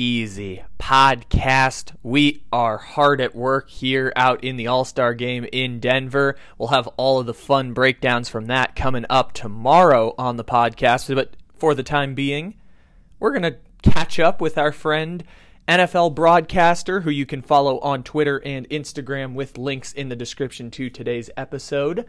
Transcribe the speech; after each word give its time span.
Easy 0.00 0.62
podcast. 0.78 1.92
We 2.04 2.44
are 2.52 2.78
hard 2.78 3.20
at 3.20 3.34
work 3.34 3.68
here 3.68 4.12
out 4.14 4.44
in 4.44 4.54
the 4.54 4.68
All 4.68 4.84
Star 4.84 5.12
game 5.12 5.44
in 5.50 5.80
Denver. 5.80 6.36
We'll 6.56 6.68
have 6.68 6.86
all 6.96 7.18
of 7.18 7.26
the 7.26 7.34
fun 7.34 7.72
breakdowns 7.72 8.28
from 8.28 8.46
that 8.46 8.76
coming 8.76 9.06
up 9.10 9.32
tomorrow 9.32 10.14
on 10.16 10.36
the 10.36 10.44
podcast. 10.44 11.12
But 11.12 11.36
for 11.56 11.74
the 11.74 11.82
time 11.82 12.14
being, 12.14 12.54
we're 13.18 13.32
going 13.32 13.42
to 13.42 13.58
catch 13.82 14.20
up 14.20 14.40
with 14.40 14.56
our 14.56 14.70
friend, 14.70 15.24
NFL 15.66 16.14
broadcaster, 16.14 17.00
who 17.00 17.10
you 17.10 17.26
can 17.26 17.42
follow 17.42 17.80
on 17.80 18.04
Twitter 18.04 18.40
and 18.46 18.68
Instagram 18.68 19.34
with 19.34 19.58
links 19.58 19.92
in 19.92 20.10
the 20.10 20.14
description 20.14 20.70
to 20.70 20.90
today's 20.90 21.28
episode. 21.36 22.08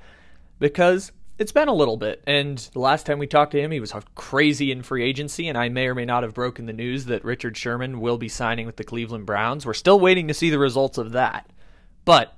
Because 0.60 1.12
it's 1.40 1.54
been 1.54 1.70
a 1.70 1.74
little 1.74 1.96
bit. 1.96 2.22
And 2.28 2.58
the 2.74 2.80
last 2.80 3.06
time 3.06 3.18
we 3.18 3.26
talked 3.26 3.54
to 3.54 3.62
him, 3.62 3.72
he 3.72 3.80
was 3.80 3.94
crazy 4.14 4.72
in 4.72 4.84
free 4.84 5.04
agency, 5.04 5.48
and 5.48 5.58
I 5.58 5.70
may 5.70 5.88
or 5.88 5.96
may 5.96 6.06
not 6.06 6.24
have 6.24 6.34
broken 6.34 6.66
the 6.66 6.74
news 6.74 7.06
that 7.06 7.24
Richard 7.24 7.56
Sherman 7.56 8.02
will 8.02 8.18
be 8.18 8.28
signing 8.28 8.66
with 8.66 8.76
the 8.76 8.84
Cleveland 8.84 9.26
Browns. 9.26 9.66
We're 9.66 9.74
still 9.74 10.00
waiting 10.00 10.28
to 10.28 10.34
see 10.34 10.50
the 10.50 10.60
results 10.60 10.98
of 10.98 11.14
that. 11.14 11.50
But 12.04 12.38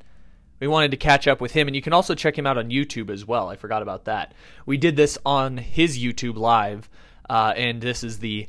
we 0.60 0.68
wanted 0.68 0.92
to 0.92 0.98
catch 0.98 1.28
up 1.28 1.42
with 1.42 1.54
him, 1.54 1.68
and 1.68 1.76
you 1.76 1.82
can 1.82 1.94
also 1.94 2.14
check 2.14 2.38
him 2.38 2.46
out 2.46 2.60
on 2.60 2.70
YouTube 2.70 3.10
as 3.10 3.26
well. 3.26 3.50
I 3.50 3.56
forgot 3.56 3.82
about 3.82 4.06
that. 4.06 4.36
We 4.68 4.78
did 4.78 4.96
this 4.96 5.18
on 5.26 5.58
his 5.58 5.98
YouTube 5.98 6.38
Live, 6.38 6.88
uh, 7.28 7.54
and 7.58 7.82
this 7.82 8.04
is 8.04 8.20
the 8.20 8.48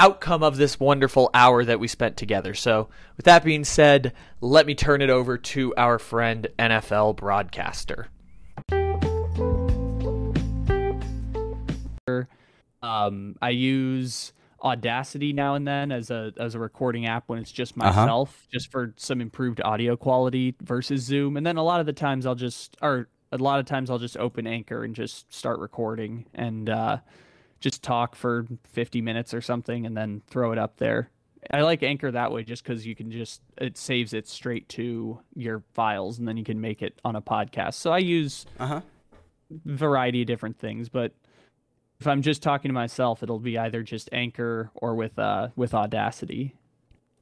outcome 0.00 0.42
of 0.42 0.56
this 0.56 0.80
wonderful 0.80 1.28
hour 1.34 1.66
that 1.66 1.78
we 1.78 1.86
spent 1.86 2.16
together. 2.16 2.54
So, 2.54 2.88
with 3.18 3.26
that 3.26 3.44
being 3.44 3.64
said, 3.64 4.14
let 4.40 4.64
me 4.66 4.74
turn 4.74 5.02
it 5.02 5.10
over 5.10 5.36
to 5.36 5.74
our 5.76 5.98
friend 5.98 6.48
NFL 6.58 7.16
broadcaster. 7.16 8.08
Um, 12.82 13.36
I 13.40 13.50
use 13.50 14.32
Audacity 14.64 15.32
now 15.32 15.54
and 15.56 15.66
then 15.66 15.90
as 15.90 16.10
a 16.10 16.32
as 16.36 16.54
a 16.54 16.58
recording 16.60 17.04
app 17.06 17.24
when 17.28 17.38
it's 17.40 17.50
just 17.50 17.76
Uh-huh. 17.76 17.90
myself, 18.00 18.46
just 18.52 18.70
for 18.70 18.94
some 18.96 19.20
improved 19.20 19.60
audio 19.64 19.96
quality 19.96 20.54
versus 20.62 21.02
Zoom. 21.02 21.36
And 21.36 21.44
then 21.44 21.56
a 21.56 21.64
lot 21.64 21.80
of 21.80 21.86
the 21.86 21.92
times 21.92 22.26
I'll 22.26 22.36
just 22.36 22.76
or 22.80 23.08
a 23.32 23.38
lot 23.38 23.58
of 23.58 23.66
times 23.66 23.90
I'll 23.90 23.98
just 23.98 24.16
open 24.16 24.46
Anchor 24.46 24.84
and 24.84 24.94
just 24.94 25.32
start 25.34 25.58
recording 25.58 26.26
and 26.34 26.70
uh, 26.70 26.98
just 27.60 27.82
talk 27.82 28.14
for 28.14 28.46
50 28.70 29.00
minutes 29.00 29.34
or 29.34 29.40
something 29.40 29.84
and 29.86 29.96
then 29.96 30.22
throw 30.28 30.52
it 30.52 30.58
up 30.58 30.76
there. 30.76 31.10
I 31.50 31.62
like 31.62 31.82
Anchor 31.82 32.12
that 32.12 32.30
way 32.30 32.44
just 32.44 32.62
because 32.62 32.86
you 32.86 32.94
can 32.94 33.10
just 33.10 33.42
it 33.58 33.76
saves 33.76 34.12
it 34.12 34.28
straight 34.28 34.68
to 34.70 35.18
your 35.34 35.64
files 35.74 36.20
and 36.20 36.28
then 36.28 36.36
you 36.36 36.44
can 36.44 36.60
make 36.60 36.82
it 36.82 37.00
on 37.04 37.16
a 37.16 37.22
podcast. 37.22 37.74
So 37.74 37.90
I 37.90 37.98
use 37.98 38.46
Uh 38.60 38.66
huh. 38.66 38.80
variety 39.64 40.20
of 40.22 40.26
different 40.28 40.58
things, 40.58 40.88
but 40.88 41.12
if 42.02 42.06
I'm 42.08 42.20
just 42.22 42.42
talking 42.42 42.68
to 42.68 42.72
myself, 42.74 43.22
it'll 43.22 43.38
be 43.38 43.56
either 43.56 43.82
just 43.84 44.08
Anchor 44.12 44.70
or 44.74 44.94
with 44.96 45.16
uh 45.18 45.48
with 45.54 45.72
Audacity. 45.72 46.54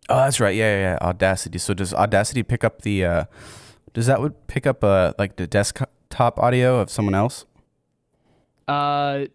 Oh, 0.08 0.16
that's 0.16 0.40
right. 0.40 0.56
Yeah, 0.56 0.72
yeah, 0.74 0.80
yeah. 0.92 0.98
Audacity. 1.06 1.58
So 1.58 1.74
does 1.74 1.92
Audacity 1.92 2.42
pick 2.42 2.64
up 2.64 2.82
the? 2.82 3.04
uh 3.04 3.24
Does 3.92 4.06
that 4.06 4.20
would 4.20 4.46
pick 4.46 4.66
up 4.66 4.82
uh 4.82 5.12
like 5.18 5.36
the 5.36 5.46
desktop 5.46 6.38
audio 6.38 6.80
of 6.80 6.88
someone 6.90 7.14
else? 7.14 7.44
Uh, 8.68 9.26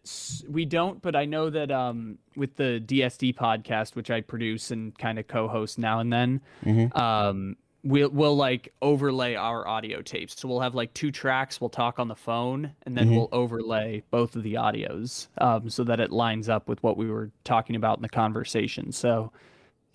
we 0.48 0.64
don't, 0.64 1.02
but 1.02 1.14
I 1.16 1.26
know 1.26 1.50
that 1.50 1.70
um 1.70 2.18
with 2.36 2.56
the 2.56 2.82
DSD 2.86 3.36
podcast, 3.36 3.96
which 3.96 4.10
I 4.10 4.22
produce 4.22 4.72
and 4.72 4.98
kind 4.98 5.20
of 5.20 5.28
co-host 5.28 5.78
now 5.78 6.00
and 6.00 6.12
then, 6.12 6.42
Mhm. 6.66 6.96
um 6.98 7.58
we'll 7.86 8.10
we'll 8.10 8.36
like 8.36 8.74
overlay 8.82 9.36
our 9.36 9.66
audio 9.68 10.02
tapes. 10.02 10.38
So 10.40 10.48
we'll 10.48 10.60
have 10.60 10.76
like 10.76 10.94
two 10.94 11.12
tracks. 11.12 11.62
We'll 11.62 11.70
talk 11.70 12.00
on 12.00 12.08
the 12.08 12.16
phone, 12.16 12.72
and 12.86 12.98
then 12.98 13.08
Mhm. 13.10 13.16
we'll 13.16 13.30
overlay 13.32 14.04
both 14.12 14.36
of 14.36 14.44
the 14.44 14.56
audios, 14.56 15.28
um, 15.38 15.70
so 15.70 15.84
that 15.86 16.00
it 16.00 16.12
lines 16.12 16.50
up 16.50 16.68
with 16.68 16.82
what 16.84 16.98
we 16.98 17.10
were 17.10 17.30
talking 17.44 17.76
about 17.76 17.98
in 17.98 18.02
the 18.02 18.10
conversation. 18.10 18.92
So. 18.92 19.32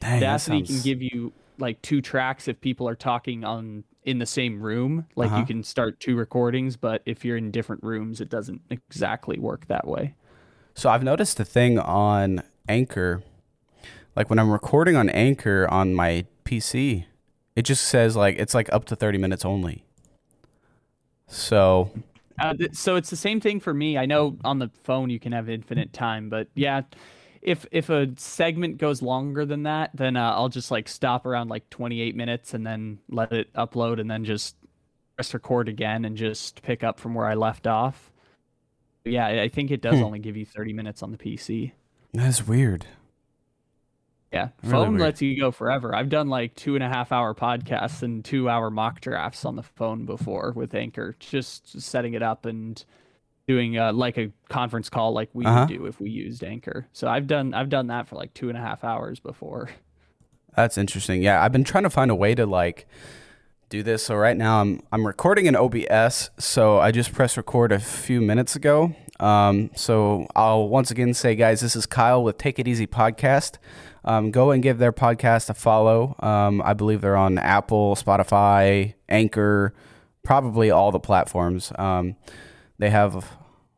Dang, 0.01 0.21
that 0.21 0.27
Audacity 0.49 0.63
can 0.63 0.81
give 0.81 1.03
you 1.03 1.31
like 1.59 1.83
two 1.83 2.01
tracks 2.01 2.49
if 2.49 2.59
people 2.63 2.89
are 2.89 2.95
talking 2.95 3.45
on 3.45 3.85
in 4.05 4.19
the 4.19 4.25
same 4.25 4.63
room. 4.63 5.05
Like 5.15 5.31
Uh-huh. 5.31 5.41
you 5.41 5.45
can 5.45 5.63
start 5.63 6.01
two 6.01 6.17
recordings, 6.17 6.75
but 6.79 7.03
if 7.05 7.23
you're 7.23 7.37
in 7.37 7.51
different 7.51 7.83
rooms, 7.85 8.19
it 8.23 8.31
doesn't 8.31 8.63
exactly 8.71 9.39
work 9.39 9.67
that 9.67 9.87
way. 9.87 10.15
So 10.75 10.89
I've 10.89 11.03
noticed 11.05 11.39
a 11.39 11.45
thing 11.45 11.79
on 11.79 12.43
Anchor, 12.67 13.23
like 14.17 14.31
when 14.31 14.39
I'm 14.39 14.51
recording 14.51 14.97
on 14.97 15.11
Anchor 15.11 15.69
on 15.71 15.93
my 15.95 16.25
PC, 16.47 17.05
it 17.57 17.63
just 17.63 17.85
says 17.87 18.17
like 18.17 18.37
it's 18.39 18.55
like 18.55 18.73
up 18.73 18.85
to 18.87 18.97
thirty 18.97 19.19
minutes 19.19 19.45
only. 19.45 19.85
So 21.27 21.91
Uh, 22.39 22.55
th- 22.55 22.75
so 22.75 22.97
it's 22.97 23.11
the 23.11 23.17
same 23.17 23.41
thing 23.41 23.61
for 23.61 23.75
me. 23.75 23.99
I 23.99 24.07
know 24.07 24.37
on 24.45 24.59
the 24.59 24.71
phone 24.85 25.11
you 25.11 25.21
can 25.21 25.33
have 25.33 25.49
infinite 25.49 25.93
time, 25.93 26.29
but 26.29 26.49
yeah, 26.55 26.83
if 27.43 27.67
if 27.71 27.91
a 27.91 28.09
segment 28.17 28.79
goes 28.79 29.03
longer 29.03 29.45
than 29.45 29.63
that, 29.65 29.91
then 29.95 30.17
uh, 30.17 30.33
I'll 30.33 30.49
just 30.49 30.71
like 30.71 30.89
stop 30.89 31.27
around 31.27 31.49
like 31.49 31.69
28 31.71 32.17
minutes 32.17 32.55
and 32.55 32.67
then 32.67 32.99
let 33.09 33.33
it 33.33 33.53
upload 33.55 34.01
and 34.01 34.11
then 34.11 34.25
just 34.25 34.57
press 35.17 35.33
record 35.35 35.69
again 35.69 36.05
and 36.05 36.17
just 36.17 36.63
pick 36.63 36.83
up 36.83 36.99
from 36.99 37.15
where 37.15 37.27
I 37.27 37.35
left 37.35 37.67
off. 37.67 38.11
Yeah, 39.05 39.27
I 39.27 39.43
I 39.43 39.49
think 39.49 39.71
it 39.71 39.81
does 39.83 39.99
Hmm. 39.99 40.05
only 40.05 40.19
give 40.19 40.37
you 40.37 40.45
30 40.47 40.73
minutes 40.73 41.03
on 41.03 41.11
the 41.13 41.19
PC. 41.19 41.73
that's 42.13 42.47
weird. 42.47 42.87
Yeah, 44.33 44.51
Really 44.63 44.73
phone 44.73 44.89
weird. 44.93 45.01
lets 45.01 45.23
you 45.23 45.39
go 45.41 45.51
forever. 45.51 45.93
I've 45.95 46.09
done 46.09 46.29
like 46.29 46.55
two 46.55 46.77
and 46.77 46.85
a 46.85 46.89
half 46.89 47.11
hour 47.11 47.35
podcasts 47.35 48.03
and 48.03 48.25
two 48.25 48.49
hour 48.49 48.71
mock 48.71 49.01
drafts 49.01 49.45
on 49.45 49.57
the 49.57 49.63
phone 49.65 50.05
before 50.07 50.53
with 50.55 50.73
Anchor, 50.75 51.17
just 51.19 51.81
setting 51.81 52.15
it 52.15 52.23
up 52.23 52.47
and 52.47 52.85
doing 53.49 53.77
uh, 53.77 53.93
like 53.93 54.17
a 54.19 54.31
conference 54.49 54.89
call 54.89 55.13
like 55.13 55.31
we 55.33 55.45
Uh-huh. 55.45 55.67
would 55.69 55.77
do 55.79 55.87
if 55.87 55.99
we 56.01 56.11
used 56.11 56.45
Anchor. 56.45 56.87
So 56.93 57.09
I've 57.09 57.27
done 57.27 57.55
I've 57.55 57.69
done 57.71 57.89
that 57.89 58.07
for 58.07 58.15
like 58.15 58.33
two 58.33 58.49
and 58.49 58.57
a 58.57 58.61
half 58.61 58.85
hours 58.85 59.19
before. 59.19 59.71
That's 60.55 60.79
interesting. 60.79 61.23
Yeah, 61.23 61.43
I've 61.43 61.53
been 61.53 61.65
trying 61.65 61.85
to 61.85 61.91
find 61.91 62.11
a 62.11 62.15
way 62.15 62.37
to 62.37 62.47
like 62.47 62.87
do 63.69 63.83
this. 63.83 64.05
So 64.05 64.15
right 64.15 64.37
now 64.37 64.61
I'm 64.61 64.81
I'm 64.93 65.05
recording 65.05 65.47
in 65.47 65.57
OBS. 65.57 66.31
So 66.39 66.79
I 66.79 66.93
just 66.93 67.13
pressed 67.13 67.37
record 67.37 67.73
a 67.73 67.81
few 67.81 68.21
minutes 68.21 68.55
ago. 68.55 68.95
Um, 69.21 69.71
so 69.77 70.27
I'll 70.35 70.69
once 70.69 70.91
again 70.91 71.15
say, 71.15 71.35
guys, 71.35 71.61
this 71.61 71.77
is 71.77 71.87
Kyle 71.87 72.23
with 72.25 72.39
Take 72.39 72.59
It 72.59 72.67
Easy 72.67 72.87
podcast. 72.87 73.59
Um, 74.05 74.31
go 74.31 74.51
and 74.51 74.63
give 74.63 74.79
their 74.79 74.93
podcast 74.93 75.51
a 75.51 75.55
follow. 75.55 76.17
Um, 76.21 76.63
I 76.63 76.73
believe 76.73 77.03
they're 77.03 77.17
on 77.17 77.37
Apple, 77.37 77.97
Spotify, 77.97 78.95
Anchor, 79.11 79.75
probably 80.23 80.71
all 80.71 80.91
the 80.91 80.99
platforms. 81.01 81.71
Um, 81.79 82.17
they 82.79 82.89
have, 82.89 83.13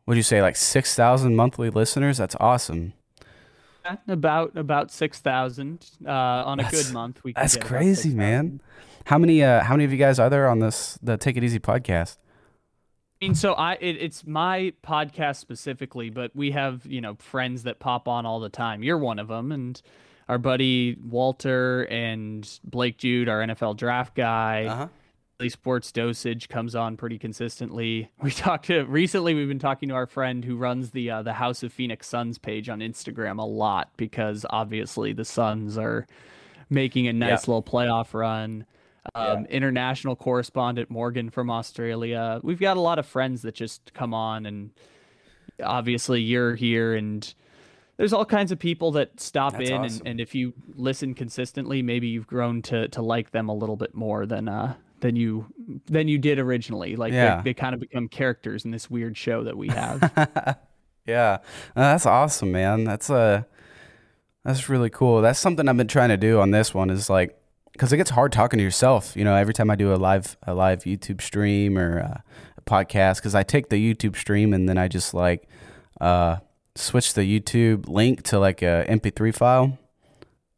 what 0.04 0.14
do 0.14 0.18
you 0.18 0.22
say, 0.22 0.40
like 0.40 0.54
six 0.54 0.94
thousand 0.94 1.34
monthly 1.34 1.70
listeners? 1.70 2.18
That's 2.18 2.36
awesome. 2.38 2.92
About 4.06 4.56
about 4.56 4.92
six 4.92 5.18
thousand 5.18 5.84
uh, 6.06 6.10
on 6.10 6.60
a 6.60 6.62
That's- 6.62 6.84
good 6.84 6.94
month. 6.94 7.24
We 7.24 7.32
That's 7.32 7.56
crazy, 7.56 8.14
man. 8.14 8.60
How 9.06 9.18
many 9.18 9.42
uh 9.42 9.64
how 9.64 9.74
many 9.74 9.84
of 9.84 9.90
you 9.90 9.98
guys 9.98 10.20
are 10.20 10.30
there 10.30 10.48
on 10.48 10.60
this 10.60 10.96
the 11.02 11.16
Take 11.16 11.36
It 11.36 11.42
Easy 11.42 11.58
podcast? 11.58 12.18
I 13.22 13.24
mean, 13.24 13.34
so 13.36 13.52
I 13.52 13.74
it, 13.74 13.98
it's 14.00 14.26
my 14.26 14.72
podcast 14.82 15.36
specifically, 15.36 16.10
but 16.10 16.34
we 16.34 16.50
have 16.50 16.84
you 16.84 17.00
know 17.00 17.14
friends 17.20 17.62
that 17.62 17.78
pop 17.78 18.08
on 18.08 18.26
all 18.26 18.40
the 18.40 18.48
time. 18.48 18.82
You're 18.82 18.98
one 18.98 19.20
of 19.20 19.28
them, 19.28 19.52
and 19.52 19.80
our 20.28 20.38
buddy 20.38 20.96
Walter 20.96 21.84
and 21.84 22.48
Blake 22.64 22.98
Jude, 22.98 23.28
our 23.28 23.40
NFL 23.40 23.76
draft 23.76 24.16
guy. 24.16 24.66
Uh-huh. 24.66 24.88
Sports 25.48 25.90
Dosage 25.90 26.48
comes 26.48 26.76
on 26.76 26.96
pretty 26.96 27.18
consistently. 27.18 28.10
We 28.22 28.30
talked 28.32 28.66
to 28.66 28.84
recently. 28.84 29.34
We've 29.34 29.48
been 29.48 29.58
talking 29.58 29.88
to 29.88 29.94
our 29.96 30.06
friend 30.06 30.44
who 30.44 30.56
runs 30.56 30.90
the 30.90 31.10
uh, 31.10 31.22
the 31.22 31.32
House 31.32 31.62
of 31.62 31.72
Phoenix 31.72 32.08
Suns 32.08 32.38
page 32.38 32.68
on 32.68 32.80
Instagram 32.80 33.38
a 33.38 33.44
lot 33.44 33.90
because 33.96 34.44
obviously 34.50 35.12
the 35.12 35.24
Suns 35.24 35.78
are 35.78 36.08
making 36.70 37.06
a 37.06 37.12
nice 37.12 37.28
yeah. 37.46 37.54
little 37.54 37.62
playoff 37.62 38.14
run. 38.14 38.66
Um, 39.14 39.42
yeah. 39.42 39.50
International 39.50 40.14
correspondent 40.14 40.90
Morgan 40.90 41.30
from 41.30 41.50
Australia. 41.50 42.40
We've 42.42 42.60
got 42.60 42.76
a 42.76 42.80
lot 42.80 42.98
of 42.98 43.06
friends 43.06 43.42
that 43.42 43.54
just 43.54 43.92
come 43.94 44.14
on, 44.14 44.46
and 44.46 44.70
obviously 45.62 46.20
you're 46.20 46.54
here, 46.54 46.94
and 46.94 47.34
there's 47.96 48.12
all 48.12 48.24
kinds 48.24 48.52
of 48.52 48.58
people 48.58 48.92
that 48.92 49.18
stop 49.20 49.54
That's 49.54 49.70
in, 49.70 49.82
awesome. 49.82 49.98
and, 50.00 50.08
and 50.08 50.20
if 50.20 50.34
you 50.34 50.54
listen 50.74 51.14
consistently, 51.14 51.82
maybe 51.82 52.08
you've 52.08 52.26
grown 52.26 52.62
to 52.62 52.88
to 52.88 53.02
like 53.02 53.32
them 53.32 53.48
a 53.48 53.54
little 53.54 53.76
bit 53.76 53.94
more 53.94 54.24
than 54.24 54.48
uh 54.48 54.74
than 55.00 55.16
you 55.16 55.46
than 55.86 56.08
you 56.08 56.16
did 56.16 56.38
originally. 56.38 56.96
Like 56.96 57.12
yeah. 57.12 57.36
they, 57.36 57.50
they 57.50 57.54
kind 57.54 57.74
of 57.74 57.80
become 57.80 58.08
characters 58.08 58.64
in 58.64 58.70
this 58.70 58.88
weird 58.88 59.16
show 59.16 59.44
that 59.44 59.56
we 59.56 59.68
have. 59.68 60.58
yeah, 61.06 61.38
that's 61.74 62.06
awesome, 62.06 62.52
man. 62.52 62.84
That's 62.84 63.10
a 63.10 63.14
uh, 63.14 63.42
that's 64.44 64.68
really 64.68 64.90
cool. 64.90 65.20
That's 65.20 65.38
something 65.38 65.68
I've 65.68 65.76
been 65.76 65.88
trying 65.88 66.08
to 66.08 66.16
do 66.16 66.40
on 66.40 66.50
this 66.50 66.72
one. 66.72 66.88
Is 66.88 67.10
like 67.10 67.38
because 67.72 67.92
it 67.92 67.96
gets 67.96 68.10
hard 68.10 68.32
talking 68.32 68.58
to 68.58 68.64
yourself. 68.64 69.16
You 69.16 69.24
know, 69.24 69.34
every 69.34 69.54
time 69.54 69.70
I 69.70 69.76
do 69.76 69.92
a 69.92 69.96
live 69.96 70.36
a 70.42 70.54
live 70.54 70.80
YouTube 70.80 71.20
stream 71.20 71.78
or 71.78 71.98
a, 71.98 72.24
a 72.58 72.60
podcast, 72.62 73.16
because 73.16 73.34
I 73.34 73.42
take 73.42 73.68
the 73.68 73.76
YouTube 73.76 74.16
stream 74.16 74.52
and 74.52 74.68
then 74.68 74.78
I 74.78 74.88
just 74.88 75.14
like 75.14 75.48
uh, 76.00 76.36
switch 76.74 77.14
the 77.14 77.22
YouTube 77.22 77.88
link 77.88 78.22
to 78.24 78.38
like 78.38 78.62
a 78.62 78.86
MP3 78.88 79.34
file, 79.34 79.78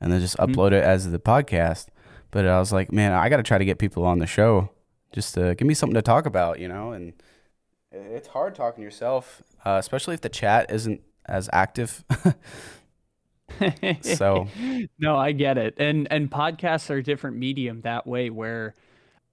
and 0.00 0.12
then 0.12 0.20
just 0.20 0.36
mm-hmm. 0.36 0.52
upload 0.52 0.72
it 0.72 0.84
as 0.84 1.10
the 1.10 1.18
podcast. 1.18 1.86
But 2.30 2.46
I 2.46 2.58
was 2.58 2.72
like, 2.72 2.92
man, 2.92 3.12
I 3.12 3.28
got 3.28 3.36
to 3.36 3.42
try 3.44 3.58
to 3.58 3.64
get 3.64 3.78
people 3.78 4.04
on 4.04 4.18
the 4.18 4.26
show 4.26 4.70
just 5.12 5.34
to 5.34 5.54
give 5.54 5.68
me 5.68 5.74
something 5.74 5.94
to 5.94 6.02
talk 6.02 6.26
about, 6.26 6.58
you 6.58 6.66
know. 6.66 6.92
And 6.92 7.12
it's 7.92 8.28
hard 8.28 8.56
talking 8.56 8.82
to 8.82 8.84
yourself, 8.84 9.42
uh, 9.64 9.76
especially 9.78 10.14
if 10.14 10.20
the 10.20 10.28
chat 10.28 10.70
isn't 10.70 11.00
as 11.26 11.48
active. 11.52 12.04
so 14.02 14.46
no 14.98 15.16
i 15.16 15.32
get 15.32 15.58
it 15.58 15.74
and 15.78 16.08
and 16.10 16.30
podcasts 16.30 16.90
are 16.90 16.98
a 16.98 17.02
different 17.02 17.36
medium 17.36 17.80
that 17.82 18.06
way 18.06 18.30
where 18.30 18.74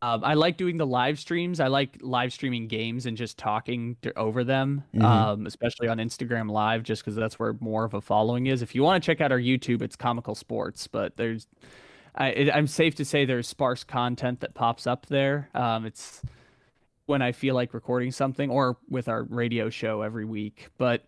um, 0.02 0.24
i 0.24 0.34
like 0.34 0.58
doing 0.58 0.78
the 0.78 0.86
live 0.86 1.20
streams 1.20 1.60
i 1.60 1.68
like 1.68 1.98
live 2.02 2.32
streaming 2.34 2.68
games 2.68 3.06
and 3.06 3.18
just 3.18 3.38
talking 3.38 3.96
to, 4.02 4.18
over 4.18 4.44
them 4.44 4.84
mm-hmm. 4.94 5.06
um, 5.06 5.46
especially 5.46 5.88
on 5.88 5.98
instagram 5.98 6.50
live 6.50 6.84
just 6.84 7.04
because 7.04 7.16
that's 7.16 7.40
where 7.40 7.56
more 7.60 7.84
of 7.84 7.94
a 7.94 8.02
following 8.02 8.48
is 8.48 8.62
if 8.62 8.76
you 8.76 8.84
want 8.84 9.02
to 9.02 9.06
check 9.06 9.22
out 9.22 9.32
our 9.32 9.40
youtube 9.40 9.82
it's 9.82 9.96
comical 9.96 10.36
sports 10.36 10.88
but 10.88 11.18
there's 11.18 11.48
I, 12.16 12.28
it, 12.30 12.56
i'm 12.56 12.68
safe 12.68 12.96
to 12.96 13.06
say 13.06 13.26
there's 13.26 13.48
sparse 13.48 13.84
content 13.84 14.42
that 14.42 14.54
pops 14.54 14.86
up 14.86 15.06
there 15.08 15.50
um, 15.54 15.86
it's 15.86 16.22
when 17.06 17.22
i 17.22 17.32
feel 17.32 17.56
like 17.56 17.74
recording 17.74 18.12
something 18.12 18.50
or 18.50 18.78
with 18.90 19.08
our 19.08 19.24
radio 19.24 19.70
show 19.70 20.02
every 20.02 20.26
week 20.26 20.70
but 20.78 21.06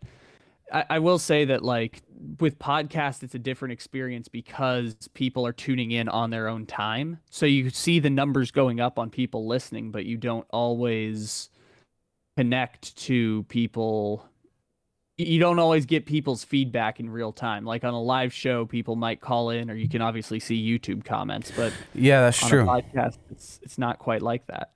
I, 0.71 0.86
I 0.92 1.00
will 1.00 1.19
say 1.19 1.45
that 1.45 1.63
like 1.63 2.01
with 2.39 2.60
podcasts, 2.60 3.24
it's 3.24 3.36
a 3.36 3.39
different 3.39 3.74
experience 3.74 4.27
because 4.27 4.95
people 5.13 5.45
are 5.45 5.54
tuning 5.54 5.92
in 5.92 6.10
on 6.10 6.30
their 6.30 6.48
own 6.48 6.65
time. 6.65 7.19
So 7.30 7.45
you 7.45 7.69
see 7.69 8.00
the 8.00 8.10
numbers 8.10 8.51
going 8.51 8.80
up 8.80 8.98
on 8.98 9.10
people 9.10 9.48
listening, 9.48 9.92
but 9.92 10.06
you 10.06 10.18
don't 10.18 10.45
always 10.50 11.50
connect 12.38 12.95
to 12.98 13.44
people. 13.44 14.25
You 15.18 15.39
don't 15.39 15.60
always 15.60 15.86
get 15.86 16.06
people's 16.06 16.44
feedback 16.44 17.00
in 17.00 17.10
real 17.10 17.31
time. 17.31 17.65
Like 17.65 17.83
on 17.83 17.94
a 17.94 18.01
live 18.01 18.33
show, 18.33 18.65
people 18.65 18.95
might 18.95 19.21
call 19.21 19.51
in, 19.51 19.69
or 19.69 19.75
you 19.75 19.88
can 19.88 20.01
obviously 20.01 20.39
see 20.39 20.62
YouTube 20.65 21.06
comments. 21.06 21.51
But 21.56 21.71
yeah, 21.94 22.21
that's 22.21 22.39
true. 22.39 22.65
podcast, 22.65 23.18
it's 23.30 23.60
it's 23.62 23.77
not 23.77 24.00
quite 24.00 24.21
like 24.21 24.48
that. 24.48 24.71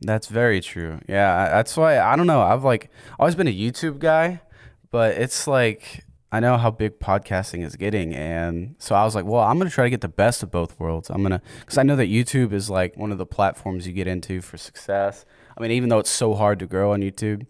That's 0.00 0.28
very 0.28 0.60
true. 0.60 1.00
Yeah, 1.08 1.50
that's 1.50 1.76
why 1.76 1.98
I 1.98 2.16
don't 2.16 2.26
know. 2.26 2.40
I've 2.40 2.64
like 2.64 2.90
always 3.18 3.34
been 3.34 3.48
a 3.48 3.54
YouTube 3.54 3.98
guy 3.98 4.40
but 4.90 5.16
it's 5.16 5.46
like 5.46 6.04
I 6.30 6.40
know 6.40 6.58
how 6.58 6.70
big 6.70 6.98
podcasting 6.98 7.64
is 7.64 7.76
getting, 7.76 8.14
and 8.14 8.74
so 8.78 8.94
I 8.94 9.04
was 9.04 9.14
like, 9.14 9.24
well, 9.24 9.42
I'm 9.42 9.56
gonna 9.58 9.70
try 9.70 9.84
to 9.84 9.90
get 9.90 10.02
the 10.02 10.08
best 10.08 10.42
of 10.42 10.50
both 10.50 10.78
worlds. 10.78 11.08
I'm 11.08 11.22
gonna 11.22 11.40
because 11.60 11.78
I 11.78 11.82
know 11.82 11.96
that 11.96 12.08
YouTube 12.08 12.52
is 12.52 12.68
like 12.68 12.96
one 12.96 13.12
of 13.12 13.18
the 13.18 13.26
platforms 13.26 13.86
you 13.86 13.94
get 13.94 14.06
into 14.06 14.42
for 14.42 14.58
success. 14.58 15.24
I 15.56 15.62
mean, 15.62 15.70
even 15.70 15.88
though 15.88 15.98
it's 15.98 16.10
so 16.10 16.34
hard 16.34 16.58
to 16.58 16.66
grow 16.66 16.92
on 16.92 17.00
YouTube, 17.00 17.46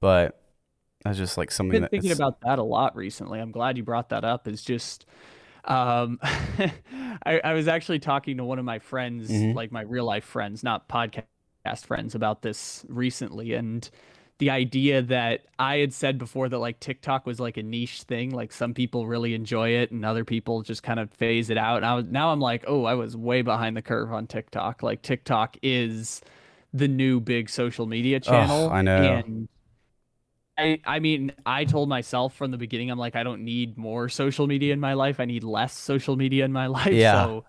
but 0.00 0.40
that's 1.04 1.18
just 1.18 1.38
like 1.38 1.52
something. 1.52 1.84
I've 1.84 1.90
been 1.90 2.00
thinking 2.00 2.16
about 2.16 2.40
that 2.40 2.58
a 2.58 2.64
lot 2.64 2.96
recently. 2.96 3.38
I'm 3.38 3.52
glad 3.52 3.76
you 3.76 3.84
brought 3.84 4.08
that 4.10 4.24
up. 4.24 4.48
It's 4.48 4.62
just. 4.62 5.06
Um, 5.64 6.20
I, 6.22 7.40
I, 7.42 7.52
was 7.52 7.66
actually 7.66 7.98
talking 7.98 8.36
to 8.36 8.44
one 8.44 8.60
of 8.60 8.64
my 8.64 8.78
friends, 8.78 9.28
mm-hmm. 9.28 9.56
like 9.56 9.72
my 9.72 9.80
real 9.80 10.04
life 10.04 10.24
friends, 10.24 10.62
not 10.62 10.88
podcast 10.88 11.24
friends, 11.84 12.14
about 12.14 12.42
this 12.42 12.86
recently, 12.88 13.52
and 13.54 13.90
the 14.38 14.50
idea 14.50 15.00
that 15.02 15.46
I 15.58 15.78
had 15.78 15.94
said 15.94 16.18
before 16.18 16.48
that 16.48 16.58
like 16.58 16.78
TikTok 16.78 17.24
was 17.26 17.40
like 17.40 17.56
a 17.56 17.62
niche 17.62 18.02
thing, 18.02 18.30
like 18.30 18.52
some 18.52 18.74
people 18.74 19.06
really 19.06 19.34
enjoy 19.34 19.70
it 19.70 19.90
and 19.90 20.04
other 20.04 20.24
people 20.24 20.62
just 20.62 20.82
kind 20.82 21.00
of 21.00 21.10
phase 21.12 21.48
it 21.48 21.56
out. 21.56 21.78
And 21.78 21.86
I 21.86 21.94
was 21.94 22.04
now 22.06 22.32
I'm 22.32 22.40
like, 22.40 22.64
oh, 22.66 22.84
I 22.84 22.94
was 22.94 23.16
way 23.16 23.42
behind 23.42 23.76
the 23.76 23.82
curve 23.82 24.12
on 24.12 24.26
TikTok. 24.26 24.82
Like 24.82 25.00
TikTok 25.02 25.56
is 25.62 26.20
the 26.74 26.88
new 26.88 27.18
big 27.18 27.48
social 27.48 27.86
media 27.86 28.20
channel. 28.20 28.66
Oh, 28.66 28.70
I 28.70 28.82
know. 28.82 29.02
And 29.02 29.48
I 30.58 30.80
I 30.84 30.98
mean, 30.98 31.32
I 31.46 31.64
told 31.64 31.88
myself 31.88 32.34
from 32.34 32.50
the 32.50 32.58
beginning, 32.58 32.90
I'm 32.90 32.98
like, 32.98 33.16
I 33.16 33.22
don't 33.22 33.42
need 33.42 33.78
more 33.78 34.10
social 34.10 34.46
media 34.46 34.74
in 34.74 34.80
my 34.80 34.92
life. 34.92 35.18
I 35.18 35.24
need 35.24 35.44
less 35.44 35.74
social 35.76 36.16
media 36.16 36.44
in 36.44 36.52
my 36.52 36.66
life. 36.78 36.92
Yeah. 36.92 37.24
So 37.24 37.44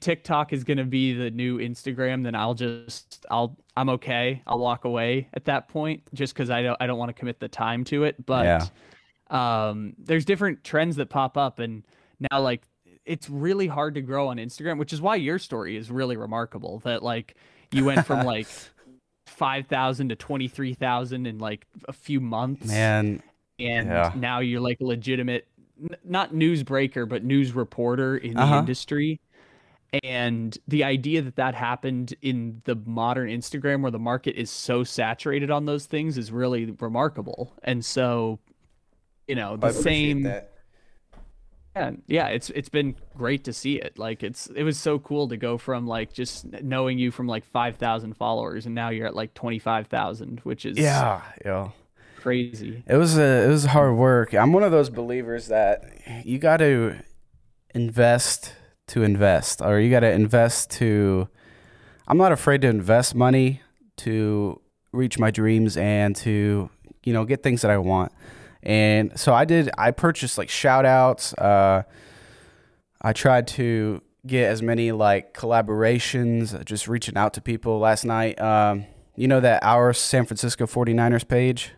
TikTok 0.00 0.52
is 0.52 0.64
going 0.64 0.78
to 0.78 0.84
be 0.84 1.12
the 1.12 1.30
new 1.30 1.58
Instagram, 1.58 2.24
then 2.24 2.34
I'll 2.34 2.54
just 2.54 3.24
I'll 3.30 3.56
I'm 3.76 3.88
okay. 3.90 4.42
I'll 4.46 4.58
walk 4.58 4.84
away 4.84 5.28
at 5.34 5.46
that 5.46 5.68
point 5.68 6.02
just 6.14 6.34
because 6.34 6.50
I 6.50 6.62
don't 6.62 6.76
I 6.80 6.86
don't 6.86 6.98
want 6.98 7.08
to 7.08 7.14
commit 7.14 7.40
the 7.40 7.48
time 7.48 7.84
to 7.84 8.04
it. 8.04 8.24
But 8.24 8.70
yeah. 9.30 9.68
um, 9.68 9.94
there's 9.98 10.24
different 10.24 10.64
trends 10.64 10.96
that 10.96 11.08
pop 11.08 11.36
up, 11.36 11.58
and 11.58 11.84
now 12.30 12.40
like 12.40 12.62
it's 13.04 13.28
really 13.28 13.66
hard 13.66 13.94
to 13.94 14.02
grow 14.02 14.28
on 14.28 14.36
Instagram, 14.36 14.78
which 14.78 14.92
is 14.92 15.00
why 15.00 15.16
your 15.16 15.38
story 15.38 15.76
is 15.76 15.90
really 15.90 16.16
remarkable. 16.16 16.80
That 16.80 17.02
like 17.02 17.36
you 17.72 17.84
went 17.84 18.06
from 18.06 18.26
like 18.26 18.46
five 19.26 19.66
thousand 19.66 20.10
to 20.10 20.16
twenty 20.16 20.48
three 20.48 20.74
thousand 20.74 21.26
in 21.26 21.38
like 21.38 21.66
a 21.88 21.92
few 21.92 22.20
months, 22.20 22.66
man, 22.66 23.22
and 23.58 23.88
yeah. 23.88 24.12
now 24.14 24.40
you're 24.40 24.60
like 24.60 24.80
a 24.80 24.84
legitimate, 24.84 25.48
not 26.04 26.32
newsbreaker, 26.32 27.08
but 27.08 27.24
news 27.24 27.52
reporter 27.52 28.16
in 28.16 28.34
the 28.34 28.42
uh-huh. 28.42 28.58
industry 28.58 29.20
and 30.02 30.56
the 30.66 30.84
idea 30.84 31.20
that 31.22 31.36
that 31.36 31.54
happened 31.54 32.14
in 32.22 32.62
the 32.64 32.74
modern 32.74 33.28
Instagram 33.28 33.82
where 33.82 33.90
the 33.90 33.98
market 33.98 34.36
is 34.36 34.50
so 34.50 34.84
saturated 34.84 35.50
on 35.50 35.66
those 35.66 35.84
things 35.86 36.16
is 36.16 36.32
really 36.32 36.70
remarkable. 36.80 37.52
And 37.62 37.84
so, 37.84 38.38
you 39.28 39.34
know, 39.34 39.56
the 39.56 39.72
same 39.72 40.22
that. 40.22 40.48
Yeah, 41.76 41.90
yeah, 42.06 42.26
it's 42.28 42.50
it's 42.50 42.68
been 42.68 42.96
great 43.16 43.44
to 43.44 43.52
see 43.52 43.76
it. 43.76 43.98
Like 43.98 44.22
it's 44.22 44.46
it 44.48 44.62
was 44.62 44.78
so 44.78 44.98
cool 44.98 45.28
to 45.28 45.38
go 45.38 45.56
from 45.56 45.86
like 45.86 46.12
just 46.12 46.44
knowing 46.44 46.98
you 46.98 47.10
from 47.10 47.26
like 47.26 47.44
5,000 47.46 48.14
followers 48.14 48.66
and 48.66 48.74
now 48.74 48.90
you're 48.90 49.06
at 49.06 49.16
like 49.16 49.32
25,000, 49.32 50.40
which 50.40 50.66
is 50.66 50.76
Yeah, 50.76 51.22
yeah. 51.44 51.70
Crazy. 52.18 52.82
It 52.86 52.96
was 52.96 53.18
a 53.18 53.44
it 53.44 53.48
was 53.48 53.64
hard 53.66 53.96
work. 53.96 54.34
I'm 54.34 54.52
one 54.52 54.62
of 54.62 54.70
those 54.70 54.90
believers 54.90 55.48
that 55.48 55.84
you 56.24 56.38
got 56.38 56.58
to 56.58 56.96
invest 57.74 58.54
to 58.92 59.02
invest, 59.02 59.62
or 59.62 59.80
you 59.80 59.90
got 59.90 60.00
to 60.00 60.10
invest 60.10 60.70
to. 60.72 61.28
I'm 62.06 62.18
not 62.18 62.32
afraid 62.32 62.60
to 62.62 62.68
invest 62.68 63.14
money 63.14 63.62
to 63.98 64.60
reach 64.92 65.18
my 65.18 65.30
dreams 65.30 65.78
and 65.78 66.14
to 66.16 66.68
you 67.02 67.12
know 67.12 67.24
get 67.24 67.42
things 67.42 67.62
that 67.62 67.70
I 67.70 67.78
want. 67.78 68.12
And 68.62 69.18
so 69.18 69.32
I 69.32 69.44
did. 69.44 69.70
I 69.78 69.92
purchased 69.92 70.36
like 70.36 70.50
shout 70.50 70.84
outs. 70.84 71.32
Uh, 71.34 71.82
I 73.00 73.12
tried 73.12 73.46
to 73.48 74.02
get 74.26 74.50
as 74.50 74.62
many 74.62 74.92
like 74.92 75.32
collaborations, 75.32 76.62
just 76.64 76.86
reaching 76.86 77.16
out 77.16 77.34
to 77.34 77.40
people 77.40 77.78
last 77.78 78.04
night. 78.04 78.38
Um, 78.40 78.84
you 79.16 79.26
know 79.26 79.40
that 79.40 79.64
our 79.64 79.94
San 79.94 80.26
Francisco 80.26 80.66
49ers 80.66 81.26
page? 81.26 81.72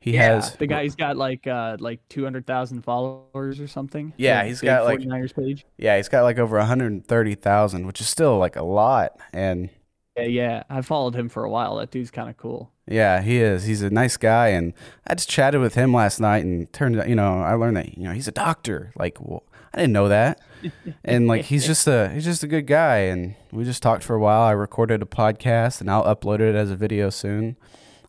He 0.00 0.12
yeah, 0.12 0.34
has 0.34 0.54
the 0.56 0.66
guy. 0.66 0.84
He's 0.84 0.94
got 0.94 1.16
like 1.16 1.46
uh 1.46 1.76
like 1.80 2.00
two 2.08 2.22
hundred 2.22 2.46
thousand 2.46 2.82
followers 2.82 3.58
or 3.58 3.66
something. 3.66 4.12
Yeah, 4.16 4.44
he's 4.44 4.60
got 4.60 4.84
like 4.84 5.00
49ers 5.00 5.34
page. 5.34 5.66
Yeah, 5.76 5.96
he's 5.96 6.08
got 6.08 6.22
like 6.22 6.38
over 6.38 6.56
one 6.56 6.66
hundred 6.66 7.06
thirty 7.06 7.34
thousand, 7.34 7.86
which 7.86 8.00
is 8.00 8.08
still 8.08 8.38
like 8.38 8.54
a 8.54 8.62
lot. 8.62 9.18
And 9.32 9.70
yeah, 10.16 10.24
yeah, 10.24 10.62
I 10.70 10.82
followed 10.82 11.14
him 11.14 11.28
for 11.28 11.44
a 11.44 11.50
while. 11.50 11.76
That 11.76 11.90
dude's 11.90 12.12
kind 12.12 12.30
of 12.30 12.36
cool. 12.36 12.72
Yeah, 12.86 13.20
he 13.20 13.38
is. 13.38 13.64
He's 13.64 13.82
a 13.82 13.90
nice 13.90 14.16
guy, 14.16 14.48
and 14.48 14.72
I 15.06 15.14
just 15.14 15.28
chatted 15.28 15.60
with 15.60 15.74
him 15.74 15.92
last 15.92 16.20
night, 16.20 16.44
and 16.44 16.72
turned 16.72 16.98
out, 16.98 17.08
you 17.08 17.14
know, 17.14 17.40
I 17.42 17.54
learned 17.54 17.76
that 17.76 17.98
you 17.98 18.04
know 18.04 18.12
he's 18.12 18.28
a 18.28 18.32
doctor. 18.32 18.92
Like, 18.96 19.20
well, 19.20 19.42
I 19.74 19.78
didn't 19.78 19.92
know 19.92 20.08
that, 20.08 20.40
and 21.04 21.26
like 21.26 21.46
he's 21.46 21.66
just 21.66 21.86
a 21.88 22.08
he's 22.10 22.24
just 22.24 22.44
a 22.44 22.48
good 22.48 22.66
guy, 22.66 22.98
and 22.98 23.34
we 23.50 23.64
just 23.64 23.82
talked 23.82 24.04
for 24.04 24.14
a 24.14 24.20
while. 24.20 24.42
I 24.42 24.52
recorded 24.52 25.02
a 25.02 25.06
podcast, 25.06 25.80
and 25.80 25.90
I'll 25.90 26.04
upload 26.04 26.40
it 26.40 26.54
as 26.54 26.70
a 26.70 26.76
video 26.76 27.10
soon. 27.10 27.56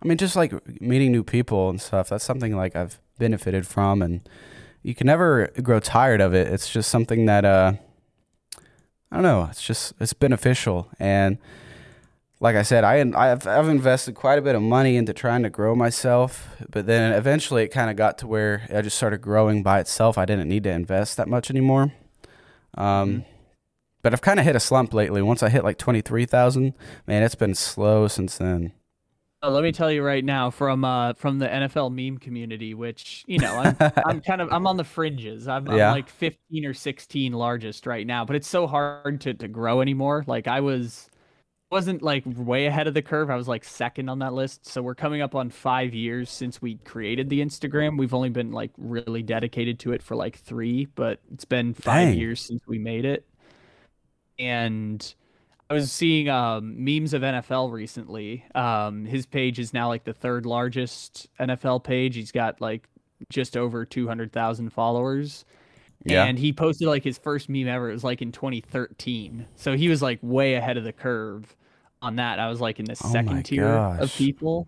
I 0.02 0.08
mean, 0.08 0.18
just 0.18 0.36
like 0.36 0.54
meeting 0.82 1.12
new 1.12 1.24
people 1.24 1.70
and 1.70 1.82
stuff. 1.82 2.10
That's 2.10 2.24
something 2.24 2.56
like 2.56 2.76
I've 2.76 3.00
benefited 3.18 3.68
from, 3.68 4.02
and 4.02 4.28
you 4.82 4.96
can 4.96 5.08
never 5.08 5.48
grow 5.62 5.80
tired 5.80 6.22
of 6.22 6.34
it. 6.34 6.48
It's 6.48 6.70
just 6.70 6.90
something 6.90 7.26
that 7.26 7.46
uh, 7.46 7.74
I 9.12 9.16
don't 9.16 9.24
know. 9.24 9.48
It's 9.50 9.62
just 9.62 9.94
it's 10.00 10.14
beneficial, 10.14 10.90
and 11.00 11.38
like 12.40 12.56
I 12.56 12.62
said, 12.62 12.84
I 12.84 13.00
I've, 13.00 13.46
I've 13.46 13.68
invested 13.68 14.16
quite 14.16 14.40
a 14.40 14.42
bit 14.42 14.56
of 14.56 14.62
money 14.62 14.96
into 14.96 15.14
trying 15.14 15.44
to 15.44 15.50
grow 15.50 15.76
myself, 15.76 16.48
but 16.70 16.86
then 16.86 17.12
eventually 17.12 17.64
it 17.64 17.68
kind 17.70 17.90
of 17.90 17.98
got 17.98 18.18
to 18.20 18.28
where 18.28 18.68
I 18.74 18.82
just 18.82 18.98
started 18.98 19.20
growing 19.20 19.64
by 19.64 19.80
itself. 19.80 20.18
I 20.18 20.26
didn't 20.26 20.48
need 20.48 20.64
to 20.64 20.72
invest 20.72 21.18
that 21.18 21.28
much 21.28 21.50
anymore. 21.50 21.92
Um, 22.76 23.10
mm-hmm. 23.10 23.20
But 24.02 24.14
I've 24.14 24.22
kind 24.22 24.40
of 24.40 24.46
hit 24.46 24.56
a 24.56 24.62
slump 24.62 24.94
lately. 24.94 25.22
Once 25.22 25.44
I 25.44 25.50
hit 25.50 25.66
like 25.66 25.78
twenty 25.78 26.00
three 26.00 26.26
thousand, 26.26 26.74
man, 27.06 27.22
it's 27.22 27.36
been 27.36 27.56
slow 27.56 28.08
since 28.08 28.38
then. 28.38 28.72
Uh, 29.42 29.50
let 29.50 29.64
me 29.64 29.72
tell 29.72 29.90
you 29.90 30.04
right 30.04 30.26
now 30.26 30.50
from 30.50 30.84
uh 30.84 31.14
from 31.14 31.40
the 31.40 31.48
NFL 31.48 31.94
meme 31.94 32.18
community, 32.18 32.74
which 32.74 33.24
you 33.26 33.40
know 33.40 33.56
I'm 33.56 33.76
I'm 34.06 34.22
kind 34.28 34.42
of 34.42 34.52
I'm 34.52 34.68
on 34.68 34.76
the 34.76 34.84
fringes. 34.84 35.48
I'm, 35.48 35.66
yeah. 35.68 35.88
I'm 35.88 35.96
like 35.96 36.10
15 36.10 36.66
or 36.66 36.74
16 36.74 37.32
largest 37.32 37.86
right 37.86 38.06
now, 38.06 38.26
but 38.26 38.36
it's 38.36 38.48
so 38.48 38.68
hard 38.68 39.22
to 39.22 39.34
to 39.34 39.48
grow 39.48 39.80
anymore. 39.82 40.24
Like 40.28 40.48
I 40.48 40.60
was 40.60 41.10
wasn't 41.72 42.02
like 42.02 42.24
way 42.26 42.66
ahead 42.66 42.88
of 42.88 42.94
the 42.94 43.02
curve. 43.02 43.30
I 43.30 43.36
was 43.36 43.48
like 43.48 43.64
second 43.64 44.10
on 44.10 44.20
that 44.20 44.34
list. 44.34 44.66
So 44.66 44.82
we're 44.82 44.96
coming 44.96 45.22
up 45.22 45.36
on 45.36 45.50
five 45.50 45.94
years 45.94 46.30
since 46.30 46.62
we 46.62 46.76
created 46.78 47.30
the 47.30 47.42
Instagram. 47.42 47.98
We've 47.98 48.14
only 48.14 48.30
been 48.30 48.52
like 48.52 48.72
really 48.78 49.22
dedicated 49.22 49.80
to 49.80 49.94
it 49.94 50.02
for 50.02 50.16
like 50.16 50.38
three, 50.38 50.86
but 50.96 51.20
it's 51.32 51.46
been 51.46 51.74
five 51.74 52.10
Dang. 52.10 52.18
years 52.18 52.42
since 52.42 52.62
we 52.68 52.80
made 52.80 53.06
it. 53.06 53.26
And 54.40 55.14
I 55.70 55.76
was 55.76 55.92
seeing 55.92 56.30
um, 56.30 56.84
memes 56.84 57.14
of 57.14 57.22
NFL 57.22 57.72
recently. 57.72 58.44
Um, 58.56 59.06
his 59.06 59.28
page 59.28 59.60
is 59.60 59.74
now 59.74 59.88
like 59.88 60.04
the 60.04 60.14
third 60.14 60.46
largest 60.46 61.28
NFL 61.40 61.84
page. 61.84 62.16
He's 62.16 62.32
got 62.32 62.60
like 62.60 62.88
just 63.30 63.56
over 63.56 63.86
200,000 63.86 64.72
followers. 64.72 65.46
Yeah. 66.06 66.24
And 66.24 66.40
he 66.40 66.54
posted 66.54 66.88
like 66.88 67.04
his 67.04 67.18
first 67.18 67.50
meme 67.50 67.68
ever. 67.68 67.90
It 67.90 67.94
was 67.94 68.04
like 68.04 68.22
in 68.22 68.32
2013. 68.32 69.46
So 69.58 69.78
he 69.78 69.90
was 69.90 70.02
like 70.02 70.18
way 70.24 70.56
ahead 70.56 70.78
of 70.78 70.84
the 70.84 70.94
curve 70.94 71.56
on 72.02 72.16
that. 72.16 72.40
I 72.40 72.50
was 72.50 72.60
like 72.60 72.80
in 72.80 72.86
the 72.86 73.00
oh 73.04 73.12
second 73.12 73.44
tier 73.44 73.66
gosh. 73.66 74.00
of 74.00 74.16
people 74.16 74.68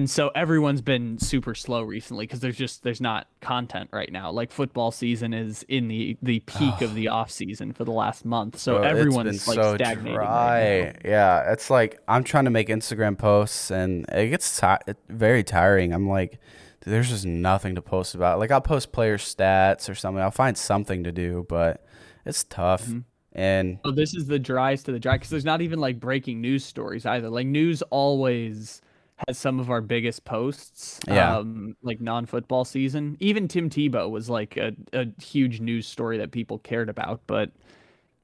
and 0.00 0.08
so 0.08 0.30
everyone's 0.34 0.80
been 0.80 1.18
super 1.18 1.54
slow 1.54 1.82
recently 1.82 2.24
because 2.24 2.40
there's 2.40 2.56
just 2.56 2.82
there's 2.82 3.02
not 3.02 3.26
content 3.42 3.90
right 3.92 4.10
now 4.10 4.30
like 4.30 4.50
football 4.50 4.90
season 4.90 5.34
is 5.34 5.62
in 5.68 5.88
the 5.88 6.16
the 6.22 6.40
peak 6.40 6.72
oh. 6.80 6.86
of 6.86 6.94
the 6.94 7.08
off 7.18 7.30
season 7.30 7.74
for 7.74 7.84
the 7.84 7.92
last 7.92 8.24
month 8.24 8.58
so 8.58 8.78
Bro, 8.78 8.88
everyone's 8.88 9.46
like 9.46 9.56
so 9.56 9.74
stagnating. 9.74 10.16
Right 10.16 10.96
yeah 11.04 11.52
it's 11.52 11.68
like 11.68 12.00
i'm 12.08 12.24
trying 12.24 12.46
to 12.46 12.50
make 12.50 12.68
instagram 12.68 13.18
posts 13.18 13.70
and 13.70 14.06
it 14.10 14.28
gets 14.28 14.58
ti- 14.58 14.94
very 15.10 15.44
tiring 15.44 15.92
i'm 15.92 16.08
like 16.08 16.40
dude, 16.80 16.94
there's 16.94 17.10
just 17.10 17.26
nothing 17.26 17.74
to 17.74 17.82
post 17.82 18.14
about 18.14 18.38
like 18.38 18.50
i'll 18.50 18.62
post 18.62 18.92
player 18.92 19.18
stats 19.18 19.90
or 19.90 19.94
something 19.94 20.22
i'll 20.22 20.30
find 20.30 20.56
something 20.56 21.04
to 21.04 21.12
do 21.12 21.44
but 21.48 21.84
it's 22.24 22.44
tough 22.44 22.86
mm-hmm. 22.86 23.00
And 23.32 23.78
oh, 23.84 23.92
this 23.92 24.12
is 24.12 24.26
the 24.26 24.40
driest 24.40 24.86
to 24.86 24.92
the 24.92 24.98
dry 24.98 25.14
because 25.14 25.30
there's 25.30 25.44
not 25.44 25.62
even 25.62 25.78
like 25.78 26.00
breaking 26.00 26.40
news 26.40 26.64
stories 26.64 27.06
either. 27.06 27.30
Like 27.30 27.46
news 27.46 27.80
always 27.82 28.82
has 29.26 29.38
some 29.38 29.60
of 29.60 29.70
our 29.70 29.80
biggest 29.80 30.24
posts. 30.24 31.00
Yeah. 31.06 31.38
Um, 31.38 31.76
like 31.82 32.00
non 32.00 32.26
football 32.26 32.64
season. 32.64 33.16
Even 33.20 33.48
Tim 33.48 33.70
Tebow 33.70 34.10
was 34.10 34.30
like 34.30 34.56
a, 34.56 34.74
a 34.92 35.06
huge 35.20 35.60
news 35.60 35.86
story 35.86 36.18
that 36.18 36.30
people 36.30 36.58
cared 36.58 36.88
about, 36.88 37.20
but 37.26 37.50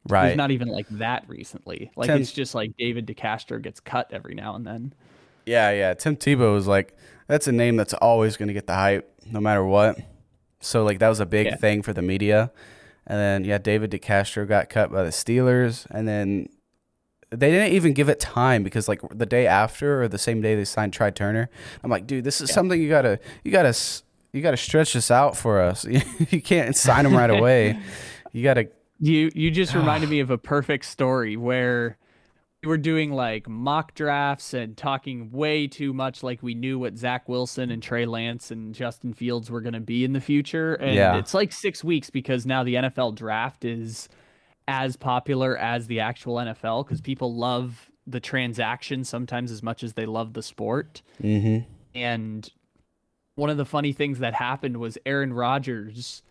right. 0.09 0.29
It's 0.29 0.37
not 0.37 0.51
even 0.51 0.69
like 0.69 0.89
that 0.91 1.25
recently. 1.29 1.91
Like 1.97 2.09
Tim, 2.09 2.21
it's 2.21 2.33
just 2.33 2.55
like 2.55 2.77
David 2.77 3.07
DeCastro 3.07 3.61
gets 3.61 3.81
cut 3.81 4.09
every 4.13 4.35
now 4.35 4.55
and 4.55 4.67
then. 4.67 4.93
Yeah, 5.45 5.71
yeah. 5.71 5.95
Tim 5.95 6.17
Tebow 6.17 6.57
is 6.57 6.67
like 6.67 6.97
that's 7.27 7.47
a 7.47 7.53
name 7.53 7.77
that's 7.77 7.95
always 7.95 8.37
gonna 8.37 8.53
get 8.53 8.67
the 8.67 8.75
hype 8.75 9.13
no 9.31 9.41
matter 9.41 9.65
what. 9.65 9.99
So 10.61 10.85
like 10.85 10.99
that 10.99 11.09
was 11.09 11.21
a 11.21 11.27
big 11.27 11.47
yeah. 11.47 11.57
thing 11.57 11.83
for 11.83 11.93
the 11.93 12.03
media. 12.03 12.51
And 13.07 13.19
then 13.19 13.45
yeah, 13.45 13.59
David 13.59 13.91
DeCastro 13.93 14.49
got 14.49 14.69
cut 14.69 14.91
by 14.91 15.05
the 15.05 15.11
Steelers, 15.11 15.87
and 15.91 16.09
then 16.09 16.49
they 17.31 17.51
didn't 17.51 17.73
even 17.73 17.93
give 17.93 18.09
it 18.09 18.21
time 18.21 18.63
because 18.63 18.89
like 18.89 19.01
the 19.13 19.27
day 19.27 19.47
after 19.47 20.03
or 20.03 20.09
the 20.09 20.19
same 20.19 20.41
day 20.41 20.55
they 20.55 20.65
signed 20.65 20.93
Trai 20.93 21.15
Turner. 21.15 21.51
I'm 21.83 21.91
like, 21.91 22.07
dude, 22.07 22.25
this 22.25 22.41
is 22.41 22.51
yeah. 22.51 22.55
something 22.55 22.81
you 22.81 22.89
gotta 22.89 23.19
you 23.45 23.51
gotta 23.51 23.75
you 24.33 24.43
gotta 24.43 24.57
stretch 24.57 24.93
this 24.93 25.11
out 25.11 25.37
for 25.37 25.61
us. 25.61 25.85
you 26.31 26.43
can't 26.43 26.77
sign 26.77 27.05
them 27.05 27.15
right 27.15 27.31
away. 27.31 27.79
You 28.33 28.43
gotta. 28.43 28.69
You 28.99 29.31
you 29.35 29.51
just 29.51 29.75
reminded 29.75 30.09
me 30.09 30.21
of 30.21 30.31
a 30.31 30.39
perfect 30.39 30.87
story 30.87 31.37
where 31.37 31.99
we 32.63 32.69
were 32.69 32.79
doing 32.79 33.13
like 33.13 33.47
mock 33.47 33.95
drafts 33.95 34.55
and 34.55 34.75
talking 34.75 35.31
way 35.31 35.67
too 35.67 35.93
much 35.93 36.23
like 36.23 36.43
we 36.43 36.55
knew 36.55 36.79
what 36.79 36.97
Zach 36.97 37.29
Wilson 37.29 37.71
and 37.71 37.83
Trey 37.83 38.07
Lance 38.07 38.51
and 38.51 38.75
Justin 38.75 39.13
Fields 39.13 39.51
were 39.51 39.61
gonna 39.61 39.81
be 39.81 40.03
in 40.03 40.15
the 40.15 40.21
future. 40.23 40.77
And 40.77 40.95
yeah. 40.95 41.19
it's 41.19 41.35
like 41.35 41.53
six 41.53 41.85
weeks 41.85 42.09
because 42.09 42.47
now 42.47 42.65
the 42.65 42.77
NFL 42.77 43.17
draft 43.17 43.67
is 43.67 44.09
as 44.69 44.97
popular 44.97 45.57
as 45.57 45.87
the 45.87 46.01
actual 46.01 46.37
NFL 46.37 46.87
because 46.87 47.01
people 47.01 47.35
love 47.35 47.91
the 48.07 48.21
transaction 48.21 49.05
sometimes 49.05 49.51
as 49.51 49.63
much 49.63 49.83
as 49.83 49.95
they 49.95 50.07
love 50.07 50.33
the 50.33 50.43
sport. 50.43 51.03
Mm-hmm. 51.23 51.71
And 51.95 52.49
one 53.35 53.51
of 53.51 53.57
the 53.57 53.65
funny 53.65 53.93
things 53.93 54.19
that 54.21 54.35
happened 54.35 54.79
was 54.79 54.99
Aaron 55.07 55.33
Rodgers. 55.33 56.23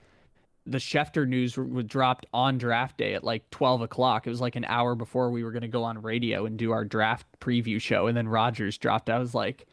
The 0.66 0.80
Schefter 0.80 1.28
news 1.28 1.58
was 1.58 1.86
dropped 1.86 2.26
on 2.34 2.58
draft 2.58 2.98
day 2.98 3.14
at 3.14 3.24
like 3.24 3.50
12 3.52 3.82
o'clock. 3.82 4.26
It 4.26 4.32
was 4.32 4.42
like 4.42 4.56
an 4.56 4.66
hour 4.66 4.96
before 4.96 5.30
we 5.30 5.44
were 5.44 5.52
going 5.52 5.62
to 5.62 5.68
go 5.68 5.84
on 5.84 6.02
radio 6.02 6.46
and 6.46 6.58
do 6.58 6.72
our 6.72 6.84
draft 6.84 7.28
preview 7.40 7.80
show. 7.80 8.08
And 8.08 8.18
then 8.18 8.28
Rodgers 8.28 8.78
dropped. 8.78 9.10
I 9.10 9.20
was 9.20 9.36
like, 9.36 9.68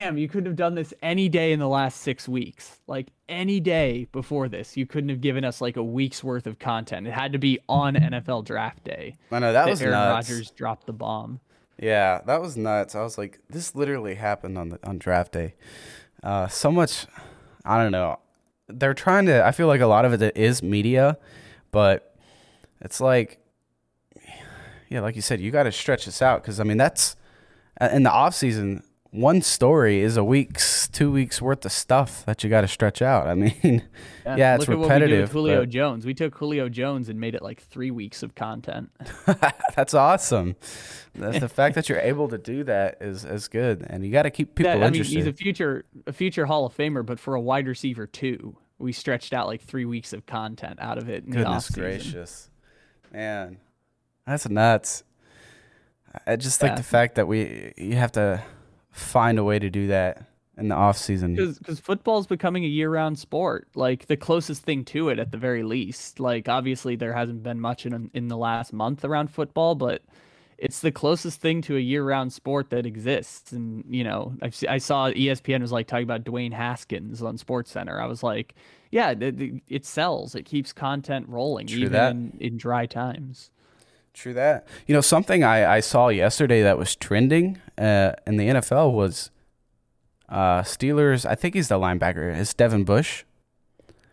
damn, 0.00 0.18
you 0.18 0.28
couldn't 0.28 0.46
have 0.46 0.56
done 0.56 0.74
this 0.74 0.92
any 1.02 1.28
day 1.28 1.52
in 1.52 1.58
the 1.58 1.68
last 1.68 2.00
six 2.02 2.28
weeks. 2.28 2.80
Like 2.86 3.08
any 3.28 3.60
day 3.60 4.06
before 4.12 4.48
this, 4.48 4.76
you 4.76 4.86
couldn't 4.86 5.08
have 5.08 5.20
given 5.20 5.44
us 5.44 5.60
like 5.60 5.76
a 5.76 5.82
week's 5.82 6.22
worth 6.22 6.46
of 6.46 6.58
content. 6.58 7.06
It 7.06 7.12
had 7.12 7.32
to 7.32 7.38
be 7.38 7.58
on 7.68 7.94
NFL 7.94 8.44
draft 8.44 8.84
day. 8.84 9.16
I 9.30 9.38
know 9.38 9.52
that, 9.52 9.64
that 9.64 9.70
was 9.70 9.82
Aaron 9.82 9.92
nuts. 9.94 10.30
Rodgers 10.30 10.50
dropped 10.50 10.86
the 10.86 10.92
bomb. 10.92 11.40
Yeah, 11.78 12.20
that 12.26 12.40
was 12.40 12.56
nuts. 12.56 12.94
I 12.94 13.02
was 13.02 13.18
like, 13.18 13.40
this 13.50 13.74
literally 13.74 14.14
happened 14.14 14.56
on 14.56 14.70
the 14.70 14.78
on 14.86 14.98
draft 14.98 15.32
day. 15.32 15.54
Uh, 16.22 16.46
so 16.48 16.70
much, 16.70 17.06
I 17.64 17.82
don't 17.82 17.92
know. 17.92 18.18
They're 18.68 18.94
trying 18.94 19.26
to. 19.26 19.44
I 19.44 19.52
feel 19.52 19.66
like 19.66 19.80
a 19.80 19.86
lot 19.86 20.04
of 20.04 20.20
it 20.20 20.36
is 20.36 20.62
media, 20.62 21.18
but 21.70 22.16
it's 22.80 23.00
like, 23.00 23.38
yeah, 24.88 25.00
like 25.00 25.16
you 25.16 25.22
said, 25.22 25.40
you 25.40 25.50
got 25.50 25.64
to 25.64 25.72
stretch 25.72 26.06
this 26.06 26.22
out 26.22 26.42
because 26.42 26.60
I 26.60 26.64
mean 26.64 26.78
that's 26.78 27.16
in 27.80 28.04
the 28.04 28.10
off 28.10 28.34
season 28.34 28.82
one 29.16 29.40
story 29.40 30.00
is 30.00 30.16
a 30.16 30.22
week's, 30.22 30.88
two 30.88 31.10
weeks 31.10 31.40
worth 31.40 31.64
of 31.64 31.72
stuff 31.72 32.24
that 32.26 32.44
you 32.44 32.50
got 32.50 32.60
to 32.60 32.68
stretch 32.68 33.00
out. 33.00 33.26
I 33.26 33.34
mean, 33.34 33.82
yeah, 34.24 34.36
yeah 34.36 34.54
it's 34.54 34.68
repetitive. 34.68 35.22
with 35.22 35.32
Julio 35.32 35.60
but... 35.60 35.70
Jones, 35.70 36.06
we 36.06 36.14
took 36.14 36.34
Julio 36.36 36.68
Jones 36.68 37.08
and 37.08 37.18
made 37.18 37.34
it 37.34 37.42
like 37.42 37.60
three 37.60 37.90
weeks 37.90 38.22
of 38.22 38.34
content. 38.34 38.90
That's 39.74 39.94
awesome. 39.94 40.56
That's 41.14 41.40
the 41.40 41.48
fact 41.48 41.74
that 41.76 41.88
you're 41.88 41.98
able 41.98 42.28
to 42.28 42.38
do 42.38 42.64
that 42.64 42.98
is 43.00 43.24
is 43.24 43.48
good, 43.48 43.86
and 43.88 44.04
you 44.04 44.12
got 44.12 44.24
to 44.24 44.30
keep 44.30 44.54
people 44.54 44.70
that, 44.72 44.82
I 44.82 44.86
interested. 44.86 45.14
mean, 45.14 45.24
he's 45.24 45.32
a 45.32 45.36
future 45.36 45.84
a 46.06 46.12
future 46.12 46.44
Hall 46.44 46.66
of 46.66 46.76
Famer, 46.76 47.04
but 47.04 47.18
for 47.18 47.34
a 47.34 47.40
wide 47.40 47.66
receiver 47.66 48.06
too, 48.06 48.56
we 48.78 48.92
stretched 48.92 49.32
out 49.32 49.46
like 49.46 49.62
three 49.62 49.86
weeks 49.86 50.12
of 50.12 50.26
content 50.26 50.78
out 50.78 50.98
of 50.98 51.08
it. 51.08 51.28
Goodness 51.28 51.70
gracious, 51.70 52.50
man, 53.12 53.56
that's 54.26 54.46
nuts. 54.46 55.04
I 56.26 56.36
just 56.36 56.60
yeah. 56.60 56.68
like 56.68 56.76
the 56.76 56.82
fact 56.82 57.14
that 57.14 57.26
we 57.26 57.72
you 57.78 57.96
have 57.96 58.12
to 58.12 58.42
find 58.96 59.38
a 59.38 59.44
way 59.44 59.58
to 59.58 59.68
do 59.68 59.88
that 59.88 60.26
in 60.56 60.68
the 60.68 60.74
off 60.74 60.96
season. 60.96 61.34
Because 61.34 61.78
football 61.80 62.18
is 62.18 62.26
becoming 62.26 62.64
a 62.64 62.68
year-round 62.68 63.18
sport 63.18 63.68
like 63.74 64.06
the 64.06 64.16
closest 64.16 64.62
thing 64.62 64.84
to 64.86 65.10
it 65.10 65.18
at 65.18 65.30
the 65.30 65.38
very 65.38 65.62
least. 65.62 66.18
Like 66.18 66.48
obviously 66.48 66.96
there 66.96 67.12
hasn't 67.12 67.42
been 67.42 67.60
much 67.60 67.84
in 67.84 68.10
in 68.14 68.28
the 68.28 68.36
last 68.36 68.72
month 68.72 69.04
around 69.04 69.30
football 69.30 69.74
but 69.74 70.02
it's 70.58 70.80
the 70.80 70.90
closest 70.90 71.42
thing 71.42 71.60
to 71.60 71.76
a 71.76 71.80
year-round 71.80 72.32
sport 72.32 72.70
that 72.70 72.86
exists. 72.86 73.52
And 73.52 73.84
you 73.90 74.02
know 74.02 74.34
I've, 74.40 74.56
i 74.68 74.78
saw 74.78 75.10
espn 75.10 75.60
was 75.60 75.72
like 75.72 75.86
talking 75.86 76.04
about 76.04 76.24
dwayne 76.24 76.54
haskins 76.54 77.22
on 77.22 77.36
sports 77.36 77.70
center 77.70 78.00
i 78.00 78.06
was 78.06 78.22
like 78.22 78.54
yeah 78.90 79.10
it, 79.10 79.62
it 79.68 79.84
sells. 79.84 80.34
It 80.34 80.44
keeps 80.44 80.72
content 80.72 81.28
rolling 81.28 81.66
True 81.66 81.80
even. 81.80 82.32
In, 82.38 82.38
in 82.40 82.56
dry 82.56 82.86
times 82.86 83.50
True 84.16 84.32
that. 84.32 84.66
You 84.86 84.94
know, 84.94 85.02
something 85.02 85.44
I, 85.44 85.76
I 85.76 85.80
saw 85.80 86.08
yesterday 86.08 86.62
that 86.62 86.78
was 86.78 86.96
trending 86.96 87.60
uh, 87.76 88.12
in 88.26 88.38
the 88.38 88.48
NFL 88.48 88.94
was 88.94 89.30
uh, 90.30 90.62
Steelers. 90.62 91.26
I 91.26 91.34
think 91.34 91.54
he's 91.54 91.68
the 91.68 91.78
linebacker. 91.78 92.34
It's 92.34 92.54
Devin 92.54 92.84
Bush. 92.84 93.24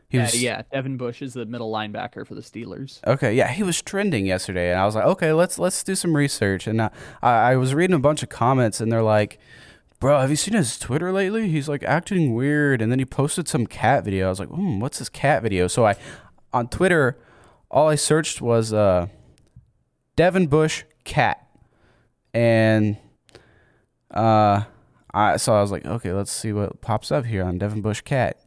He 0.09 0.17
yeah, 0.17 0.23
was, 0.23 0.43
yeah. 0.43 0.61
Devin 0.73 0.97
Bush 0.97 1.21
is 1.21 1.33
the 1.33 1.45
middle 1.45 1.71
linebacker 1.71 2.27
for 2.27 2.35
the 2.35 2.41
Steelers. 2.41 2.99
Okay, 3.07 3.33
yeah, 3.33 3.47
he 3.47 3.63
was 3.63 3.81
trending 3.81 4.25
yesterday, 4.25 4.71
and 4.71 4.79
I 4.81 4.85
was 4.85 4.93
like, 4.93 5.05
okay, 5.05 5.31
let's 5.31 5.57
let's 5.57 5.81
do 5.85 5.95
some 5.95 6.17
research. 6.17 6.67
And 6.67 6.81
uh, 6.81 6.89
I, 7.21 7.51
I 7.51 7.55
was 7.55 7.73
reading 7.73 7.95
a 7.95 7.99
bunch 7.99 8.23
of 8.23 8.29
comments, 8.29 8.81
and 8.81 8.91
they're 8.91 9.01
like, 9.01 9.39
bro, 10.01 10.19
have 10.19 10.29
you 10.29 10.35
seen 10.35 10.53
his 10.53 10.77
Twitter 10.77 11.13
lately? 11.13 11.47
He's 11.47 11.69
like 11.69 11.81
acting 11.81 12.33
weird, 12.33 12.81
and 12.81 12.91
then 12.91 12.99
he 12.99 13.05
posted 13.05 13.47
some 13.47 13.65
cat 13.65 14.03
video. 14.03 14.25
I 14.25 14.29
was 14.29 14.39
like, 14.41 14.49
hmm, 14.49 14.81
what's 14.81 14.99
this 14.99 15.07
cat 15.07 15.43
video? 15.43 15.67
So 15.67 15.85
I, 15.85 15.95
on 16.51 16.67
Twitter, 16.67 17.17
all 17.71 17.87
I 17.87 17.95
searched 17.95 18.41
was 18.41 18.73
uh 18.73 19.07
Devin 20.15 20.47
Bush 20.47 20.83
cat, 21.03 21.47
and 22.33 22.97
uh, 24.11 24.63
I 25.13 25.37
so 25.37 25.53
I 25.53 25.61
was 25.61 25.71
like, 25.71 25.85
okay, 25.85 26.13
let's 26.13 26.31
see 26.31 26.53
what 26.53 26.81
pops 26.81 27.11
up 27.11 27.25
here 27.25 27.43
on 27.43 27.57
Devin 27.57 27.81
Bush 27.81 28.01
cat. 28.01 28.39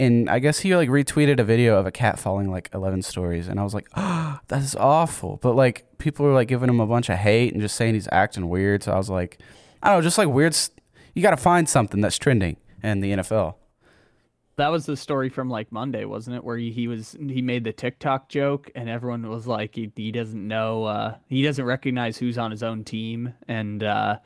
and 0.00 0.28
I 0.28 0.38
guess 0.38 0.60
he 0.60 0.74
like 0.76 0.88
retweeted 0.88 1.38
a 1.38 1.44
video 1.44 1.78
of 1.78 1.86
a 1.86 1.92
cat 1.92 2.18
falling 2.18 2.50
like 2.50 2.68
11 2.74 3.02
stories, 3.02 3.48
and 3.48 3.58
I 3.60 3.62
was 3.62 3.74
like, 3.74 3.88
oh, 3.96 4.38
that 4.48 4.62
is 4.62 4.76
awful. 4.76 5.38
But 5.42 5.54
like 5.54 5.86
people 5.98 6.26
were 6.26 6.34
like 6.34 6.48
giving 6.48 6.68
him 6.68 6.80
a 6.80 6.86
bunch 6.86 7.08
of 7.08 7.18
hate 7.18 7.52
and 7.52 7.62
just 7.62 7.76
saying 7.76 7.94
he's 7.94 8.08
acting 8.12 8.48
weird. 8.48 8.82
So 8.82 8.92
I 8.92 8.96
was 8.96 9.10
like, 9.10 9.38
I 9.82 9.88
don't 9.88 9.98
know, 9.98 10.02
just 10.02 10.18
like 10.18 10.28
weird. 10.28 10.56
You 11.14 11.22
got 11.22 11.30
to 11.30 11.36
find 11.36 11.68
something 11.68 12.00
that's 12.00 12.18
trending 12.18 12.56
in 12.82 13.00
the 13.00 13.12
NFL. 13.12 13.54
That 14.56 14.70
was 14.70 14.86
the 14.86 14.96
story 14.96 15.30
from 15.30 15.50
like 15.50 15.72
Monday, 15.72 16.04
wasn't 16.04 16.36
it? 16.36 16.44
Where 16.44 16.56
he, 16.56 16.70
he 16.70 16.86
was 16.86 17.16
he 17.18 17.42
made 17.42 17.64
the 17.64 17.72
TikTok 17.72 18.28
joke, 18.28 18.70
and 18.74 18.88
everyone 18.88 19.28
was 19.28 19.46
like, 19.46 19.74
he, 19.74 19.90
he 19.96 20.12
doesn't 20.12 20.46
know, 20.46 20.84
uh, 20.84 21.16
he 21.28 21.42
doesn't 21.42 21.64
recognize 21.64 22.18
who's 22.18 22.38
on 22.38 22.50
his 22.52 22.62
own 22.62 22.84
team, 22.84 23.34
and 23.48 23.82
uh, 23.82 24.18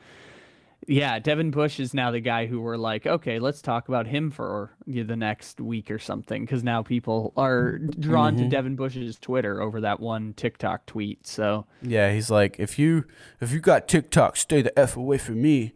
yeah, 0.87 1.19
Devin 1.19 1.51
Bush 1.51 1.79
is 1.79 1.93
now 1.93 2.09
the 2.09 2.19
guy 2.19 2.45
who 2.45 2.61
we're 2.61 2.77
like, 2.77 3.05
okay, 3.05 3.37
let's 3.37 3.61
talk 3.61 3.89
about 3.89 4.07
him 4.07 4.31
for 4.31 4.71
the 4.87 5.15
next 5.15 5.59
week 5.59 5.91
or 5.91 5.99
something, 5.99 6.45
because 6.45 6.63
now 6.63 6.81
people 6.81 7.33
are 7.35 7.77
drawn 7.77 8.35
mm-hmm. 8.35 8.43
to 8.43 8.49
Devin 8.49 8.75
Bush's 8.75 9.17
Twitter 9.19 9.61
over 9.61 9.81
that 9.81 9.99
one 9.99 10.33
TikTok 10.33 10.85
tweet. 10.85 11.27
So 11.27 11.65
yeah, 11.81 12.13
he's 12.13 12.29
like, 12.31 12.59
if 12.59 12.79
you 12.79 13.05
if 13.41 13.51
you 13.51 13.59
got 13.59 13.87
TikTok, 13.87 14.37
stay 14.37 14.61
the 14.61 14.77
f 14.77 14.95
away 14.95 15.17
from 15.17 15.41
me. 15.41 15.73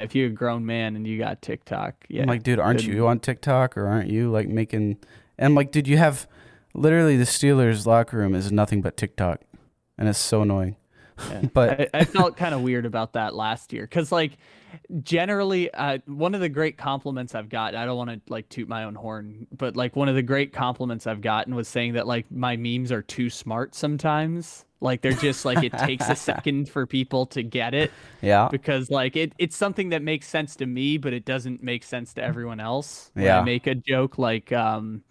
If 0.00 0.14
you're 0.14 0.28
a 0.28 0.30
grown 0.30 0.64
man 0.64 0.94
and 0.94 1.06
you 1.06 1.18
got 1.18 1.42
TikTok, 1.42 2.06
yeah, 2.08 2.22
I'm 2.22 2.28
like, 2.28 2.44
dude, 2.44 2.60
aren't 2.60 2.84
you 2.84 3.08
on 3.08 3.18
TikTok 3.18 3.76
or 3.76 3.86
aren't 3.86 4.10
you 4.10 4.30
like 4.30 4.48
making? 4.48 4.98
And 5.36 5.46
I'm 5.46 5.54
like, 5.54 5.72
dude, 5.72 5.88
you 5.88 5.96
have 5.98 6.28
literally 6.72 7.16
the 7.16 7.24
Steelers 7.24 7.84
locker 7.84 8.16
room 8.16 8.34
is 8.34 8.52
nothing 8.52 8.80
but 8.80 8.96
TikTok, 8.96 9.40
and 9.96 10.08
it's 10.08 10.18
so 10.18 10.42
annoying. 10.42 10.76
Yeah. 11.30 11.42
but 11.52 11.80
I, 11.80 11.88
I 12.00 12.04
felt 12.04 12.36
kind 12.36 12.54
of 12.54 12.62
weird 12.62 12.86
about 12.86 13.12
that 13.14 13.34
last 13.34 13.72
year 13.72 13.82
because 13.82 14.12
like 14.12 14.32
generally 15.02 15.72
uh, 15.74 15.98
one 16.06 16.34
of 16.34 16.40
the 16.40 16.48
great 16.48 16.76
compliments 16.76 17.34
i've 17.34 17.48
gotten 17.48 17.80
i 17.80 17.86
don't 17.86 17.96
want 17.96 18.10
to 18.10 18.20
like 18.28 18.48
toot 18.50 18.68
my 18.68 18.84
own 18.84 18.94
horn 18.94 19.46
but 19.56 19.76
like 19.76 19.96
one 19.96 20.10
of 20.10 20.14
the 20.14 20.22
great 20.22 20.52
compliments 20.52 21.06
i've 21.06 21.22
gotten 21.22 21.54
was 21.54 21.66
saying 21.66 21.94
that 21.94 22.06
like 22.06 22.30
my 22.30 22.54
memes 22.56 22.92
are 22.92 23.02
too 23.02 23.30
smart 23.30 23.74
sometimes. 23.74 24.64
Like 24.80 25.00
they're 25.00 25.12
just 25.12 25.44
like 25.44 25.64
it 25.64 25.72
takes 25.72 26.08
a 26.08 26.14
second 26.28 26.68
for 26.68 26.86
people 26.86 27.26
to 27.26 27.42
get 27.42 27.74
it 27.74 27.90
yeah. 28.20 28.48
because 28.48 28.90
like 28.90 29.16
it, 29.16 29.32
it's 29.36 29.56
something 29.56 29.88
that 29.88 30.02
makes 30.02 30.28
sense 30.28 30.54
to 30.56 30.66
me 30.66 30.98
but 30.98 31.12
it 31.12 31.24
doesn't 31.24 31.62
make 31.62 31.82
sense 31.82 32.14
to 32.14 32.22
everyone 32.22 32.60
else. 32.60 33.10
When 33.14 33.24
yeah. 33.24 33.40
i 33.40 33.42
make 33.42 33.66
a 33.66 33.74
joke 33.74 34.18
like 34.18 34.52
um 34.52 35.02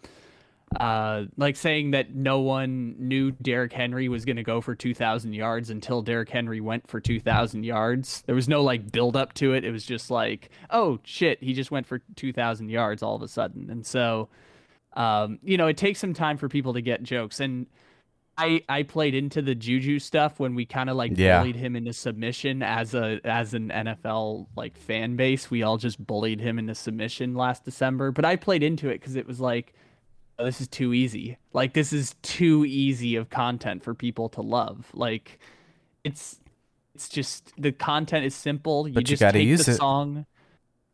uh, 0.75 1.23
like 1.37 1.55
saying 1.55 1.91
that 1.91 2.13
no 2.13 2.39
one 2.39 2.95
knew 2.99 3.31
Derrick 3.31 3.71
Henry 3.71 4.09
was 4.09 4.25
going 4.25 4.35
to 4.35 4.43
go 4.43 4.59
for 4.59 4.75
2,000 4.75 5.33
yards 5.33 5.69
until 5.69 6.01
Derrick 6.01 6.29
Henry 6.29 6.59
went 6.59 6.87
for 6.89 6.99
2,000 6.99 7.63
yards. 7.63 8.21
There 8.25 8.35
was 8.35 8.49
no 8.49 8.61
like 8.61 8.91
build 8.91 9.15
up 9.15 9.33
to 9.35 9.53
it. 9.53 9.63
It 9.63 9.71
was 9.71 9.85
just 9.85 10.11
like, 10.11 10.49
oh 10.69 10.99
shit, 11.03 11.41
he 11.41 11.53
just 11.53 11.71
went 11.71 11.87
for 11.87 11.99
2,000 12.15 12.69
yards 12.69 13.01
all 13.01 13.15
of 13.15 13.21
a 13.21 13.29
sudden. 13.29 13.69
And 13.69 13.85
so, 13.85 14.27
um, 14.93 15.39
you 15.41 15.57
know, 15.57 15.67
it 15.67 15.77
takes 15.77 15.99
some 15.99 16.13
time 16.13 16.37
for 16.37 16.49
people 16.49 16.73
to 16.73 16.81
get 16.81 17.01
jokes. 17.01 17.39
And 17.39 17.67
I 18.37 18.61
I 18.69 18.83
played 18.83 19.15
into 19.15 19.41
the 19.41 19.55
Juju 19.55 19.99
stuff 19.99 20.39
when 20.39 20.53
we 20.53 20.65
kind 20.65 20.89
of 20.89 20.95
like 20.95 21.13
yeah. 21.15 21.39
bullied 21.39 21.55
him 21.55 21.75
into 21.75 21.93
submission 21.93 22.61
as 22.61 22.93
a 22.93 23.19
as 23.23 23.53
an 23.53 23.69
NFL 23.69 24.47
like 24.55 24.77
fan 24.77 25.15
base. 25.15 25.49
We 25.49 25.63
all 25.63 25.77
just 25.77 26.05
bullied 26.05 26.39
him 26.39 26.59
into 26.59 26.75
submission 26.75 27.33
last 27.33 27.65
December. 27.65 28.11
But 28.11 28.25
I 28.25 28.35
played 28.35 28.63
into 28.63 28.89
it 28.89 28.99
because 28.99 29.15
it 29.15 29.25
was 29.25 29.39
like 29.39 29.73
Oh, 30.39 30.45
this 30.45 30.61
is 30.61 30.67
too 30.67 30.93
easy. 30.93 31.37
Like 31.53 31.73
this 31.73 31.91
is 31.91 32.15
too 32.21 32.63
easy 32.65 33.15
of 33.15 33.29
content 33.29 33.83
for 33.83 33.93
people 33.93 34.29
to 34.29 34.41
love. 34.41 34.85
Like 34.93 35.39
it's 36.03 36.39
it's 36.93 37.09
just 37.09 37.53
the 37.57 37.71
content 37.71 38.25
is 38.25 38.35
simple. 38.35 38.87
You 38.87 38.95
but 38.95 39.03
just 39.05 39.21
you 39.21 39.31
take 39.31 39.47
use 39.47 39.65
the 39.65 39.71
it. 39.73 39.75
song. 39.75 40.25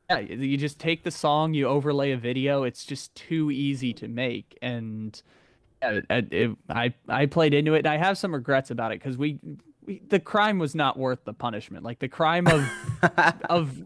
Yeah, 0.09 0.19
you 0.19 0.57
just 0.57 0.79
take 0.79 1.03
the 1.03 1.11
song, 1.11 1.53
you 1.53 1.65
overlay 1.67 2.11
a 2.11 2.17
video. 2.17 2.63
It's 2.63 2.85
just 2.85 3.15
too 3.15 3.49
easy 3.51 3.93
to 3.93 4.07
make, 4.07 4.57
and 4.61 5.19
yeah, 5.81 5.99
it, 6.09 6.33
it, 6.33 6.57
I 6.69 6.93
I 7.07 7.25
played 7.25 7.53
into 7.53 7.73
it. 7.73 7.79
and 7.79 7.87
I 7.87 7.97
have 7.97 8.17
some 8.17 8.33
regrets 8.33 8.69
about 8.69 8.91
it 8.91 8.99
because 8.99 9.17
we, 9.17 9.39
we 9.85 10.01
the 10.07 10.19
crime 10.19 10.59
was 10.59 10.75
not 10.75 10.99
worth 10.99 11.23
the 11.23 11.33
punishment. 11.33 11.83
Like 11.85 11.99
the 11.99 12.09
crime 12.09 12.47
of 12.47 12.69
of 13.49 13.81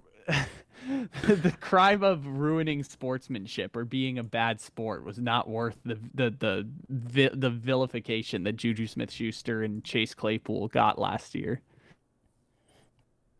the 1.24 1.53
crime 1.60 2.03
of 2.03 2.25
ruining 2.25 2.84
sportsmanship 2.84 3.75
or 3.75 3.84
being 3.84 4.17
a 4.17 4.24
bad 4.24 4.62
sport 4.62 5.03
was 5.03 5.20
not 5.20 5.50
worth 5.50 5.77
the 5.84 6.00
the 6.13 6.67
the 6.89 7.29
the 7.34 7.50
vilification 7.50 8.44
that 8.44 8.56
Juju 8.56 8.88
Smith-Schuster 8.88 9.63
and 9.63 9.84
Chase 9.84 10.13
Claypool 10.13 10.70
got 10.70 10.98
last 10.98 11.35
year. 11.35 11.61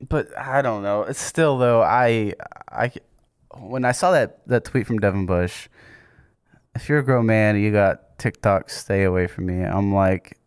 But 0.08 0.38
I 0.38 0.62
don't 0.62 0.84
know. 0.84 1.04
It's 1.04 1.22
still 1.22 1.58
though. 1.58 1.82
I 1.82 2.34
I 2.70 2.92
when 3.56 3.86
I 3.86 3.94
saw 3.94 4.12
that 4.12 4.46
that 4.48 4.66
tweet 4.66 4.86
from 4.86 5.00
Devin 5.00 5.26
Bush, 5.26 5.70
if 6.76 6.90
you're 6.90 7.00
a 7.00 7.06
grown 7.06 7.26
man, 7.28 7.60
you 7.60 7.72
got 7.72 8.18
TikTok. 8.20 8.70
Stay 8.70 9.04
away 9.04 9.28
from 9.28 9.46
me. 9.46 9.64
I'm 9.64 9.94
like, 9.94 10.38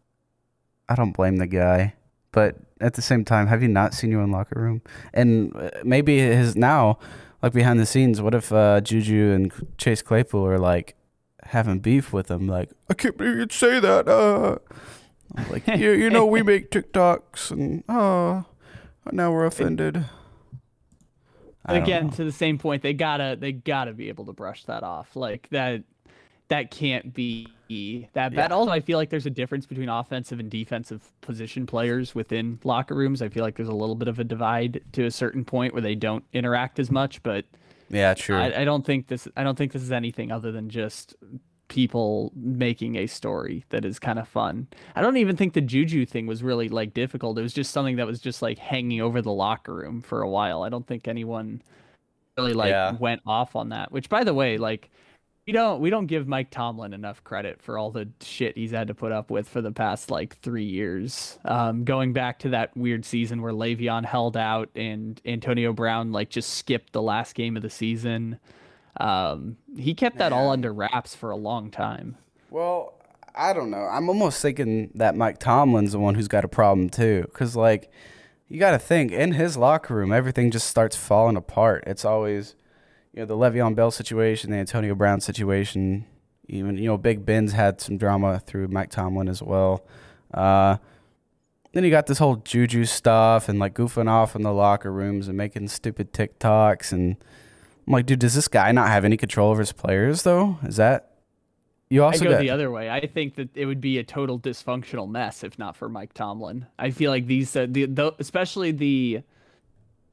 I 0.89 0.95
don't 0.95 1.13
blame 1.13 1.37
the 1.37 1.47
guy, 1.47 1.95
but 2.31 2.57
at 2.81 2.95
the 2.95 3.03
same 3.03 3.25
time, 3.25 3.47
have 3.47 3.63
you 3.63 3.69
not 3.69 3.95
seen 3.95 4.11
you 4.11 4.21
in 4.21 4.31
locker 4.31 4.61
room? 4.61 4.83
And 5.13 5.55
uh, 5.57 5.71
maybe 5.85 6.19
his 6.19 6.57
now, 6.57 6.99
like 7.43 7.53
behind 7.53 7.79
the 7.79 7.87
scenes, 7.87 8.21
what 8.21 8.35
if 8.35 8.53
uh, 8.53 8.81
Juju 8.81 9.33
and 9.33 9.53
Chase 9.79 10.03
Claypool 10.03 10.47
are 10.47 10.59
like 10.59 10.95
having 11.45 11.79
beef 11.81 12.13
with 12.13 12.31
him? 12.31 12.47
Like, 12.47 12.71
I 12.89 12.95
can't 12.95 13.17
believe 13.17 13.37
you'd 13.37 13.53
say 13.53 13.81
that. 13.81 14.09
Uh, 14.09 14.59
like, 15.51 15.67
you, 15.67 15.93
you 15.93 16.11
know, 16.11 16.27
we 16.27 16.43
make 16.43 16.71
TikToks, 16.71 17.51
and 17.51 17.85
uh, 17.89 18.43
now 19.13 19.33
we're 19.33 19.47
offended. 19.47 20.05
Again, 21.67 22.11
to 22.11 22.25
the 22.25 22.33
same 22.33 22.59
point, 22.59 22.83
they 22.83 22.95
gotta 22.95 23.37
they 23.39 23.53
gotta 23.53 23.93
be 23.93 24.09
able 24.09 24.25
to 24.27 24.33
brush 24.33 24.65
that 24.65 24.83
off. 24.83 25.15
Like 25.15 25.49
that 25.51 25.85
that 26.51 26.71
can't 26.71 27.15
be 27.15 27.47
that 28.15 28.35
bad. 28.35 28.51
Yeah. 28.51 28.57
Also, 28.57 28.73
I 28.73 28.81
feel 28.81 28.99
like 28.99 29.11
there's 29.11 29.27
a 29.27 29.31
difference 29.31 29.65
between 29.65 29.89
offensive 29.89 30.41
and 30.41 30.51
defensive 30.51 31.11
position 31.21 31.67
players 31.67 32.15
within 32.15 32.59
locker 32.65 32.97
rooms. 32.97 33.23
I 33.23 33.29
feel 33.29 33.45
like 33.45 33.57
there's 33.57 33.69
a 33.69 33.75
little 33.75 33.95
bit 33.95 34.09
of 34.09 34.19
a 34.19 34.25
divide 34.25 34.83
to 34.93 35.05
a 35.05 35.11
certain 35.11 35.45
point 35.45 35.73
where 35.73 35.81
they 35.81 35.95
don't 35.95 36.25
interact 36.33 36.81
as 36.81 36.91
much. 36.91 37.23
But 37.23 37.45
yeah, 37.89 38.15
true. 38.15 38.37
I, 38.37 38.63
I 38.63 38.65
don't 38.65 38.85
think 38.85 39.07
this. 39.07 39.29
I 39.37 39.45
don't 39.45 39.57
think 39.57 39.73
this 39.73 39.83
is 39.83 39.93
anything 39.93 40.33
other 40.33 40.51
than 40.51 40.69
just 40.69 41.15
people 41.69 42.33
making 42.35 42.97
a 42.97 43.07
story 43.07 43.65
that 43.69 43.85
is 43.85 44.01
kind 44.01 44.19
of 44.19 44.27
fun. 44.27 44.67
I 44.97 45.01
don't 45.01 45.17
even 45.17 45.37
think 45.37 45.55
the 45.55 45.61
Juju 45.61 46.05
thing 46.07 46.27
was 46.27 46.43
really 46.43 46.69
like 46.69 46.93
difficult. 46.93 47.39
It 47.39 47.43
was 47.43 47.55
just 47.55 47.71
something 47.71 47.95
that 47.97 48.07
was 48.09 48.21
just 48.21 48.43
like 48.43 48.59
hanging 48.59 49.01
over 49.01 49.23
the 49.23 49.33
locker 49.33 49.77
room 49.77 50.03
for 50.03 50.23
a 50.23 50.29
while. 50.29 50.65
I 50.65 50.69
don't 50.69 50.87
think 50.87 51.07
anyone 51.07 51.63
really 52.37 52.55
like 52.55 52.71
yeah. 52.71 52.97
went 52.99 53.23
off 53.25 53.55
on 53.55 53.69
that. 53.69 53.93
Which 53.93 54.09
by 54.09 54.25
the 54.25 54.35
way, 54.35 54.59
like 54.59 54.91
we 55.47 55.53
don't 55.53 55.81
we 55.81 55.91
don't 55.91 56.07
give 56.07 56.29
Mike 56.29 56.51
Tomlin 56.51 56.93
enough 56.93 57.25
credit 57.25 57.61
for 57.63 57.79
all 57.79 57.91
the 57.91 58.09
shit 58.21 58.57
he's 58.57 58.71
had 58.71 58.89
to 58.89 58.95
put 58.95 59.13
up 59.13 59.31
with 59.31 59.49
for 59.49 59.61
the 59.61 59.73
past 59.73 60.11
like 60.11 60.37
three 60.39 60.65
years. 60.65 61.39
Um, 61.45 61.85
going 61.85 62.13
back 62.13 62.39
to 62.41 62.51
that 62.51 62.77
weird 62.77 63.05
season 63.05 63.43
where 63.43 63.53
Le'Veon 63.53 64.05
held 64.05 64.37
out 64.37 64.69
and 64.75 65.21
Antonio 65.25 65.73
Brown 65.73 66.13
like 66.13 66.31
just 66.31 66.55
skipped 66.55 66.93
the 66.93 67.03
last 67.03 67.35
game 67.35 67.57
of 67.57 67.63
the 67.63 67.71
season. 67.71 68.39
Um, 68.99 69.57
he 69.77 69.95
kept 69.95 70.19
that 70.19 70.33
all 70.33 70.51
under 70.51 70.73
wraps 70.73 71.15
for 71.15 71.31
a 71.31 71.37
long 71.37 71.71
time. 71.71 72.17
Well, 72.51 72.95
I 73.35 73.53
don't 73.53 73.71
know. 73.71 73.89
I'm 73.91 74.09
almost 74.09 74.43
thinking 74.43 74.91
that 74.95 75.17
Mike 75.17 75.39
Tomlin's 75.39 75.93
the 75.93 75.99
one 75.99 76.17
who's 76.17 76.29
got 76.29 76.45
a 76.45 76.49
problem 76.49 76.91
too, 76.91 77.23
because 77.23 77.57
like 77.57 77.91
you 78.49 78.59
got 78.59 78.73
to 78.73 78.79
think 78.79 79.13
in 79.13 79.33
his 79.33 79.57
locker 79.57 79.95
room, 79.95 80.13
everything 80.13 80.51
just 80.51 80.69
starts 80.69 80.97
falling 80.97 81.37
apart. 81.37 81.85
It's 81.87 82.05
always 82.05 82.57
you 83.13 83.21
know 83.21 83.27
the 83.27 83.37
Le'Veon 83.37 83.75
Bell 83.75 83.91
situation, 83.91 84.51
the 84.51 84.57
Antonio 84.57 84.95
Brown 84.95 85.21
situation, 85.21 86.07
even 86.49 86.77
you 86.79 86.87
know 86.87 86.97
Big 86.97 87.25
Ben's 87.25 87.53
had 87.53 87.81
some 87.81 87.99
drama 87.99 88.41
through 88.41 88.69
Mike 88.69 88.91
Tomlin 88.91 89.29
as 89.29 89.43
well. 89.43 89.85
Uh, 90.33 90.77
then 91.73 91.85
you 91.85 91.91
got 91.91 92.07
this 92.07 92.19
whole 92.19 92.37
Juju 92.37 92.85
stuff 92.85 93.49
and 93.49 93.59
like 93.59 93.75
goofing 93.75 94.09
off 94.09 94.35
in 94.35 94.43
the 94.43 94.53
locker 94.53 94.93
rooms 94.93 95.29
and 95.29 95.37
making 95.37 95.69
stupid 95.69 96.13
TikToks 96.13 96.93
and 96.93 97.17
I'm 97.87 97.95
like, 97.95 98.07
dude, 98.07 98.21
does 98.21 98.35
this 98.35 98.49
guy 98.49 98.71
not 98.73 98.89
have 98.89 99.05
any 99.05 99.17
control 99.17 99.51
over 99.51 99.61
his 99.61 99.73
players 99.73 100.23
though? 100.23 100.59
Is 100.65 100.77
that 100.77 101.11
you 101.89 102.05
also 102.05 102.25
I 102.25 102.29
go 102.29 102.31
got, 102.35 102.41
the 102.41 102.51
other 102.51 102.71
way. 102.71 102.89
I 102.89 103.05
think 103.07 103.35
that 103.35 103.57
it 103.57 103.67
would 103.67 103.81
be 103.81 103.99
a 103.99 104.05
total 104.05 104.39
dysfunctional 104.39 105.09
mess 105.11 105.43
if 105.43 105.59
not 105.59 105.77
for 105.77 105.89
Mike 105.89 106.15
Tomlin. 106.15 106.67
I 106.79 106.91
feel 106.91 107.11
like 107.11 107.27
these, 107.27 107.55
uh, 107.57 107.67
the, 107.69 107.87
the 107.87 108.15
especially 108.21 108.71
the 108.71 109.23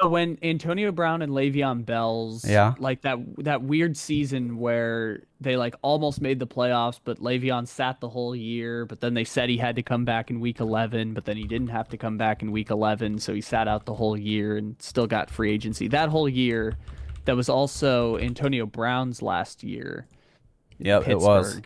when 0.03 0.37
Antonio 0.43 0.91
Brown 0.91 1.21
and 1.21 1.31
Le'Veon 1.31 1.85
Bell's 1.85 2.47
yeah. 2.47 2.75
like 2.77 3.01
that 3.01 3.17
that 3.39 3.63
weird 3.63 3.97
season 3.97 4.57
where 4.57 5.23
they 5.41 5.57
like 5.57 5.75
almost 5.81 6.21
made 6.21 6.39
the 6.39 6.47
playoffs, 6.47 6.99
but 7.03 7.19
Le'Veon 7.19 7.67
sat 7.67 7.99
the 7.99 8.09
whole 8.09 8.35
year, 8.35 8.85
but 8.85 9.01
then 9.01 9.13
they 9.13 9.23
said 9.23 9.49
he 9.49 9.57
had 9.57 9.75
to 9.75 9.83
come 9.83 10.05
back 10.05 10.29
in 10.29 10.39
week 10.39 10.59
eleven, 10.59 11.13
but 11.13 11.25
then 11.25 11.37
he 11.37 11.43
didn't 11.43 11.69
have 11.69 11.89
to 11.89 11.97
come 11.97 12.17
back 12.17 12.41
in 12.41 12.51
week 12.51 12.69
eleven, 12.69 13.17
so 13.17 13.33
he 13.33 13.41
sat 13.41 13.67
out 13.67 13.85
the 13.85 13.93
whole 13.93 14.17
year 14.17 14.57
and 14.57 14.75
still 14.79 15.07
got 15.07 15.29
free 15.29 15.51
agency. 15.51 15.87
That 15.87 16.09
whole 16.09 16.29
year 16.29 16.77
that 17.25 17.35
was 17.35 17.49
also 17.49 18.17
Antonio 18.17 18.65
Brown's 18.65 19.21
last 19.21 19.63
year. 19.63 20.07
Yeah, 20.79 21.01
it 21.05 21.19
was. 21.19 21.59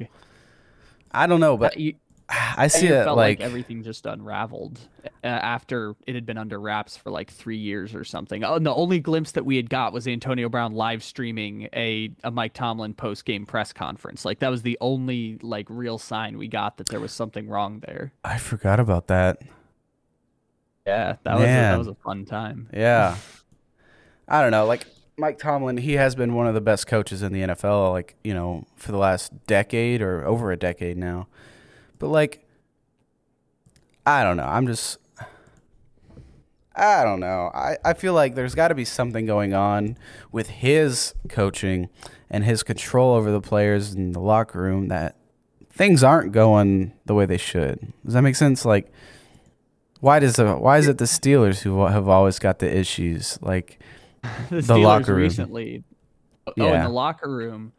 I 1.12 1.28
don't 1.28 1.39
know, 1.41 1.58
but 1.58 1.76
uh, 1.78 1.91
I 2.32 2.67
see 2.67 2.88
it 2.88 3.04
felt 3.04 3.17
like, 3.17 3.39
like, 3.39 3.46
everything 3.46 3.84
just 3.84 4.06
unraveled 4.06 4.80
uh, 5.24 5.28
after 5.28 5.96
it 6.08 6.15
had 6.15 6.26
been 6.26 6.38
under 6.38 6.60
wraps 6.60 6.96
for 6.96 7.12
like 7.12 7.32
three 7.32 7.58
years 7.58 7.94
or 7.94 8.04
something. 8.04 8.44
Oh, 8.44 8.56
and 8.56 8.65
the 8.65 8.74
only 8.74 9.00
glimpse 9.00 9.34
that 9.34 9.46
we 9.46 9.58
had 9.58 9.70
got 9.70 9.91
was 9.94 10.08
Antonio 10.08 10.48
Brown 10.48 10.74
live 10.74 11.04
streaming 11.04 11.67
a, 11.74 12.12
a 12.24 12.32
Mike 12.32 12.54
Tomlin 12.54 12.94
post 12.94 13.26
game 13.26 13.46
press 13.46 13.74
conference. 13.74 14.24
Like 14.24 14.39
that 14.39 14.50
was 14.50 14.62
the 14.62 14.78
only 14.82 15.39
like 15.41 15.67
real 15.70 15.98
sign 15.98 16.38
we 16.38 16.48
got 16.48 16.78
that 16.78 16.88
there 16.88 17.00
was 17.00 17.12
something 17.12 17.48
wrong 17.50 17.84
there. 17.86 18.13
I 18.24 18.38
forgot 18.38 18.80
about 18.80 19.08
that. 19.08 19.41
Yeah, 20.86 21.17
that 21.24 21.36
was 21.36 21.44
a, 21.44 21.48
that 21.48 21.78
was 21.78 21.88
a 21.88 21.96
fun 21.96 22.26
time. 22.26 22.70
Yeah, 22.74 23.17
I 24.28 24.41
don't 24.41 24.52
know. 24.52 24.65
Like 24.65 24.86
Mike 25.17 25.38
Tomlin, 25.38 25.78
he 25.78 25.94
has 25.94 26.15
been 26.15 26.34
one 26.34 26.48
of 26.48 26.54
the 26.54 26.62
best 26.62 26.88
coaches 26.88 27.22
in 27.22 27.34
the 27.34 27.41
NFL. 27.41 27.91
Like 27.91 28.15
you 28.24 28.34
know, 28.34 28.65
for 28.78 28.91
the 28.91 28.98
last 28.98 29.46
decade 29.48 30.02
or 30.02 30.26
over 30.26 30.52
a 30.52 30.58
decade 30.58 30.98
now. 30.98 31.28
But 32.02 32.10
like, 32.10 32.44
I 34.08 34.24
don't 34.24 34.36
know. 34.36 34.44
I'm 34.44 34.66
just. 34.66 34.98
I 36.76 37.04
don't 37.04 37.20
know. 37.20 37.52
I, 37.54 37.78
I 37.86 37.94
feel 37.94 38.14
like 38.14 38.34
there's 38.34 38.56
got 38.56 38.70
to 38.70 38.76
be 38.76 38.86
something 38.86 39.26
going 39.28 39.54
on 39.54 39.98
with 40.32 40.50
his 40.50 41.14
coaching 41.30 41.90
and 42.30 42.44
his 42.44 42.64
control 42.64 43.14
over 43.14 43.30
the 43.30 43.42
players 43.42 43.94
in 43.94 44.14
the 44.14 44.20
locker 44.20 44.62
room 44.62 44.88
that 44.88 45.16
things 45.70 46.04
aren't 46.04 46.32
going 46.32 46.94
the 47.06 47.14
way 47.14 47.28
they 47.28 47.38
should. 47.38 47.94
Does 48.04 48.16
that 48.16 48.22
make 48.24 48.36
sense? 48.36 48.66
Like, 48.66 48.92
why 50.00 50.18
does 50.18 50.38
the 50.38 50.56
why 50.56 50.80
is 50.80 50.88
it 50.88 50.98
the 50.98 51.06
Steelers 51.06 51.62
who 51.62 51.86
have 51.86 52.08
always 52.08 52.40
got 52.40 52.58
the 52.60 52.76
issues? 52.76 53.38
Like 53.44 53.80
the, 54.50 54.62
the 54.62 54.78
locker 54.78 55.14
room 55.14 55.22
recently. 55.22 55.84
Oh, 56.48 56.54
yeah. 56.56 56.78
in 56.78 56.84
the 56.84 56.90
locker 56.90 57.30
room. 57.30 57.74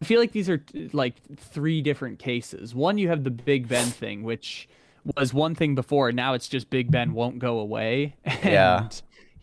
I 0.00 0.04
feel 0.04 0.20
like 0.20 0.32
these 0.32 0.50
are 0.50 0.62
like 0.92 1.14
three 1.36 1.80
different 1.80 2.18
cases. 2.18 2.74
One, 2.74 2.98
you 2.98 3.08
have 3.08 3.24
the 3.24 3.30
Big 3.30 3.66
Ben 3.66 3.86
thing, 3.86 4.22
which 4.22 4.68
was 5.16 5.32
one 5.32 5.54
thing 5.54 5.74
before. 5.74 6.12
Now 6.12 6.34
it's 6.34 6.48
just 6.48 6.68
Big 6.68 6.90
Ben 6.90 7.12
won't 7.12 7.38
go 7.38 7.58
away. 7.58 8.16
And 8.24 8.44
yeah. 8.44 8.88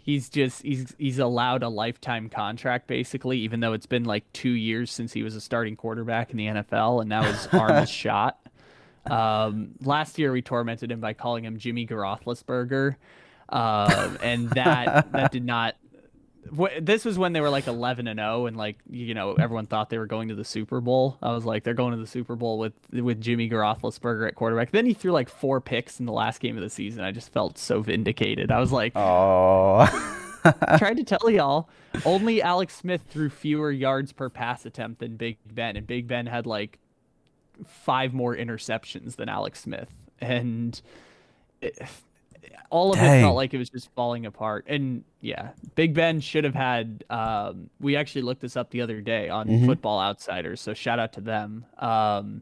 He's 0.04 0.28
just 0.28 0.64
he's 0.64 0.94
he's 0.98 1.18
allowed 1.18 1.64
a 1.64 1.70
lifetime 1.70 2.28
contract 2.28 2.88
basically, 2.88 3.40
even 3.40 3.62
though 3.62 3.72
it's 3.72 3.86
been 3.86 4.04
like 4.04 4.30
two 4.34 4.50
years 4.50 4.92
since 4.92 5.14
he 5.14 5.24
was 5.24 5.34
a 5.34 5.40
starting 5.40 5.78
quarterback 5.78 6.30
in 6.30 6.36
the 6.36 6.48
NFL, 6.48 7.00
and 7.00 7.10
now 7.10 7.24
his 7.24 7.48
arm 7.48 7.72
is 7.82 7.90
shot. 8.04 8.38
Um, 9.10 9.76
last 9.80 10.20
year 10.20 10.34
we 10.34 10.42
tormented 10.42 10.92
him 10.92 11.00
by 11.00 11.14
calling 11.14 11.46
him 11.46 11.58
Jimmy 11.58 11.88
Garothlisberger, 11.88 12.98
um, 13.48 14.18
and 14.22 14.50
that 14.50 15.10
that 15.14 15.32
did 15.32 15.46
not. 15.46 15.76
This 16.82 17.06
was 17.06 17.18
when 17.18 17.34
they 17.34 17.42
were 17.42 17.50
like 17.50 17.68
11 17.68 18.08
and 18.08 18.20
0 18.20 18.46
and 18.48 18.58
like 18.58 18.78
you 18.90 19.14
know 19.14 19.34
everyone 19.34 19.66
thought 19.66 19.90
they 19.90 19.98
were 19.98 20.06
going 20.06 20.28
to 20.30 20.36
the 20.36 20.44
Super 20.44 20.82
Bowl. 20.82 21.18
I 21.22 21.32
was 21.32 21.46
like 21.46 21.64
they're 21.64 21.74
going 21.74 21.92
to 21.92 22.00
the 22.00 22.08
Super 22.08 22.36
Bowl 22.36 22.58
with 22.58 22.74
with 22.92 23.22
Jimmy 23.22 23.50
Garothlisberger 23.50 24.28
at 24.28 24.36
quarterback. 24.36 24.72
Then 24.72 24.86
he 24.86 24.94
threw 24.94 25.12
like 25.12 25.30
four 25.30 25.62
picks 25.62 26.00
in 26.00 26.06
the 26.06 26.12
last 26.12 26.40
game 26.40 26.58
of 26.58 26.64
the 26.64 26.70
season. 26.70 27.04
I 27.04 27.12
just 27.12 27.32
felt 27.32 27.58
so 27.58 27.82
vindicated. 27.82 28.52
I 28.52 28.60
was 28.60 28.72
like, 28.72 28.94
"Oh." 28.96 30.20
I 30.46 30.78
tried 30.78 30.98
to 30.98 31.06
tell 31.06 31.30
y'all, 31.30 31.70
only 32.06 32.42
Alex 32.42 32.76
Smith 32.76 33.02
threw 33.10 33.30
fewer 33.30 33.72
yards 33.72 34.12
per 34.12 34.30
pass 34.30 34.66
attempt 34.66 35.00
than 35.00 35.16
Big 35.16 35.38
Ben, 35.46 35.78
and 35.78 35.88
Big 35.88 36.06
Ben 36.06 36.26
had 36.26 36.46
like 36.46 36.80
five 37.66 38.14
more 38.14 38.36
interceptions 38.36 39.16
than 39.16 39.30
Alex 39.30 39.62
Smith, 39.62 39.90
and 40.20 40.82
it, 41.62 41.80
all 42.70 42.92
of 42.92 42.98
Dang. 42.98 43.20
it 43.20 43.22
felt 43.22 43.36
like 43.36 43.54
it 43.54 43.58
was 43.58 43.70
just 43.70 43.90
falling 43.94 44.26
apart. 44.26 44.66
And 44.68 45.04
yeah, 45.22 45.50
Big 45.76 45.94
Ben 45.94 46.20
should 46.20 46.44
have 46.44 46.56
had. 46.56 47.04
Um, 47.10 47.70
we 47.80 47.96
actually 47.96 48.24
looked 48.24 48.42
this 48.42 48.58
up 48.58 48.70
the 48.72 48.82
other 48.82 49.02
day 49.02 49.30
on 49.30 49.48
mm-hmm. 49.48 49.66
Football 49.66 50.00
Outsiders, 50.00 50.62
so 50.62 50.74
shout 50.74 51.00
out 51.00 51.14
to 51.14 51.22
them. 51.22 51.66
Um, 51.80 52.42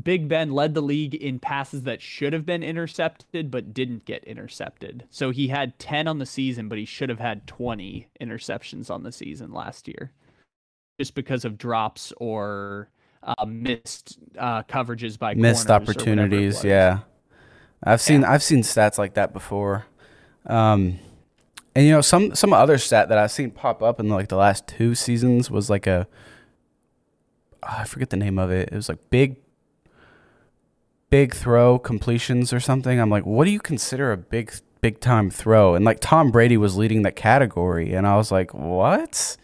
Big 0.00 0.28
Ben 0.28 0.52
led 0.52 0.74
the 0.74 0.80
league 0.80 1.14
in 1.14 1.38
passes 1.38 1.82
that 1.82 2.00
should 2.00 2.32
have 2.32 2.46
been 2.46 2.62
intercepted 2.62 3.50
but 3.50 3.74
didn't 3.74 4.04
get 4.04 4.22
intercepted. 4.24 5.04
So 5.10 5.30
he 5.30 5.48
had 5.48 5.78
10 5.78 6.06
on 6.06 6.18
the 6.18 6.26
season, 6.26 6.68
but 6.68 6.78
he 6.78 6.84
should 6.84 7.08
have 7.08 7.18
had 7.18 7.46
20 7.46 8.08
interceptions 8.20 8.90
on 8.90 9.02
the 9.02 9.12
season 9.12 9.52
last 9.52 9.88
year 9.88 10.12
just 11.00 11.14
because 11.14 11.44
of 11.44 11.56
drops 11.56 12.12
or 12.18 12.90
uh, 13.22 13.46
missed 13.46 14.18
uh, 14.38 14.62
coverages 14.64 15.18
by 15.18 15.34
missed 15.34 15.70
opportunities. 15.70 16.62
Yeah, 16.62 17.00
I've 17.82 18.00
seen 18.00 18.22
yeah. 18.22 18.32
I've 18.32 18.42
seen 18.42 18.60
stats 18.62 18.98
like 18.98 19.14
that 19.14 19.32
before. 19.32 19.86
Um, 20.46 20.98
and 21.74 21.86
you 21.86 21.92
know 21.92 22.00
some 22.00 22.34
some 22.34 22.52
other 22.52 22.78
stat 22.78 23.08
that 23.08 23.18
I've 23.18 23.30
seen 23.30 23.50
pop 23.50 23.82
up 23.82 24.00
in 24.00 24.08
like 24.08 24.28
the 24.28 24.36
last 24.36 24.66
two 24.66 24.94
seasons 24.94 25.50
was 25.50 25.70
like 25.70 25.86
a 25.86 26.06
oh, 27.62 27.68
I 27.78 27.84
forget 27.84 28.10
the 28.10 28.16
name 28.16 28.38
of 28.38 28.50
it. 28.50 28.70
It 28.72 28.74
was 28.74 28.88
like 28.88 29.10
big 29.10 29.36
big 31.10 31.34
throw 31.34 31.78
completions 31.78 32.52
or 32.52 32.60
something. 32.60 33.00
I'm 33.00 33.10
like, 33.10 33.26
what 33.26 33.44
do 33.44 33.50
you 33.50 33.60
consider 33.60 34.12
a 34.12 34.16
big 34.16 34.52
big 34.80 35.00
time 35.00 35.30
throw? 35.30 35.74
And 35.74 35.84
like 35.84 36.00
Tom 36.00 36.30
Brady 36.30 36.56
was 36.56 36.76
leading 36.76 37.02
that 37.02 37.16
category, 37.16 37.92
and 37.92 38.06
I 38.06 38.16
was 38.16 38.30
like, 38.30 38.52
what? 38.54 39.36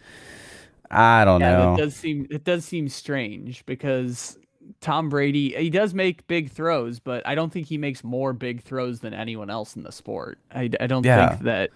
I 0.89 1.25
don't 1.25 1.41
yeah, 1.41 1.57
know. 1.57 1.73
It 1.73 1.77
does 1.77 1.95
seem 1.95 2.27
it 2.29 2.43
does 2.43 2.65
seem 2.65 2.87
strange 2.89 3.65
because 3.65 4.37
Tom 4.81 5.09
Brady 5.09 5.55
he 5.55 5.69
does 5.69 5.93
make 5.93 6.27
big 6.27 6.51
throws, 6.51 6.99
but 6.99 7.25
I 7.25 7.35
don't 7.35 7.51
think 7.51 7.67
he 7.67 7.77
makes 7.77 8.03
more 8.03 8.33
big 8.33 8.61
throws 8.61 8.99
than 8.99 9.13
anyone 9.13 9.49
else 9.49 9.75
in 9.75 9.83
the 9.83 9.91
sport. 9.91 10.39
I, 10.51 10.69
I 10.79 10.87
don't 10.87 11.05
yeah. 11.05 11.29
think 11.29 11.41
that. 11.43 11.71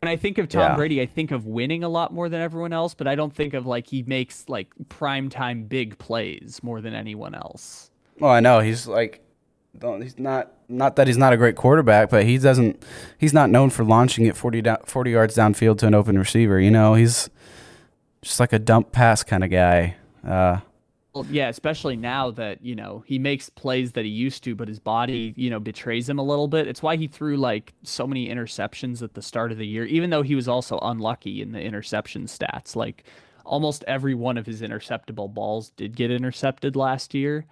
When 0.00 0.08
I 0.08 0.16
think 0.16 0.38
of 0.38 0.48
Tom 0.48 0.62
yeah. 0.62 0.76
Brady, 0.76 1.02
I 1.02 1.06
think 1.06 1.30
of 1.30 1.44
winning 1.44 1.84
a 1.84 1.88
lot 1.88 2.10
more 2.10 2.30
than 2.30 2.40
everyone 2.40 2.72
else, 2.72 2.94
but 2.94 3.06
I 3.06 3.14
don't 3.14 3.34
think 3.34 3.52
of 3.52 3.66
like 3.66 3.86
he 3.86 4.02
makes 4.02 4.48
like 4.48 4.72
prime 4.88 5.28
time 5.28 5.64
big 5.64 5.98
plays 5.98 6.60
more 6.62 6.80
than 6.80 6.94
anyone 6.94 7.34
else. 7.34 7.90
Well, 8.18 8.30
I 8.30 8.40
know 8.40 8.60
he's 8.60 8.86
like 8.86 9.22
he's 10.00 10.18
not 10.18 10.52
not 10.68 10.96
that 10.96 11.06
he's 11.06 11.18
not 11.18 11.32
a 11.32 11.36
great 11.36 11.56
quarterback, 11.56 12.10
but 12.10 12.24
he 12.24 12.38
doesn't 12.38 12.82
he's 13.18 13.34
not 13.34 13.50
known 13.50 13.70
for 13.70 13.84
launching 13.84 14.26
it 14.26 14.36
40 14.36 14.62
down, 14.62 14.78
40 14.84 15.10
yards 15.10 15.36
downfield 15.36 15.78
to 15.78 15.86
an 15.86 15.94
open 15.94 16.18
receiver. 16.18 16.58
You 16.58 16.70
know, 16.70 16.94
he's 16.94 17.28
just 18.22 18.40
like 18.40 18.52
a 18.52 18.58
dump 18.58 18.92
pass 18.92 19.22
kind 19.22 19.44
of 19.44 19.50
guy. 19.50 19.96
Uh, 20.26 20.60
well, 21.12 21.26
yeah, 21.28 21.48
especially 21.48 21.96
now 21.96 22.30
that 22.32 22.62
you 22.64 22.76
know 22.76 23.02
he 23.06 23.18
makes 23.18 23.50
plays 23.50 23.92
that 23.92 24.04
he 24.04 24.10
used 24.10 24.44
to, 24.44 24.54
but 24.54 24.68
his 24.68 24.78
body, 24.78 25.34
you 25.36 25.50
know, 25.50 25.58
betrays 25.58 26.08
him 26.08 26.18
a 26.18 26.22
little 26.22 26.46
bit. 26.46 26.68
It's 26.68 26.82
why 26.82 26.96
he 26.96 27.08
threw 27.08 27.36
like 27.36 27.72
so 27.82 28.06
many 28.06 28.28
interceptions 28.28 29.02
at 29.02 29.14
the 29.14 29.22
start 29.22 29.50
of 29.50 29.58
the 29.58 29.66
year, 29.66 29.84
even 29.86 30.10
though 30.10 30.22
he 30.22 30.36
was 30.36 30.48
also 30.48 30.78
unlucky 30.80 31.42
in 31.42 31.52
the 31.52 31.60
interception 31.60 32.26
stats. 32.26 32.76
Like 32.76 33.04
almost 33.44 33.84
every 33.88 34.14
one 34.14 34.38
of 34.38 34.46
his 34.46 34.62
interceptable 34.62 35.32
balls 35.32 35.70
did 35.70 35.96
get 35.96 36.12
intercepted 36.12 36.76
last 36.76 37.12
year. 37.14 37.46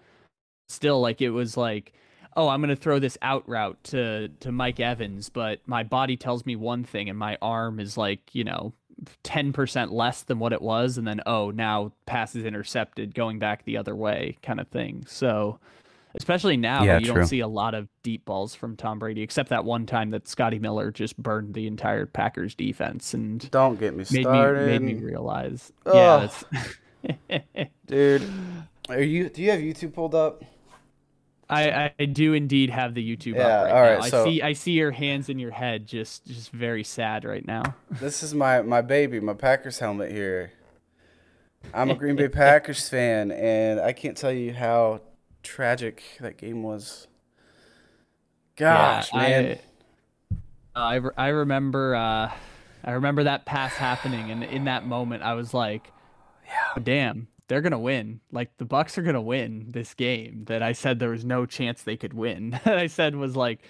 Still, 0.69 1.01
like 1.01 1.21
it 1.21 1.31
was 1.31 1.57
like, 1.57 1.93
oh, 2.37 2.49
I'm 2.49 2.61
gonna 2.61 2.77
throw 2.77 3.01
this 3.01 3.19
out 3.23 3.49
route 3.49 3.83
to 3.85 4.29
to 4.29 4.53
Mike 4.53 4.79
Evans, 4.79 5.31
but 5.31 5.61
my 5.67 5.83
body 5.83 6.17
tells 6.17 6.47
me 6.47 6.55
one 6.55 6.85
thing, 6.85 7.09
and 7.09 7.19
my 7.19 7.37
arm 7.43 7.81
is 7.81 7.97
like, 7.97 8.35
you 8.35 8.45
know, 8.45 8.73
10% 9.25 9.93
less 9.93 10.23
than 10.23 10.39
what 10.39 10.53
it 10.53 10.61
was 10.61 10.99
and 10.99 11.07
then 11.07 11.21
oh 11.27 11.51
now 11.51 11.93
passes 12.07 12.45
intercepted 12.45 13.15
going 13.15 13.39
back 13.39 13.65
the 13.65 13.77
other 13.77 13.95
way 13.95 14.37
kind 14.43 14.61
of 14.61 14.69
thing. 14.69 15.05
So 15.07 15.59
especially 16.15 16.57
now 16.57 16.83
yeah, 16.83 16.99
you 16.99 17.07
true. 17.07 17.15
don't 17.15 17.27
see 17.27 17.41
a 17.41 17.49
lot 17.49 17.75
of 17.75 17.89
deep 18.03 18.25
balls 18.25 18.55
from 18.55 18.77
Tom 18.77 18.99
Brady 18.99 19.23
except 19.23 19.51
that 19.51 19.65
one 19.65 19.87
time 19.87 20.11
that 20.11 20.27
Scotty 20.27 20.59
Miller 20.59 20.91
just 20.91 21.17
burned 21.17 21.55
the 21.55 21.67
entire 21.67 22.07
Packers 22.07 22.55
defense 22.55 23.15
and 23.15 23.49
don't 23.51 23.79
get 23.79 23.95
me 23.95 24.05
started 24.05 24.67
made 24.67 24.81
me, 24.81 24.93
made 24.93 25.01
me 25.01 25.05
realize. 25.05 25.73
Ugh. 25.87 26.31
yeah 27.29 27.65
dude. 27.87 28.23
Are 28.89 29.03
you 29.03 29.29
do 29.29 29.43
you 29.43 29.51
have 29.51 29.61
YouTube 29.61 29.95
pulled 29.95 30.15
up 30.15 30.43
I, 31.51 31.93
I 31.99 32.05
do 32.05 32.35
indeed 32.35 32.71
have 32.71 32.95
the 32.95 33.17
YouTube 33.17 33.37
yeah, 33.37 33.47
up 33.47 33.65
right 33.65 33.73
all 33.73 33.83
right, 33.83 34.01
now. 34.01 34.07
So 34.07 34.23
I 34.23 34.25
see 34.25 34.43
I 34.43 34.53
see 34.53 34.73
your 34.73 34.91
hands 34.91 35.29
in 35.29 35.39
your 35.39 35.51
head 35.51 35.87
just 35.87 36.27
just 36.27 36.51
very 36.51 36.85
sad 36.85 37.25
right 37.25 37.47
now. 37.47 37.75
This 37.91 38.23
is 38.23 38.35
my 38.35 38.63
my 38.63 38.83
baby, 38.83 39.19
my 39.21 39.35
Packers 39.35 39.79
helmet 39.79 40.13
here. 40.13 40.53
I'm 41.73 41.91
a 41.91 41.95
Green 41.95 42.17
Bay 42.17 42.29
Packers 42.29 42.89
fan 42.89 43.33
and 43.33 43.81
I 43.81 43.93
can't 43.93 44.17
tell 44.17 44.33
you 44.33 44.53
how 44.53 45.01
tragic 45.43 46.03
that 46.21 46.37
game 46.37 46.63
was. 46.63 47.07
Gosh, 48.57 49.11
yeah, 49.13 49.19
man. 49.21 49.59
I, 50.75 50.97
I, 50.97 51.01
I 51.17 51.29
remember 51.29 51.95
uh, 51.95 52.31
I 52.85 52.91
remember 52.93 53.25
that 53.25 53.47
pass 53.47 53.73
happening 53.73 54.31
and 54.31 54.45
in 54.45 54.65
that 54.65 54.87
moment 54.87 55.23
I 55.23 55.35
was 55.35 55.55
like, 55.55 55.93
yeah, 56.47 56.83
damn 56.83 57.29
they're 57.49 57.63
gonna 57.63 57.79
win. 57.79 58.21
Like 58.31 58.57
the 58.59 58.65
Bucs 58.65 58.99
are 58.99 59.03
gonna 59.03 59.23
win 59.23 59.67
this 59.71 59.95
game. 59.95 60.45
That 60.47 60.63
I 60.63 60.73
said 60.73 60.99
there 60.99 61.11
was 61.11 61.25
no 61.25 61.47
chance 61.47 61.83
they 61.83 61.97
could 61.97 62.13
win. 62.13 62.51
that 62.65 62.79
I 62.79 62.87
said 62.87 63.17
was 63.17 63.35
like, 63.35 63.61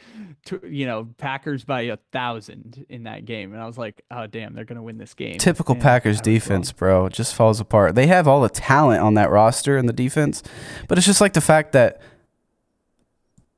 you 0.62 0.84
know, 0.84 1.08
Packers 1.16 1.64
by 1.64 1.82
a 1.82 1.96
thousand 2.12 2.84
in 2.88 3.04
that 3.04 3.24
game, 3.24 3.52
and 3.52 3.62
I 3.62 3.66
was 3.66 3.78
like, 3.78 4.02
oh 4.10 4.26
damn, 4.26 4.54
they're 4.54 4.64
gonna 4.64 4.82
win 4.82 4.98
this 4.98 5.14
game. 5.14 5.38
Typical 5.38 5.74
and 5.74 5.82
Packers 5.82 6.20
defense, 6.20 6.72
bro. 6.72 7.06
It 7.06 7.12
just 7.12 7.34
falls 7.34 7.60
apart. 7.60 7.94
They 7.94 8.08
have 8.08 8.28
all 8.28 8.40
the 8.40 8.48
talent 8.48 9.00
on 9.00 9.14
that 9.14 9.30
roster 9.30 9.78
in 9.78 9.86
the 9.86 9.92
defense, 9.92 10.42
but 10.88 10.98
it's 10.98 11.06
just 11.06 11.20
like 11.20 11.32
the 11.32 11.40
fact 11.40 11.72
that 11.72 12.00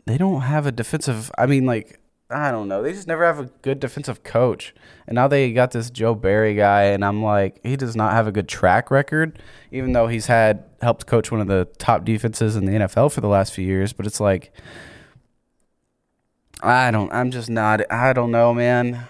they 0.06 0.18
don't 0.18 0.42
have 0.42 0.66
a 0.66 0.72
defensive. 0.72 1.30
I 1.38 1.46
mean, 1.46 1.66
like 1.66 1.99
I 2.30 2.50
don't 2.50 2.68
know. 2.68 2.82
They 2.82 2.92
just 2.92 3.08
never 3.08 3.24
have 3.24 3.40
a 3.40 3.46
good 3.62 3.80
defensive 3.80 4.22
coach. 4.22 4.74
And 5.06 5.16
now 5.16 5.26
they 5.26 5.52
got 5.52 5.72
this 5.72 5.90
Joe 5.90 6.14
Barry 6.14 6.54
guy, 6.54 6.84
and 6.84 7.04
I'm 7.04 7.22
like, 7.22 7.58
he 7.64 7.76
does 7.76 7.96
not 7.96 8.12
have 8.12 8.28
a 8.28 8.32
good 8.32 8.48
track 8.48 8.90
record, 8.90 9.42
even 9.72 9.92
though 9.92 10.06
he's 10.06 10.26
had 10.26 10.64
helped 10.80 11.06
coach 11.06 11.32
one 11.32 11.40
of 11.40 11.48
the 11.48 11.68
top 11.78 12.04
defenses 12.04 12.54
in 12.54 12.66
the 12.66 12.72
NFL 12.72 13.12
for 13.12 13.20
the 13.20 13.28
last 13.28 13.52
few 13.52 13.66
years. 13.66 13.92
But 13.92 14.06
it's 14.06 14.20
like, 14.20 14.52
I 16.62 16.90
don't. 16.90 17.12
I'm 17.12 17.30
just 17.30 17.50
not. 17.50 17.80
I 17.90 18.12
don't 18.12 18.30
know, 18.30 18.54
man. 18.54 19.08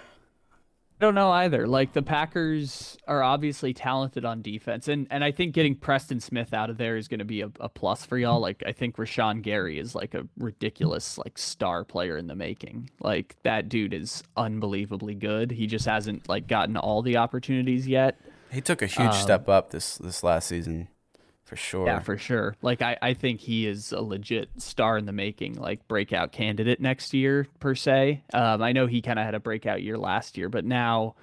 I 1.01 1.03
don't 1.03 1.15
know 1.15 1.31
either. 1.31 1.65
Like 1.65 1.93
the 1.93 2.03
Packers 2.03 2.95
are 3.07 3.23
obviously 3.23 3.73
talented 3.73 4.23
on 4.23 4.43
defense, 4.43 4.87
and 4.87 5.07
and 5.09 5.23
I 5.23 5.31
think 5.31 5.55
getting 5.55 5.73
Preston 5.73 6.19
Smith 6.19 6.53
out 6.53 6.69
of 6.69 6.77
there 6.77 6.95
is 6.95 7.07
going 7.07 7.17
to 7.17 7.25
be 7.25 7.41
a, 7.41 7.49
a 7.59 7.69
plus 7.69 8.05
for 8.05 8.19
y'all. 8.19 8.39
Like 8.39 8.61
I 8.67 8.71
think 8.71 8.97
Rashan 8.97 9.41
Gary 9.41 9.79
is 9.79 9.95
like 9.95 10.13
a 10.13 10.27
ridiculous 10.37 11.17
like 11.17 11.39
star 11.39 11.83
player 11.83 12.17
in 12.17 12.27
the 12.27 12.35
making. 12.35 12.91
Like 12.99 13.35
that 13.41 13.67
dude 13.67 13.95
is 13.95 14.21
unbelievably 14.37 15.15
good. 15.15 15.49
He 15.49 15.65
just 15.65 15.87
hasn't 15.87 16.29
like 16.29 16.45
gotten 16.45 16.77
all 16.77 17.01
the 17.01 17.17
opportunities 17.17 17.87
yet. 17.87 18.21
He 18.51 18.61
took 18.61 18.83
a 18.83 18.87
huge 18.87 19.07
um, 19.07 19.13
step 19.13 19.49
up 19.49 19.71
this 19.71 19.97
this 19.97 20.21
last 20.21 20.49
season 20.49 20.87
for 21.51 21.57
sure. 21.57 21.85
Yeah, 21.85 21.99
for 21.99 22.17
sure. 22.17 22.55
Like 22.61 22.81
I, 22.81 22.97
I 23.01 23.13
think 23.13 23.41
he 23.41 23.67
is 23.67 23.91
a 23.91 23.99
legit 23.99 24.49
star 24.55 24.97
in 24.97 25.05
the 25.05 25.11
making, 25.11 25.55
like 25.55 25.85
breakout 25.89 26.31
candidate 26.31 26.79
next 26.79 27.13
year 27.13 27.45
per 27.59 27.75
se. 27.75 28.23
Um, 28.33 28.61
I 28.61 28.71
know 28.71 28.87
he 28.87 29.01
kind 29.01 29.19
of 29.19 29.25
had 29.25 29.35
a 29.35 29.39
breakout 29.41 29.83
year 29.83 29.97
last 29.97 30.37
year, 30.37 30.47
but 30.47 30.63
now 30.63 31.15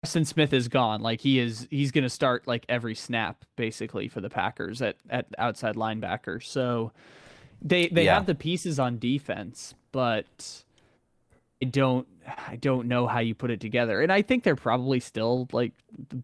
Preston 0.00 0.24
Smith 0.24 0.54
is 0.54 0.68
gone. 0.68 1.02
Like 1.02 1.20
he 1.20 1.38
is, 1.38 1.68
he's 1.70 1.90
going 1.90 2.04
to 2.04 2.08
start 2.08 2.46
like 2.46 2.64
every 2.70 2.94
snap 2.94 3.44
basically 3.56 4.08
for 4.08 4.22
the 4.22 4.30
Packers 4.30 4.80
at 4.80 4.96
at 5.10 5.26
outside 5.36 5.76
linebacker. 5.76 6.42
So 6.42 6.92
they 7.60 7.88
they 7.88 8.06
yeah. 8.06 8.14
have 8.14 8.24
the 8.24 8.34
pieces 8.34 8.78
on 8.80 8.98
defense, 8.98 9.74
but 9.92 10.64
I 11.62 11.66
don't 11.66 12.08
I 12.48 12.56
don't 12.56 12.88
know 12.88 13.06
how 13.06 13.18
you 13.18 13.34
put 13.34 13.50
it 13.50 13.60
together. 13.60 14.00
And 14.00 14.10
I 14.10 14.22
think 14.22 14.42
they're 14.42 14.56
probably 14.56 15.00
still 15.00 15.48
like 15.52 15.74
the 16.08 16.22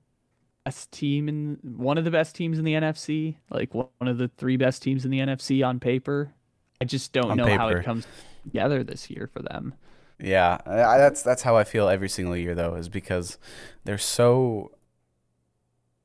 best 0.66 0.90
team 0.90 1.28
in 1.28 1.58
one 1.62 1.96
of 1.96 2.04
the 2.04 2.10
best 2.10 2.34
teams 2.34 2.58
in 2.58 2.64
the 2.64 2.74
NFC, 2.74 3.36
like 3.50 3.72
one 3.72 3.86
of 4.00 4.18
the 4.18 4.26
three 4.36 4.56
best 4.56 4.82
teams 4.82 5.04
in 5.04 5.12
the 5.12 5.20
NFC 5.20 5.64
on 5.64 5.78
paper. 5.78 6.34
I 6.80 6.84
just 6.84 7.12
don't 7.12 7.30
on 7.30 7.36
know 7.36 7.44
paper. 7.46 7.58
how 7.58 7.68
it 7.68 7.84
comes 7.84 8.04
together 8.42 8.82
this 8.82 9.08
year 9.08 9.30
for 9.32 9.42
them. 9.42 9.74
Yeah, 10.18 10.58
I, 10.66 10.98
that's 10.98 11.22
that's 11.22 11.42
how 11.42 11.56
I 11.56 11.62
feel 11.62 11.88
every 11.88 12.08
single 12.08 12.36
year 12.36 12.56
though, 12.56 12.74
is 12.74 12.88
because 12.88 13.38
they're 13.84 13.96
so 13.96 14.72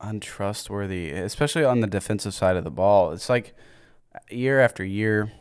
untrustworthy, 0.00 1.10
especially 1.10 1.64
on 1.64 1.80
the 1.80 1.88
defensive 1.88 2.32
side 2.32 2.56
of 2.56 2.62
the 2.62 2.70
ball. 2.70 3.10
It's 3.10 3.28
like 3.28 3.56
year 4.30 4.60
after 4.60 4.84
year 4.84 5.32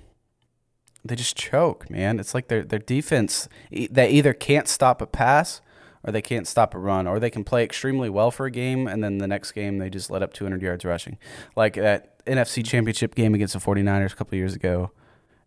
they 1.05 1.15
just 1.15 1.35
choke, 1.37 1.91
man. 1.91 2.19
It's 2.19 2.33
like 2.33 2.47
their 2.47 2.63
their 2.63 2.79
defense 2.79 3.47
they 3.71 4.09
either 4.09 4.33
can't 4.33 4.67
stop 4.67 4.99
a 4.99 5.05
pass 5.05 5.61
or 6.03 6.11
they 6.11 6.21
can't 6.21 6.47
stop 6.47 6.73
a 6.73 6.79
run, 6.79 7.07
or 7.07 7.19
they 7.19 7.29
can 7.29 7.43
play 7.43 7.63
extremely 7.63 8.09
well 8.09 8.31
for 8.31 8.45
a 8.45 8.51
game, 8.51 8.87
and 8.87 9.03
then 9.03 9.17
the 9.17 9.27
next 9.27 9.51
game 9.51 9.77
they 9.77 9.89
just 9.89 10.09
let 10.09 10.23
up 10.23 10.33
200 10.33 10.61
yards 10.61 10.85
rushing. 10.85 11.17
Like 11.55 11.75
that 11.75 12.23
NFC 12.25 12.65
Championship 12.65 13.15
game 13.15 13.33
against 13.33 13.53
the 13.53 13.59
49ers 13.59 14.13
a 14.13 14.15
couple 14.15 14.37
years 14.37 14.55
ago, 14.55 14.91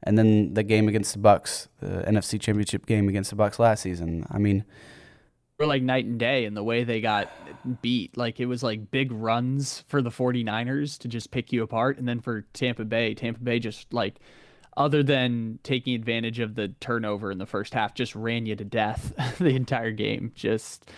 and 0.03 0.17
then 0.19 0.55
the 0.55 0.63
game 0.63 0.89
against 0.89 1.15
the 1.15 1.21
Bucs, 1.21 1.69
the 1.81 2.05
NFC 2.07 2.41
Championship 2.41 2.87
game 2.87 3.09
against 3.09 3.31
the 3.31 3.37
Bucs 3.37 3.59
last 3.59 3.83
season. 3.83 4.27
I 4.31 4.39
mean, 4.39 4.65
were 5.59 5.67
like 5.67 5.83
night 5.83 6.05
and 6.05 6.19
day 6.19 6.45
in 6.45 6.55
the 6.55 6.65
way 6.65 6.85
they 6.85 7.01
got 7.01 7.31
beat. 7.83 8.17
Like 8.17 8.41
it 8.41 8.47
was 8.47 8.63
like 8.63 8.91
big 8.91 9.13
runs 9.13 9.85
for 9.89 10.03
the 10.03 10.11
49ers 10.11 10.99
to 10.99 11.09
just 11.09 11.31
pick 11.31 11.53
you 11.53 11.63
apart, 11.63 11.99
and 11.99 12.09
then 12.09 12.21
for 12.21 12.43
Tampa 12.53 12.85
Bay, 12.85 13.15
Tampa 13.15 13.41
Bay 13.41 13.59
just 13.59 13.93
like– 13.93 14.17
other 14.77 15.03
than 15.03 15.59
taking 15.63 15.95
advantage 15.95 16.41
of 16.41 16.55
the 16.55 16.69
turnover 16.81 17.31
in 17.31 17.39
the 17.39 17.47
first 17.47 17.75
half, 17.75 17.95
just 17.95 18.15
ran 18.15 18.47
you 18.47 18.57
to 18.57 18.65
death 18.65 19.13
the 19.39 19.55
entire 19.55 19.93
game. 19.93 20.33
Just 20.35 20.91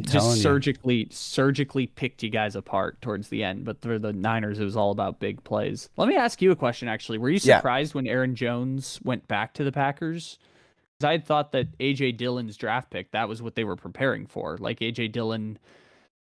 just 0.00 0.42
surgically 0.42 0.96
you. 0.96 1.06
surgically 1.10 1.86
picked 1.86 2.22
you 2.22 2.28
guys 2.28 2.54
apart 2.54 3.00
towards 3.00 3.28
the 3.28 3.42
end. 3.42 3.64
But 3.64 3.80
for 3.80 3.98
the 3.98 4.12
Niners, 4.12 4.60
it 4.60 4.64
was 4.64 4.76
all 4.76 4.90
about 4.90 5.18
big 5.18 5.42
plays. 5.44 5.88
Let 5.96 6.08
me 6.08 6.16
ask 6.16 6.42
you 6.42 6.50
a 6.50 6.56
question. 6.56 6.88
Actually, 6.88 7.18
were 7.18 7.30
you 7.30 7.38
surprised 7.38 7.94
yeah. 7.94 7.98
when 7.98 8.06
Aaron 8.06 8.34
Jones 8.34 9.00
went 9.02 9.26
back 9.28 9.54
to 9.54 9.64
the 9.64 9.72
Packers? 9.72 10.38
Because 10.98 11.08
I 11.08 11.12
had 11.12 11.24
thought 11.24 11.52
that 11.52 11.78
AJ 11.78 12.18
Dillon's 12.18 12.56
draft 12.56 12.90
pick 12.90 13.12
that 13.12 13.28
was 13.28 13.40
what 13.40 13.54
they 13.54 13.64
were 13.64 13.76
preparing 13.76 14.26
for. 14.26 14.58
Like 14.58 14.80
AJ 14.80 15.12
Dillon 15.12 15.58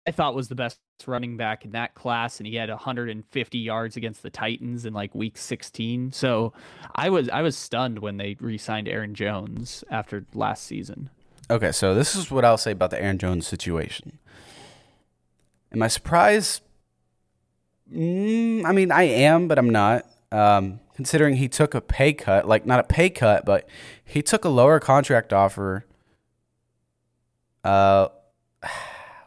I 0.07 0.11
thought 0.11 0.35
was 0.35 0.47
the 0.47 0.55
best 0.55 0.79
running 1.05 1.37
back 1.37 1.65
in 1.65 1.71
that 1.71 1.93
class, 1.93 2.39
and 2.39 2.47
he 2.47 2.55
had 2.55 2.69
150 2.69 3.57
yards 3.57 3.97
against 3.97 4.23
the 4.23 4.29
Titans 4.29 4.85
in 4.85 4.93
like 4.93 5.13
week 5.13 5.37
16. 5.37 6.13
So 6.13 6.53
I 6.95 7.09
was 7.09 7.29
I 7.29 7.41
was 7.41 7.57
stunned 7.57 7.99
when 7.99 8.17
they 8.17 8.37
re-signed 8.39 8.87
Aaron 8.87 9.13
Jones 9.13 9.83
after 9.91 10.25
last 10.33 10.63
season. 10.63 11.09
Okay, 11.49 11.71
so 11.71 11.93
this 11.93 12.15
is 12.15 12.31
what 12.31 12.43
I'll 12.43 12.57
say 12.57 12.71
about 12.71 12.89
the 12.89 13.01
Aaron 13.01 13.17
Jones 13.17 13.45
situation. 13.45 14.19
Am 15.71 15.83
I 15.83 15.87
surprised? 15.87 16.61
Mm, 17.93 18.65
I 18.65 18.71
mean, 18.71 18.91
I 18.91 19.03
am, 19.03 19.47
but 19.47 19.59
I'm 19.59 19.69
not. 19.69 20.05
Um, 20.31 20.79
considering 20.95 21.35
he 21.35 21.47
took 21.47 21.73
a 21.73 21.79
pay 21.79 22.11
cut, 22.11 22.47
like 22.47 22.65
not 22.65 22.79
a 22.79 22.83
pay 22.83 23.09
cut, 23.09 23.45
but 23.45 23.69
he 24.03 24.21
took 24.21 24.43
a 24.43 24.49
lower 24.49 24.79
contract 24.79 25.31
offer. 25.31 25.85
Uh 27.63 28.07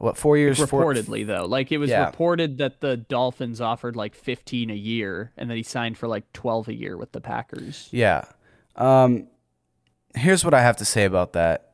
what 0.01 0.17
four 0.17 0.39
years? 0.39 0.59
Reportedly, 0.59 1.27
four, 1.27 1.37
though, 1.37 1.45
like 1.45 1.71
it 1.71 1.77
was 1.77 1.91
yeah. 1.91 2.07
reported 2.07 2.57
that 2.57 2.81
the 2.81 2.97
Dolphins 2.97 3.61
offered 3.61 3.97
like 3.97 4.15
fifteen 4.15 4.71
a 4.71 4.75
year, 4.75 5.31
and 5.37 5.51
that 5.51 5.57
he 5.57 5.63
signed 5.63 5.99
for 5.99 6.09
like 6.09 6.33
twelve 6.33 6.69
a 6.69 6.75
year 6.75 6.97
with 6.97 7.13
the 7.13 7.21
Packers. 7.21 7.87
Yeah. 7.91 8.25
Um, 8.77 9.29
here's 10.15 10.43
what 10.43 10.55
I 10.55 10.63
have 10.63 10.79
to 10.79 10.87
say 10.87 11.05
about 11.05 11.35
that. 11.35 11.73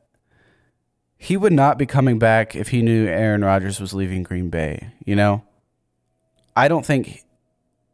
He 1.15 1.37
would 1.37 1.53
not 1.53 1.77
be 1.77 1.85
coming 1.85 2.19
back 2.19 2.53
if 2.53 2.67
he 2.67 2.81
knew 2.81 3.07
Aaron 3.07 3.45
Rodgers 3.45 3.79
was 3.79 3.93
leaving 3.93 4.23
Green 4.23 4.49
Bay. 4.49 4.89
You 5.05 5.15
know, 5.15 5.45
I 6.53 6.67
don't 6.67 6.85
think. 6.85 7.23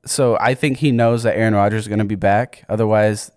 So 0.06 0.36
I 0.42 0.56
think 0.56 0.80
he 0.80 0.92
knows 0.92 1.22
that 1.24 1.38
Aaron 1.38 1.54
Rodgers 1.54 1.84
is 1.84 1.88
going 1.88 2.00
to 2.00 2.06
be 2.06 2.16
back. 2.16 2.66
Otherwise, 2.68 3.32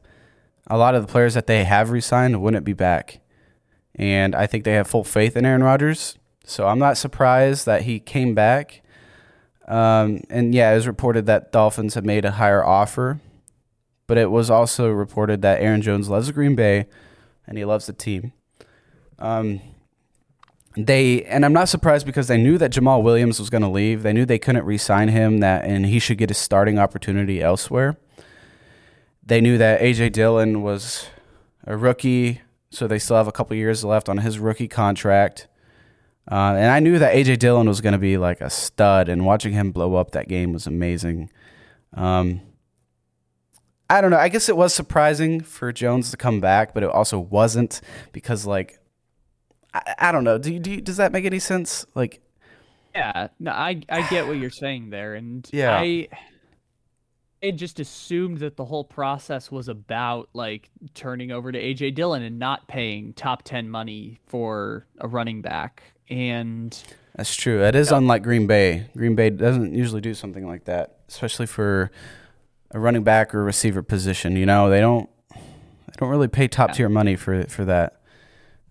a 0.66 0.78
lot 0.78 0.94
of 0.94 1.06
the 1.06 1.12
players 1.12 1.34
that 1.34 1.46
they 1.46 1.64
have 1.64 1.90
resigned 1.90 2.40
wouldn't 2.40 2.64
be 2.64 2.72
back. 2.72 3.20
And 3.94 4.34
I 4.34 4.46
think 4.46 4.64
they 4.64 4.72
have 4.72 4.88
full 4.88 5.04
faith 5.04 5.36
in 5.36 5.44
Aaron 5.44 5.62
Rodgers. 5.62 6.16
So 6.46 6.68
I'm 6.68 6.78
not 6.78 6.96
surprised 6.96 7.66
that 7.66 7.82
he 7.82 7.98
came 7.98 8.32
back. 8.32 8.82
Um, 9.66 10.22
and 10.30 10.54
yeah, 10.54 10.70
it 10.70 10.76
was 10.76 10.86
reported 10.86 11.26
that 11.26 11.50
Dolphins 11.50 11.94
have 11.94 12.04
made 12.04 12.24
a 12.24 12.30
higher 12.30 12.64
offer, 12.64 13.20
but 14.06 14.16
it 14.16 14.30
was 14.30 14.48
also 14.48 14.88
reported 14.88 15.42
that 15.42 15.60
Aaron 15.60 15.82
Jones 15.82 16.08
loves 16.08 16.30
Green 16.30 16.54
Bay 16.54 16.86
and 17.48 17.58
he 17.58 17.64
loves 17.64 17.86
the 17.86 17.92
team. 17.92 18.32
Um, 19.18 19.60
they 20.76 21.24
and 21.24 21.44
I'm 21.44 21.52
not 21.52 21.68
surprised 21.68 22.06
because 22.06 22.28
they 22.28 22.36
knew 22.36 22.58
that 22.58 22.70
Jamaal 22.70 23.02
Williams 23.02 23.40
was 23.40 23.50
going 23.50 23.62
to 23.62 23.68
leave. 23.68 24.04
They 24.04 24.12
knew 24.12 24.24
they 24.24 24.38
couldn't 24.38 24.64
re-sign 24.64 25.08
him 25.08 25.38
that 25.38 25.64
and 25.64 25.86
he 25.86 25.98
should 25.98 26.18
get 26.18 26.30
a 26.30 26.34
starting 26.34 26.78
opportunity 26.78 27.42
elsewhere. 27.42 27.96
They 29.24 29.40
knew 29.40 29.58
that 29.58 29.80
AJ 29.80 30.12
Dillon 30.12 30.62
was 30.62 31.08
a 31.64 31.76
rookie, 31.76 32.42
so 32.70 32.86
they 32.86 33.00
still 33.00 33.16
have 33.16 33.26
a 33.26 33.32
couple 33.32 33.56
years 33.56 33.82
left 33.82 34.08
on 34.08 34.18
his 34.18 34.38
rookie 34.38 34.68
contract. 34.68 35.48
Uh, 36.30 36.54
and 36.56 36.70
I 36.70 36.80
knew 36.80 36.98
that 36.98 37.14
AJ 37.14 37.38
Dillon 37.38 37.68
was 37.68 37.80
going 37.80 37.92
to 37.92 37.98
be 37.98 38.18
like 38.18 38.40
a 38.40 38.50
stud, 38.50 39.08
and 39.08 39.24
watching 39.24 39.52
him 39.52 39.70
blow 39.70 39.94
up 39.94 40.10
that 40.10 40.28
game 40.28 40.52
was 40.52 40.66
amazing. 40.66 41.30
Um, 41.94 42.40
I 43.88 44.00
don't 44.00 44.10
know. 44.10 44.18
I 44.18 44.28
guess 44.28 44.48
it 44.48 44.56
was 44.56 44.74
surprising 44.74 45.40
for 45.40 45.72
Jones 45.72 46.10
to 46.10 46.16
come 46.16 46.40
back, 46.40 46.74
but 46.74 46.82
it 46.82 46.90
also 46.90 47.20
wasn't 47.20 47.80
because, 48.12 48.44
like, 48.44 48.80
I, 49.72 49.94
I 49.98 50.12
don't 50.12 50.24
know. 50.24 50.38
Do 50.38 50.52
you, 50.52 50.58
do 50.58 50.72
you, 50.72 50.80
does 50.80 50.96
that 50.96 51.12
make 51.12 51.24
any 51.24 51.38
sense? 51.38 51.86
Like, 51.94 52.20
yeah, 52.92 53.28
no, 53.38 53.52
I 53.52 53.82
I 53.88 54.08
get 54.08 54.26
what 54.26 54.38
you're 54.38 54.50
saying 54.50 54.90
there, 54.90 55.14
and 55.14 55.48
yeah. 55.52 55.78
I 55.78 56.08
it 57.42 57.52
just 57.52 57.78
assumed 57.78 58.38
that 58.38 58.56
the 58.56 58.64
whole 58.64 58.82
process 58.82 59.52
was 59.52 59.68
about 59.68 60.28
like 60.32 60.70
turning 60.94 61.30
over 61.30 61.52
to 61.52 61.62
AJ 61.62 61.94
Dillon 61.94 62.22
and 62.22 62.38
not 62.38 62.66
paying 62.66 63.12
top 63.12 63.42
10 63.42 63.68
money 63.68 64.18
for 64.26 64.86
a 64.98 65.06
running 65.06 65.42
back 65.42 65.82
and 66.08 66.78
that's 67.14 67.34
true. 67.34 67.62
It 67.64 67.74
is 67.74 67.92
unlike 67.92 68.22
Green 68.22 68.46
Bay. 68.46 68.86
Green 68.96 69.14
Bay 69.14 69.30
doesn't 69.30 69.74
usually 69.74 70.00
do 70.00 70.14
something 70.14 70.46
like 70.46 70.64
that, 70.64 70.98
especially 71.08 71.46
for 71.46 71.90
a 72.72 72.78
running 72.78 73.04
back 73.04 73.34
or 73.34 73.42
receiver 73.42 73.82
position. 73.82 74.36
You 74.36 74.46
know, 74.46 74.68
they 74.68 74.80
don't 74.80 75.08
they 75.34 75.94
don't 75.98 76.10
really 76.10 76.28
pay 76.28 76.48
top 76.48 76.72
tier 76.72 76.88
money 76.88 77.16
for 77.16 77.44
for 77.44 77.64
that. 77.64 78.00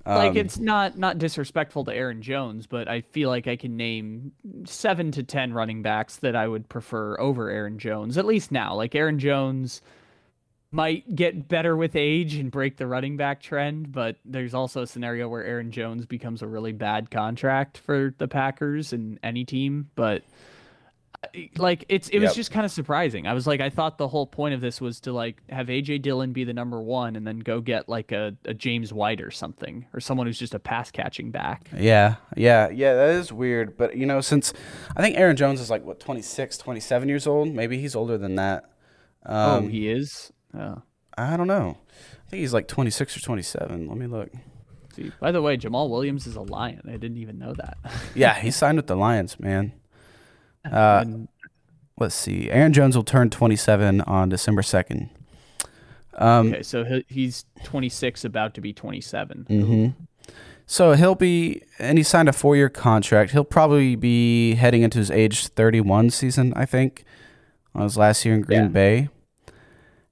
Um, 0.07 0.17
like 0.17 0.35
it's 0.35 0.59
not 0.59 0.97
not 0.97 1.17
disrespectful 1.17 1.85
to 1.85 1.93
Aaron 1.93 2.21
Jones, 2.21 2.67
but 2.67 2.87
I 2.87 3.01
feel 3.01 3.29
like 3.29 3.47
I 3.47 3.55
can 3.55 3.75
name 3.75 4.33
seven 4.65 5.11
to 5.13 5.23
ten 5.23 5.51
running 5.51 5.81
backs 5.81 6.17
that 6.17 6.35
I 6.35 6.47
would 6.47 6.69
prefer 6.69 7.19
over 7.19 7.49
Aaron 7.49 7.79
Jones. 7.79 8.17
At 8.17 8.25
least 8.25 8.51
now, 8.51 8.75
like 8.75 8.93
Aaron 8.93 9.17
Jones 9.17 9.81
might 10.75 11.15
get 11.15 11.47
better 11.47 11.77
with 11.77 11.95
age 11.95 12.35
and 12.35 12.51
break 12.51 12.75
the 12.75 12.85
running 12.85 13.15
back 13.15 13.41
trend, 13.41 13.93
but 13.93 14.17
there's 14.25 14.53
also 14.53 14.81
a 14.81 14.87
scenario 14.87 15.29
where 15.29 15.43
Aaron 15.43 15.71
Jones 15.71 16.05
becomes 16.05 16.41
a 16.41 16.47
really 16.47 16.73
bad 16.73 17.09
contract 17.09 17.77
for 17.77 18.13
the 18.17 18.27
Packers 18.27 18.91
and 18.91 19.17
any 19.23 19.45
team. 19.45 19.89
But 19.95 20.23
like 21.57 21.85
it's 21.87 22.09
it 22.09 22.19
was 22.19 22.31
yep. 22.31 22.35
just 22.35 22.51
kind 22.51 22.65
of 22.65 22.73
surprising. 22.73 23.25
I 23.25 23.33
was 23.33 23.47
like, 23.47 23.61
I 23.61 23.69
thought 23.69 23.97
the 23.97 24.09
whole 24.09 24.27
point 24.27 24.53
of 24.53 24.59
this 24.59 24.81
was 24.81 24.99
to 25.01 25.13
like 25.13 25.41
have 25.49 25.67
AJ 25.67 26.01
Dillon 26.01 26.33
be 26.33 26.43
the 26.43 26.53
number 26.53 26.81
one 26.81 27.15
and 27.15 27.25
then 27.25 27.39
go 27.39 27.61
get 27.61 27.87
like 27.87 28.11
a, 28.11 28.35
a 28.43 28.53
James 28.53 28.91
White 28.91 29.21
or 29.21 29.31
something 29.31 29.85
or 29.93 30.01
someone 30.01 30.27
who's 30.27 30.37
just 30.37 30.53
a 30.53 30.59
pass 30.59 30.91
catching 30.91 31.31
back. 31.31 31.69
Yeah, 31.73 32.15
yeah, 32.35 32.67
yeah. 32.67 32.95
That 32.95 33.09
is 33.11 33.31
weird, 33.31 33.77
but 33.77 33.95
you 33.95 34.05
know, 34.05 34.19
since 34.19 34.53
I 34.93 35.01
think 35.01 35.17
Aaron 35.17 35.37
Jones 35.37 35.61
is 35.61 35.69
like 35.69 35.85
what 35.85 36.01
26, 36.01 36.57
27 36.57 37.07
years 37.07 37.25
old, 37.25 37.53
maybe 37.53 37.79
he's 37.79 37.95
older 37.95 38.17
than 38.17 38.35
that. 38.35 38.65
Um, 39.25 39.65
oh, 39.65 39.67
he 39.67 39.89
is. 39.89 40.33
Oh. 40.57 40.81
I 41.17 41.37
don't 41.37 41.47
know. 41.47 41.77
I 42.25 42.29
think 42.29 42.41
he's 42.41 42.53
like 42.53 42.67
twenty 42.67 42.91
six 42.91 43.15
or 43.15 43.21
twenty 43.21 43.41
seven. 43.41 43.87
Let 43.87 43.97
me 43.97 44.07
look. 44.07 44.29
See, 44.95 45.11
by 45.19 45.31
the 45.31 45.41
way, 45.41 45.57
Jamaal 45.57 45.89
Williams 45.89 46.25
is 46.25 46.35
a 46.35 46.41
Lion. 46.41 46.81
I 46.87 46.97
didn't 46.97 47.17
even 47.17 47.37
know 47.37 47.53
that. 47.53 47.77
yeah, 48.15 48.35
he 48.39 48.51
signed 48.51 48.77
with 48.77 48.87
the 48.87 48.95
Lions, 48.95 49.39
man. 49.39 49.73
Uh, 50.63 51.03
and, 51.05 51.27
let's 51.97 52.15
see. 52.15 52.49
Aaron 52.49 52.73
Jones 52.73 52.95
will 52.95 53.03
turn 53.03 53.29
27 53.29 54.01
on 54.01 54.29
December 54.29 54.61
2nd. 54.61 55.09
Um, 56.15 56.47
okay, 56.47 56.63
so 56.63 57.01
he's 57.07 57.45
26, 57.65 58.23
about 58.23 58.53
to 58.53 58.61
be 58.61 58.71
27. 58.71 59.47
Mm-hmm. 59.49 60.03
So 60.65 60.93
he'll 60.93 61.15
be, 61.15 61.61
and 61.77 61.97
he 61.97 62.03
signed 62.03 62.29
a 62.29 62.33
four 62.33 62.55
year 62.55 62.69
contract. 62.69 63.31
He'll 63.31 63.43
probably 63.43 63.95
be 63.95 64.55
heading 64.55 64.81
into 64.81 64.97
his 64.97 65.11
age 65.11 65.47
31 65.47 66.09
season, 66.09 66.53
I 66.55 66.65
think, 66.65 67.03
on 67.75 67.83
his 67.83 67.97
last 67.97 68.25
year 68.25 68.33
in 68.33 68.41
Green 68.41 68.61
yeah. 68.61 68.67
Bay. 68.67 69.09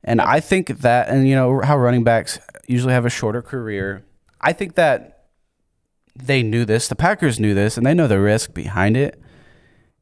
And. 0.03 0.21
I 0.21 0.39
think 0.39 0.79
that, 0.79 1.09
and 1.09 1.27
you 1.27 1.35
know 1.35 1.61
how 1.61 1.77
running 1.77 2.03
backs 2.03 2.39
usually 2.67 2.93
have 2.93 3.05
a 3.05 3.09
shorter 3.09 3.41
career. 3.41 4.03
I 4.41 4.53
think 4.53 4.75
that 4.75 5.27
they 6.15 6.43
knew 6.43 6.65
this. 6.65 6.87
The 6.87 6.95
Packers 6.95 7.39
knew 7.39 7.53
this, 7.53 7.77
and 7.77 7.85
they 7.85 7.93
know 7.93 8.07
the 8.07 8.19
risk 8.19 8.53
behind 8.53 8.97
it. 8.97 9.19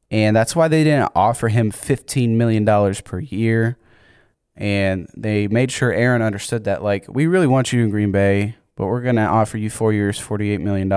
And 0.09 0.35
that's 0.35 0.55
why 0.55 0.67
they 0.67 0.83
didn't 0.83 1.11
offer 1.15 1.47
him 1.47 1.71
$15 1.71 2.31
million 2.31 2.65
per 3.03 3.19
year. 3.19 3.77
And 4.57 5.09
they 5.15 5.47
made 5.47 5.71
sure 5.71 5.93
Aaron 5.93 6.21
understood 6.21 6.65
that, 6.65 6.83
like, 6.83 7.05
we 7.07 7.27
really 7.27 7.47
want 7.47 7.71
you 7.71 7.81
in 7.81 7.89
Green 7.89 8.11
Bay, 8.11 8.57
but 8.75 8.87
we're 8.87 9.01
going 9.01 9.15
to 9.15 9.21
offer 9.21 9.57
you 9.57 9.69
four 9.69 9.93
years, 9.93 10.19
$48 10.19 10.59
million. 10.59 10.91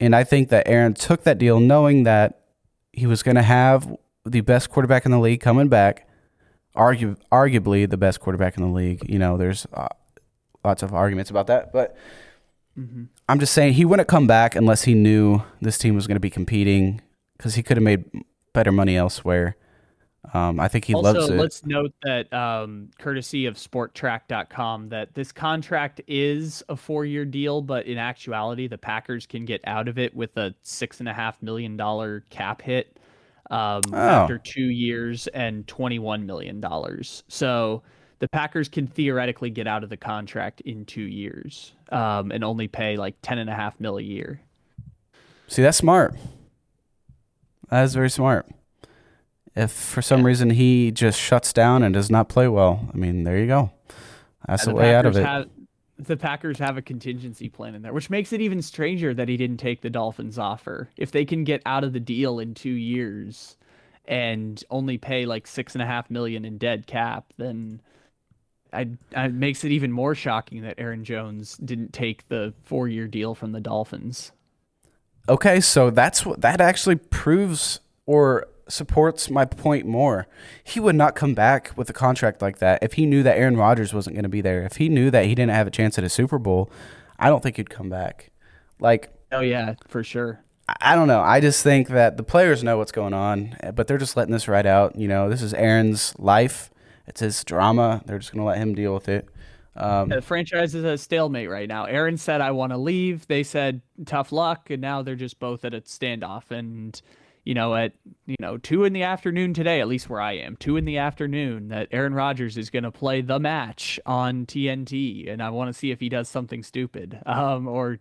And 0.00 0.14
I 0.14 0.22
think 0.24 0.50
that 0.50 0.68
Aaron 0.68 0.92
took 0.92 1.24
that 1.24 1.38
deal 1.38 1.60
knowing 1.60 2.02
that 2.02 2.42
he 2.92 3.06
was 3.06 3.22
going 3.22 3.36
to 3.36 3.42
have 3.42 3.96
the 4.26 4.42
best 4.42 4.68
quarterback 4.70 5.06
in 5.06 5.10
the 5.10 5.18
league 5.18 5.40
coming 5.40 5.68
back, 5.68 6.06
argu- 6.76 7.16
arguably 7.30 7.88
the 7.88 7.96
best 7.96 8.20
quarterback 8.20 8.56
in 8.56 8.62
the 8.62 8.70
league. 8.70 9.08
You 9.08 9.18
know, 9.18 9.36
there's 9.36 9.66
uh, 9.72 9.88
lots 10.64 10.82
of 10.82 10.94
arguments 10.94 11.30
about 11.30 11.46
that, 11.48 11.72
but 11.72 11.96
mm-hmm. 12.78 13.04
I'm 13.28 13.40
just 13.40 13.52
saying 13.52 13.74
he 13.74 13.84
wouldn't 13.84 14.08
come 14.08 14.26
back 14.26 14.54
unless 14.54 14.82
he 14.82 14.94
knew 14.94 15.42
this 15.60 15.78
team 15.78 15.94
was 15.94 16.06
going 16.06 16.16
to 16.16 16.20
be 16.20 16.30
competing 16.30 17.00
because 17.36 17.54
he 17.54 17.62
could 17.62 17.76
have 17.76 17.84
made 17.84 18.04
better 18.52 18.72
money 18.72 18.96
elsewhere. 18.96 19.56
Um, 20.34 20.60
I 20.60 20.68
think 20.68 20.84
he 20.84 20.94
also, 20.94 21.12
loves 21.14 21.30
it. 21.30 21.36
Let's 21.36 21.64
note 21.64 21.94
that, 22.02 22.30
um, 22.32 22.90
courtesy 22.98 23.46
of 23.46 23.54
Spotrac.com, 23.56 24.90
that 24.90 25.14
this 25.14 25.32
contract 25.32 26.02
is 26.06 26.62
a 26.68 26.76
four-year 26.76 27.24
deal, 27.24 27.62
but 27.62 27.86
in 27.86 27.96
actuality, 27.96 28.68
the 28.68 28.76
Packers 28.76 29.26
can 29.26 29.46
get 29.46 29.62
out 29.66 29.88
of 29.88 29.98
it 29.98 30.14
with 30.14 30.36
a 30.36 30.54
six 30.62 31.00
and 31.00 31.08
a 31.08 31.14
half 31.14 31.42
million 31.42 31.76
dollar 31.76 32.24
cap 32.28 32.60
hit 32.60 32.98
um, 33.50 33.82
oh. 33.92 33.96
after 33.96 34.38
two 34.38 34.64
years 34.64 35.26
and 35.28 35.66
twenty-one 35.66 36.26
million 36.26 36.60
dollars. 36.60 37.24
So 37.28 37.82
the 38.20 38.28
Packers 38.28 38.68
can 38.68 38.86
theoretically 38.86 39.50
get 39.50 39.66
out 39.66 39.82
of 39.82 39.90
the 39.90 39.96
contract 39.96 40.60
in 40.62 40.84
two 40.84 41.02
years 41.02 41.72
um, 41.90 42.30
and 42.30 42.44
only 42.44 42.68
pay 42.68 42.96
like 42.96 43.16
ten 43.22 43.38
and 43.38 43.50
a 43.50 43.54
half 43.54 43.78
mil 43.80 43.98
a 43.98 44.02
year. 44.02 44.40
See, 45.48 45.62
that's 45.62 45.78
smart. 45.78 46.14
That 47.70 47.82
is 47.82 47.94
very 47.94 48.10
smart. 48.10 48.46
If 49.56 49.72
for 49.72 50.00
some 50.00 50.20
yeah. 50.20 50.26
reason 50.26 50.50
he 50.50 50.90
just 50.92 51.18
shuts 51.18 51.52
down 51.52 51.82
and 51.82 51.92
does 51.92 52.10
not 52.10 52.28
play 52.28 52.46
well, 52.46 52.88
I 52.92 52.96
mean, 52.96 53.24
there 53.24 53.38
you 53.38 53.46
go. 53.46 53.72
That's 54.46 54.64
the, 54.64 54.70
the 54.70 54.76
way 54.76 54.94
out 54.94 55.06
of 55.06 55.16
it. 55.16 55.24
Have, 55.24 55.48
the 56.04 56.16
Packers 56.16 56.58
have 56.58 56.76
a 56.76 56.82
contingency 56.82 57.48
plan 57.48 57.74
in 57.74 57.82
there, 57.82 57.92
which 57.92 58.10
makes 58.10 58.32
it 58.32 58.40
even 58.40 58.62
stranger 58.62 59.14
that 59.14 59.28
he 59.28 59.36
didn't 59.36 59.58
take 59.58 59.80
the 59.80 59.90
Dolphins 59.90 60.38
offer. 60.38 60.88
If 60.96 61.10
they 61.10 61.24
can 61.24 61.44
get 61.44 61.62
out 61.66 61.84
of 61.84 61.92
the 61.92 62.00
deal 62.00 62.38
in 62.38 62.54
two 62.54 62.70
years 62.70 63.56
and 64.06 64.62
only 64.70 64.98
pay 64.98 65.26
like 65.26 65.46
six 65.46 65.74
and 65.74 65.82
a 65.82 65.86
half 65.86 66.10
million 66.10 66.44
in 66.44 66.58
dead 66.58 66.86
cap, 66.86 67.32
then 67.36 67.80
I, 68.72 68.88
it 69.16 69.34
makes 69.34 69.64
it 69.64 69.72
even 69.72 69.92
more 69.92 70.14
shocking 70.14 70.62
that 70.62 70.76
Aaron 70.78 71.04
Jones 71.04 71.56
didn't 71.56 71.92
take 71.92 72.28
the 72.28 72.54
four-year 72.64 73.06
deal 73.08 73.34
from 73.34 73.52
the 73.52 73.60
Dolphins. 73.60 74.32
Okay, 75.28 75.60
so 75.60 75.90
that's 75.90 76.24
what 76.24 76.40
that 76.40 76.60
actually 76.60 76.96
proves 76.96 77.80
or 78.06 78.48
supports 78.72 79.30
my 79.30 79.44
point 79.44 79.86
more. 79.86 80.26
He 80.62 80.80
would 80.80 80.94
not 80.94 81.14
come 81.14 81.34
back 81.34 81.72
with 81.76 81.90
a 81.90 81.92
contract 81.92 82.42
like 82.42 82.58
that 82.58 82.82
if 82.82 82.94
he 82.94 83.06
knew 83.06 83.22
that 83.22 83.36
Aaron 83.36 83.56
Rodgers 83.56 83.92
wasn't 83.92 84.16
going 84.16 84.24
to 84.24 84.28
be 84.28 84.40
there. 84.40 84.62
If 84.62 84.76
he 84.76 84.88
knew 84.88 85.10
that 85.10 85.26
he 85.26 85.34
didn't 85.34 85.52
have 85.52 85.66
a 85.66 85.70
chance 85.70 85.98
at 85.98 86.04
a 86.04 86.08
Super 86.08 86.38
Bowl, 86.38 86.70
I 87.18 87.28
don't 87.28 87.42
think 87.42 87.56
he'd 87.56 87.70
come 87.70 87.88
back. 87.88 88.30
Like, 88.78 89.12
oh 89.32 89.40
yeah, 89.40 89.74
for 89.88 90.02
sure. 90.02 90.42
I 90.80 90.94
don't 90.94 91.08
know. 91.08 91.20
I 91.20 91.40
just 91.40 91.62
think 91.62 91.88
that 91.88 92.16
the 92.16 92.22
players 92.22 92.62
know 92.62 92.78
what's 92.78 92.92
going 92.92 93.14
on, 93.14 93.56
but 93.74 93.86
they're 93.86 93.98
just 93.98 94.16
letting 94.16 94.32
this 94.32 94.46
ride 94.46 94.66
out. 94.66 94.96
You 94.96 95.08
know, 95.08 95.28
this 95.28 95.42
is 95.42 95.52
Aaron's 95.54 96.14
life. 96.18 96.70
It's 97.06 97.20
his 97.20 97.42
drama. 97.42 98.02
They're 98.06 98.18
just 98.18 98.32
going 98.32 98.42
to 98.42 98.46
let 98.46 98.58
him 98.58 98.74
deal 98.74 98.94
with 98.94 99.08
it. 99.08 99.28
Um, 99.76 100.08
the 100.08 100.22
franchise 100.22 100.74
is 100.74 100.84
a 100.84 100.98
stalemate 100.98 101.48
right 101.48 101.68
now. 101.68 101.84
Aaron 101.84 102.16
said, 102.16 102.40
"I 102.40 102.50
want 102.50 102.72
to 102.72 102.76
leave." 102.76 103.26
They 103.26 103.42
said, 103.42 103.80
"Tough 104.04 104.32
luck," 104.32 104.70
and 104.70 104.80
now 104.80 105.02
they're 105.02 105.14
just 105.14 105.38
both 105.38 105.64
at 105.64 105.74
a 105.74 105.80
standoff. 105.80 106.50
And 106.50 107.00
you 107.44 107.54
know, 107.54 107.74
at 107.74 107.92
you 108.26 108.36
know 108.38 108.58
two 108.58 108.84
in 108.84 108.92
the 108.92 109.02
afternoon 109.02 109.54
today, 109.54 109.80
at 109.80 109.88
least 109.88 110.08
where 110.10 110.20
I 110.20 110.32
am, 110.32 110.56
two 110.56 110.76
in 110.76 110.84
the 110.84 110.98
afternoon, 110.98 111.68
that 111.68 111.88
Aaron 111.90 112.14
Rodgers 112.14 112.56
is 112.56 112.70
going 112.70 112.82
to 112.82 112.90
play 112.90 113.22
the 113.22 113.38
match 113.38 113.98
on 114.04 114.46
TNT, 114.46 115.30
and 115.30 115.42
I 115.42 115.50
want 115.50 115.72
to 115.72 115.78
see 115.78 115.90
if 115.90 116.00
he 116.00 116.08
does 116.08 116.28
something 116.28 116.62
stupid, 116.62 117.20
um, 117.26 117.66
or 117.66 117.98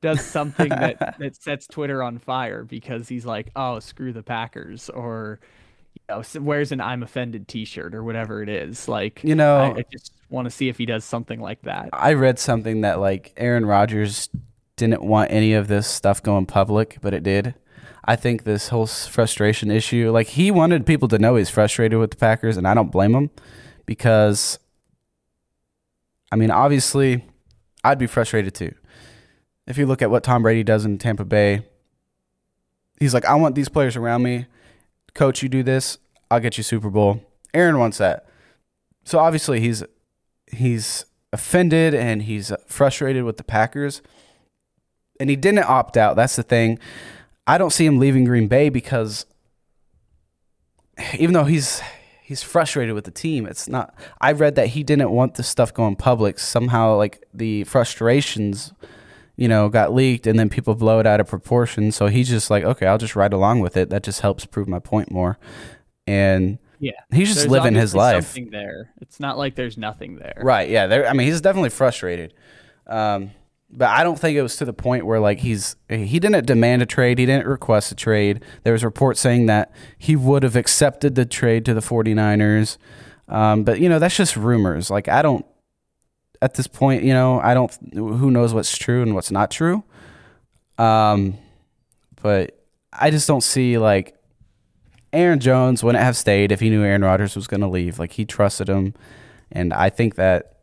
does 0.00 0.24
something 0.24 0.68
that 0.68 1.16
that 1.18 1.36
sets 1.36 1.66
Twitter 1.66 2.02
on 2.02 2.18
fire 2.18 2.64
because 2.64 3.08
he's 3.08 3.24
like, 3.24 3.50
"Oh, 3.54 3.78
screw 3.78 4.12
the 4.12 4.22
Packers," 4.22 4.90
or 4.90 5.40
you 5.94 6.02
know, 6.08 6.22
wears 6.40 6.72
an 6.72 6.80
"I'm 6.80 7.02
offended" 7.02 7.46
T-shirt 7.46 7.94
or 7.94 8.02
whatever 8.02 8.42
it 8.42 8.48
is. 8.48 8.88
Like, 8.88 9.22
you 9.22 9.34
know, 9.34 9.58
I, 9.58 9.78
I 9.78 9.84
just 9.92 10.12
want 10.30 10.46
to 10.46 10.50
see 10.50 10.68
if 10.68 10.78
he 10.78 10.86
does 10.86 11.04
something 11.04 11.40
like 11.40 11.62
that. 11.62 11.90
I 11.92 12.14
read 12.14 12.38
something 12.38 12.80
that 12.80 12.98
like 12.98 13.32
Aaron 13.36 13.66
Rodgers 13.66 14.28
didn't 14.76 15.02
want 15.02 15.30
any 15.30 15.52
of 15.52 15.68
this 15.68 15.86
stuff 15.86 16.22
going 16.22 16.46
public, 16.46 16.98
but 17.00 17.14
it 17.14 17.22
did. 17.22 17.54
I 18.04 18.16
think 18.16 18.44
this 18.44 18.68
whole 18.68 18.86
frustration 18.86 19.70
issue, 19.70 20.10
like 20.10 20.28
he 20.28 20.50
wanted 20.50 20.86
people 20.86 21.08
to 21.08 21.18
know 21.18 21.36
he's 21.36 21.50
frustrated 21.50 21.98
with 21.98 22.10
the 22.12 22.16
Packers, 22.16 22.56
and 22.56 22.66
I 22.66 22.74
don't 22.74 22.90
blame 22.90 23.14
him 23.14 23.30
because, 23.86 24.58
I 26.32 26.36
mean, 26.36 26.50
obviously, 26.50 27.24
I'd 27.84 27.98
be 27.98 28.06
frustrated 28.06 28.54
too. 28.54 28.74
If 29.66 29.78
you 29.78 29.86
look 29.86 30.02
at 30.02 30.10
what 30.10 30.24
Tom 30.24 30.42
Brady 30.42 30.64
does 30.64 30.84
in 30.84 30.98
Tampa 30.98 31.24
Bay, 31.24 31.66
he's 32.98 33.14
like, 33.14 33.24
I 33.24 33.34
want 33.34 33.54
these 33.54 33.68
players 33.68 33.96
around 33.96 34.22
me. 34.22 34.46
Coach, 35.14 35.42
you 35.42 35.48
do 35.48 35.62
this, 35.62 35.98
I'll 36.30 36.40
get 36.40 36.56
you 36.56 36.64
Super 36.64 36.90
Bowl. 36.90 37.22
Aaron 37.52 37.78
wants 37.78 37.98
that. 37.98 38.26
So 39.04 39.18
obviously, 39.18 39.60
he's 39.60 39.82
he's 40.46 41.04
offended 41.32 41.94
and 41.94 42.22
he's 42.22 42.52
frustrated 42.66 43.24
with 43.24 43.36
the 43.36 43.44
Packers. 43.44 44.02
And 45.18 45.28
he 45.28 45.36
didn't 45.36 45.64
opt 45.64 45.96
out. 45.96 46.16
That's 46.16 46.36
the 46.36 46.42
thing. 46.42 46.78
I 47.46 47.58
don't 47.58 47.70
see 47.70 47.86
him 47.86 47.98
leaving 47.98 48.24
Green 48.24 48.48
Bay 48.48 48.68
because 48.68 49.26
even 51.18 51.32
though 51.32 51.44
he's 51.44 51.80
he's 52.22 52.42
frustrated 52.42 52.94
with 52.94 53.04
the 53.04 53.10
team, 53.10 53.46
it's 53.46 53.68
not 53.68 53.94
I 54.20 54.32
read 54.32 54.54
that 54.56 54.68
he 54.68 54.82
didn't 54.82 55.10
want 55.10 55.34
the 55.34 55.42
stuff 55.42 55.74
going 55.74 55.96
public. 55.96 56.38
Somehow 56.38 56.96
like 56.96 57.26
the 57.34 57.64
frustrations 57.64 58.72
you 59.40 59.48
know, 59.48 59.70
got 59.70 59.94
leaked 59.94 60.26
and 60.26 60.38
then 60.38 60.50
people 60.50 60.74
blow 60.74 60.98
it 61.00 61.06
out 61.06 61.18
of 61.18 61.26
proportion. 61.26 61.90
So 61.92 62.08
he's 62.08 62.28
just 62.28 62.50
like, 62.50 62.62
okay, 62.62 62.86
I'll 62.86 62.98
just 62.98 63.16
ride 63.16 63.32
along 63.32 63.60
with 63.60 63.74
it. 63.74 63.88
That 63.88 64.02
just 64.02 64.20
helps 64.20 64.44
prove 64.44 64.68
my 64.68 64.80
point 64.80 65.10
more. 65.10 65.38
And 66.06 66.58
yeah. 66.78 66.92
He's 67.10 67.28
just 67.28 67.40
there's 67.40 67.50
living 67.50 67.74
his 67.74 67.94
life. 67.94 68.26
Something 68.26 68.50
there. 68.50 68.92
It's 69.00 69.18
not 69.18 69.38
like 69.38 69.54
there's 69.54 69.78
nothing 69.78 70.16
there. 70.16 70.42
Right. 70.42 70.68
Yeah. 70.68 70.88
There. 70.88 71.08
I 71.08 71.14
mean, 71.14 71.26
he's 71.26 71.40
definitely 71.40 71.70
frustrated. 71.70 72.34
Um, 72.86 73.30
but 73.72 73.88
I 73.88 74.02
don't 74.02 74.18
think 74.18 74.36
it 74.36 74.42
was 74.42 74.56
to 74.56 74.64
the 74.64 74.72
point 74.72 75.06
where 75.06 75.20
like 75.20 75.40
he's 75.40 75.76
he 75.88 76.18
didn't 76.18 76.46
demand 76.46 76.82
a 76.82 76.86
trade, 76.86 77.18
he 77.18 77.26
didn't 77.26 77.46
request 77.46 77.92
a 77.92 77.94
trade. 77.94 78.42
There 78.64 78.72
was 78.72 78.84
reports 78.84 79.20
saying 79.20 79.46
that 79.46 79.72
he 79.98 80.16
would 80.16 80.42
have 80.42 80.56
accepted 80.56 81.14
the 81.14 81.24
trade 81.24 81.64
to 81.66 81.74
the 81.74 81.80
49ers. 81.80 82.78
Um, 83.28 83.62
but 83.62 83.80
you 83.80 83.88
know, 83.88 83.98
that's 83.98 84.16
just 84.16 84.36
rumors. 84.36 84.90
Like 84.90 85.08
I 85.08 85.22
don't 85.22 85.46
at 86.42 86.54
this 86.54 86.66
point, 86.66 87.04
you 87.04 87.12
know, 87.12 87.40
I 87.40 87.54
don't 87.54 87.72
who 87.92 88.30
knows 88.30 88.52
what's 88.52 88.76
true 88.76 89.02
and 89.02 89.14
what's 89.14 89.30
not 89.30 89.50
true. 89.50 89.84
Um 90.78 91.38
but 92.22 92.60
I 92.92 93.10
just 93.10 93.28
don't 93.28 93.42
see 93.42 93.78
like 93.78 94.16
Aaron 95.12 95.40
Jones 95.40 95.82
wouldn't 95.82 96.02
have 96.02 96.16
stayed 96.16 96.52
if 96.52 96.60
he 96.60 96.70
knew 96.70 96.84
Aaron 96.84 97.02
Rodgers 97.02 97.34
was 97.34 97.46
going 97.46 97.60
to 97.60 97.66
leave. 97.66 97.98
Like 97.98 98.12
he 98.12 98.24
trusted 98.24 98.68
him, 98.68 98.94
and 99.50 99.72
I 99.72 99.90
think 99.90 100.14
that 100.16 100.59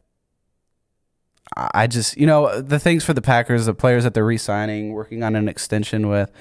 I 1.55 1.87
just 1.87 2.17
you 2.17 2.25
know 2.25 2.61
the 2.61 2.79
things 2.79 3.03
for 3.03 3.13
the 3.13 3.21
Packers, 3.21 3.65
the 3.65 3.73
players 3.73 4.03
that 4.03 4.13
they're 4.13 4.25
re-signing, 4.25 4.93
working 4.93 5.23
on 5.23 5.35
an 5.35 5.47
extension 5.47 6.09
with, 6.09 6.31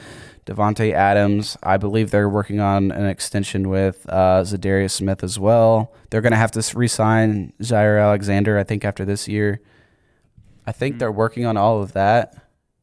Davante 0.46 0.92
Adams. 0.92 1.58
I 1.62 1.76
believe 1.76 2.10
they're 2.10 2.28
working 2.28 2.60
on 2.60 2.92
an 2.92 3.06
extension 3.06 3.68
with 3.68 4.06
uh, 4.08 4.42
Za'Darius 4.42 4.92
Smith 4.92 5.24
as 5.24 5.38
well. 5.38 5.92
They're 6.10 6.20
going 6.20 6.32
to 6.32 6.38
have 6.38 6.52
to 6.52 6.78
re-sign 6.78 7.52
Zaire 7.62 7.98
Alexander, 7.98 8.56
I 8.56 8.62
think, 8.62 8.84
after 8.84 9.04
this 9.04 9.26
year. 9.26 9.60
I 10.64 10.72
think 10.72 10.94
mm-hmm. 10.94 10.98
they're 11.00 11.12
working 11.12 11.46
on 11.46 11.56
all 11.56 11.82
of 11.82 11.92
that, 11.92 12.34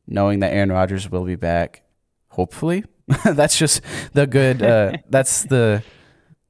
knowing 0.05 0.39
that 0.39 0.53
Aaron 0.53 0.71
Rodgers 0.71 1.09
will 1.09 1.23
be 1.23 1.35
back. 1.35 1.83
Hopefully, 2.29 2.83
that's 3.25 3.57
just 3.57 3.81
the 4.11 4.27
good. 4.27 4.61
Uh, 4.61 4.97
that's 5.09 5.43
the 5.43 5.83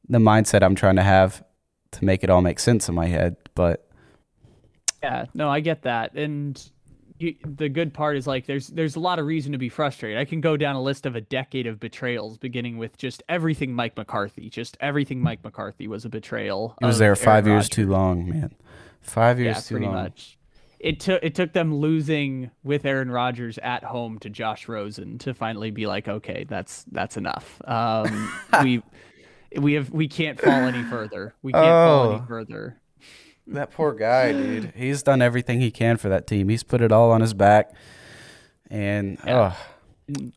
the 0.10 0.18
mindset 0.18 0.64
I'm 0.64 0.76
trying 0.76 0.96
to 0.96 1.04
have 1.04 1.44
to 1.92 2.04
make 2.04 2.24
it 2.24 2.30
all 2.30 2.42
make 2.42 2.60
sense 2.60 2.90
in 2.90 2.96
my 2.96 3.08
head. 3.08 3.36
But 3.54 3.88
yeah, 5.04 5.26
no, 5.34 5.50
I 5.50 5.60
get 5.60 5.82
that, 5.84 6.14
and 6.14 6.62
you, 7.20 7.36
the 7.46 7.70
good 7.70 7.94
part 7.94 8.18
is 8.18 8.26
like 8.28 8.46
there's 8.46 8.68
there's 8.68 8.96
a 8.96 9.00
lot 9.00 9.20
of 9.20 9.26
reason 9.26 9.52
to 9.52 9.58
be 9.58 9.70
frustrated. 9.70 10.20
I 10.20 10.26
can 10.26 10.42
go 10.42 10.58
down 10.58 10.76
a 10.76 10.82
list 10.82 11.06
of 11.06 11.16
a 11.16 11.22
decade 11.22 11.68
of 11.68 11.80
betrayals, 11.80 12.38
beginning 12.38 12.78
with 12.78 12.98
just 12.98 13.22
everything 13.30 13.74
Mike 13.74 13.96
McCarthy. 13.98 14.50
Just 14.50 14.78
everything 14.80 15.22
Mike 15.22 15.44
McCarthy 15.44 15.88
was 15.88 16.06
a 16.06 16.10
betrayal. 16.10 16.76
He 16.80 16.86
was 16.86 17.00
there 17.00 17.16
five 17.16 17.46
Aaron 17.46 17.58
years 17.58 17.66
Rodgers. 17.66 17.70
too 17.70 17.90
long, 17.90 18.30
man. 18.30 18.56
Five 19.02 19.40
years 19.40 19.58
yeah, 19.58 19.62
too 19.62 19.76
pretty 19.76 19.86
long. 19.86 19.96
Much. 19.96 20.38
It 20.80 21.00
took 21.00 21.24
it 21.24 21.36
took 21.36 21.54
them 21.54 21.76
losing 21.76 22.52
with 22.64 22.86
Aaron 22.86 23.12
Rodgers 23.12 23.58
at 23.60 23.84
home 23.84 24.20
to 24.20 24.30
Josh 24.30 24.68
Rosen 24.68 25.18
to 25.20 25.34
finally 25.34 25.72
be 25.72 25.86
like, 25.86 26.08
okay, 26.08 26.46
that's 26.48 26.86
that's 26.92 27.18
enough. 27.18 27.62
Um, 27.66 28.32
we 28.64 28.84
we 29.58 29.74
have 29.74 29.90
we 29.92 30.08
can't 30.08 30.40
fall 30.40 30.52
any 30.52 30.84
further. 30.84 31.36
We 31.42 31.54
can't 31.54 31.66
oh. 31.66 31.70
fall 31.70 32.12
any 32.12 32.22
oh. 32.22 32.26
further. 32.28 32.82
That 33.48 33.72
poor 33.72 33.94
guy, 33.94 34.32
dude. 34.32 34.74
He's 34.76 35.04
done 35.04 35.22
everything 35.22 35.60
he 35.60 35.72
can 35.72 35.98
for 35.98 36.10
that 36.10 36.28
team. 36.28 36.50
He's 36.50 36.64
put 36.64 36.82
it 36.82 36.92
all 36.92 37.12
on 37.12 37.22
his 37.22 37.34
back. 37.34 37.74
And 38.70 39.20
yeah. 39.26 39.54
oh. 40.10 40.32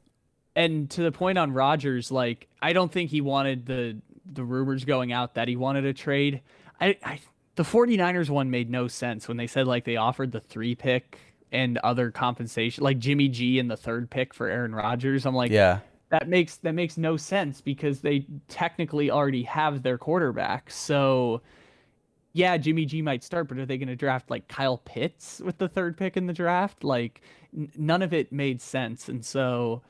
and 0.54 0.90
to 0.90 1.02
the 1.02 1.12
point 1.12 1.38
on 1.38 1.52
Rodgers, 1.52 2.10
like 2.10 2.48
I 2.60 2.72
don't 2.72 2.90
think 2.90 3.10
he 3.10 3.20
wanted 3.20 3.66
the 3.66 4.00
the 4.30 4.44
rumors 4.44 4.84
going 4.84 5.12
out 5.12 5.34
that 5.34 5.46
he 5.46 5.56
wanted 5.56 5.84
a 5.84 5.92
trade. 5.92 6.42
I, 6.80 6.98
I 7.02 7.20
the 7.54 7.62
49ers 7.62 8.28
one 8.28 8.50
made 8.50 8.68
no 8.70 8.88
sense 8.88 9.28
when 9.28 9.36
they 9.36 9.46
said 9.46 9.66
like 9.66 9.84
they 9.84 9.96
offered 9.96 10.32
the 10.32 10.40
3 10.40 10.74
pick 10.74 11.18
and 11.52 11.78
other 11.78 12.10
compensation 12.10 12.84
like 12.84 12.98
Jimmy 12.98 13.28
G 13.28 13.58
and 13.58 13.70
the 13.70 13.76
third 13.76 14.10
pick 14.10 14.34
for 14.34 14.48
Aaron 14.48 14.74
Rodgers. 14.74 15.26
I'm 15.26 15.34
like, 15.34 15.50
yeah. 15.50 15.80
That 16.10 16.28
makes 16.28 16.58
that 16.58 16.72
makes 16.72 16.96
no 16.96 17.16
sense 17.16 17.60
because 17.60 18.00
they 18.00 18.26
technically 18.46 19.10
already 19.10 19.42
have 19.42 19.82
their 19.82 19.98
quarterback. 19.98 20.70
So 20.70 21.42
yeah, 22.36 22.58
Jimmy 22.58 22.84
G 22.84 23.00
might 23.00 23.24
start, 23.24 23.48
but 23.48 23.56
are 23.56 23.64
they 23.64 23.78
going 23.78 23.88
to 23.88 23.96
draft 23.96 24.30
like 24.30 24.46
Kyle 24.46 24.76
Pitts 24.76 25.40
with 25.42 25.56
the 25.56 25.68
third 25.68 25.96
pick 25.96 26.18
in 26.18 26.26
the 26.26 26.34
draft? 26.34 26.84
Like 26.84 27.22
n- 27.56 27.70
none 27.78 28.02
of 28.02 28.12
it 28.12 28.30
made 28.30 28.60
sense. 28.60 29.08
And 29.08 29.24
so 29.24 29.80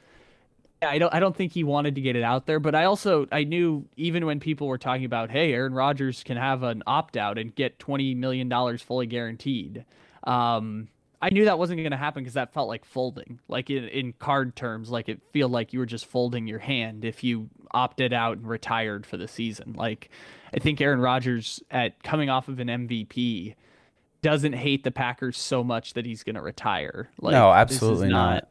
I 0.80 0.98
don't 0.98 1.12
I 1.12 1.18
don't 1.18 1.34
think 1.34 1.52
he 1.52 1.64
wanted 1.64 1.96
to 1.96 2.00
get 2.00 2.14
it 2.14 2.22
out 2.22 2.46
there, 2.46 2.60
but 2.60 2.76
I 2.76 2.84
also 2.84 3.26
I 3.32 3.42
knew 3.42 3.84
even 3.96 4.26
when 4.26 4.38
people 4.38 4.68
were 4.68 4.78
talking 4.78 5.04
about, 5.04 5.32
hey, 5.32 5.52
Aaron 5.52 5.74
Rodgers 5.74 6.22
can 6.22 6.36
have 6.36 6.62
an 6.62 6.84
opt 6.86 7.16
out 7.16 7.36
and 7.36 7.52
get 7.52 7.80
20 7.80 8.14
million 8.14 8.48
dollars 8.48 8.80
fully 8.80 9.06
guaranteed. 9.06 9.84
Um, 10.22 10.86
I 11.20 11.30
knew 11.30 11.46
that 11.46 11.58
wasn't 11.58 11.80
going 11.80 11.90
to 11.90 11.96
happen 11.96 12.22
because 12.22 12.34
that 12.34 12.52
felt 12.52 12.68
like 12.68 12.84
folding, 12.84 13.40
like 13.48 13.70
in, 13.70 13.84
in 13.88 14.12
card 14.12 14.54
terms, 14.54 14.90
like 14.90 15.08
it 15.08 15.20
feel 15.32 15.48
like 15.48 15.72
you 15.72 15.78
were 15.78 15.86
just 15.86 16.06
folding 16.06 16.46
your 16.46 16.58
hand 16.58 17.04
if 17.04 17.24
you 17.24 17.48
opted 17.70 18.12
out 18.12 18.36
and 18.36 18.46
retired 18.46 19.06
for 19.06 19.16
the 19.16 19.26
season. 19.26 19.74
Like 19.76 20.10
I 20.54 20.58
think 20.58 20.80
Aaron 20.80 21.00
Rodgers 21.00 21.62
at 21.70 22.02
coming 22.02 22.28
off 22.28 22.48
of 22.48 22.60
an 22.60 22.68
MVP 22.68 23.54
doesn't 24.22 24.54
hate 24.54 24.84
the 24.84 24.90
Packers 24.90 25.38
so 25.38 25.62
much 25.62 25.94
that 25.94 26.04
he's 26.04 26.22
going 26.22 26.34
to 26.34 26.42
retire. 26.42 27.10
Like, 27.20 27.32
no, 27.32 27.50
absolutely 27.52 28.08
not, 28.08 28.34
not. 28.34 28.48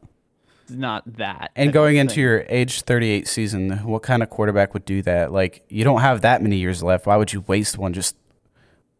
Not 0.68 1.16
that. 1.18 1.52
And 1.54 1.72
going 1.72 1.96
into 1.96 2.20
your 2.20 2.44
age 2.48 2.82
38 2.82 3.28
season, 3.28 3.70
what 3.84 4.02
kind 4.02 4.22
of 4.22 4.30
quarterback 4.30 4.74
would 4.74 4.84
do 4.84 5.02
that? 5.02 5.32
Like, 5.32 5.64
you 5.68 5.84
don't 5.84 6.00
have 6.00 6.22
that 6.22 6.42
many 6.42 6.56
years 6.56 6.82
left. 6.82 7.06
Why 7.06 7.16
would 7.16 7.32
you 7.32 7.42
waste 7.42 7.78
one? 7.78 7.92
Just, 7.92 8.16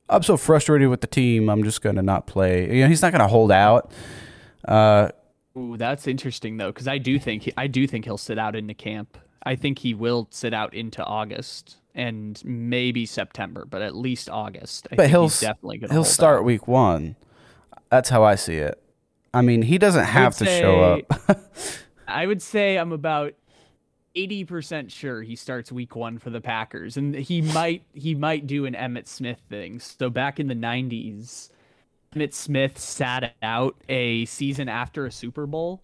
I'm 0.08 0.22
so 0.22 0.36
frustrated 0.36 0.88
with 0.88 1.00
the 1.00 1.06
team. 1.06 1.48
I'm 1.48 1.64
just 1.64 1.82
going 1.82 1.96
to 1.96 2.02
not 2.02 2.26
play. 2.26 2.72
You 2.72 2.82
know, 2.82 2.88
he's 2.88 3.02
not 3.02 3.12
going 3.12 3.22
to 3.22 3.28
hold 3.28 3.50
out. 3.50 3.90
Uh, 4.66 5.10
Ooh, 5.56 5.76
that's 5.76 6.06
interesting 6.06 6.56
though, 6.58 6.70
because 6.70 6.86
I 6.88 6.98
do 6.98 7.18
think 7.18 7.44
he, 7.44 7.52
I 7.56 7.66
do 7.66 7.86
think 7.86 8.04
he'll 8.04 8.18
sit 8.18 8.38
out 8.38 8.54
into 8.54 8.74
camp. 8.74 9.18
I 9.42 9.56
think 9.56 9.78
he 9.78 9.94
will 9.94 10.28
sit 10.30 10.52
out 10.52 10.74
into 10.74 11.02
August 11.04 11.76
and 11.94 12.40
maybe 12.44 13.06
September, 13.06 13.64
but 13.64 13.80
at 13.80 13.96
least 13.96 14.28
August. 14.28 14.86
I 14.92 14.96
but 14.96 15.08
he'll 15.08 15.28
definitely 15.28 15.78
gonna 15.78 15.92
he'll 15.92 16.04
start 16.04 16.40
out. 16.40 16.44
week 16.44 16.68
one. 16.68 17.16
That's 17.90 18.10
how 18.10 18.22
I 18.22 18.34
see 18.34 18.56
it. 18.56 18.82
I 19.32 19.42
mean, 19.42 19.62
he 19.62 19.78
doesn't 19.78 20.04
have 20.04 20.36
to 20.38 20.44
say, 20.44 20.60
show 20.60 20.80
up. 20.82 21.40
I 22.08 22.26
would 22.26 22.42
say 22.42 22.76
I'm 22.76 22.92
about 22.92 23.34
eighty 24.16 24.44
percent 24.44 24.90
sure 24.90 25.22
he 25.22 25.36
starts 25.36 25.70
week 25.70 25.94
one 25.94 26.18
for 26.18 26.30
the 26.30 26.40
Packers, 26.40 26.96
and 26.96 27.14
he 27.14 27.42
might 27.42 27.82
he 27.92 28.14
might 28.14 28.46
do 28.46 28.66
an 28.66 28.74
Emmitt 28.74 29.06
Smith 29.06 29.40
thing. 29.48 29.78
So 29.78 30.10
back 30.10 30.40
in 30.40 30.48
the 30.48 30.54
'90s, 30.54 31.50
Emmitt 32.14 32.34
Smith 32.34 32.78
sat 32.78 33.34
out 33.42 33.76
a 33.88 34.24
season 34.24 34.68
after 34.68 35.06
a 35.06 35.12
Super 35.12 35.46
Bowl 35.46 35.82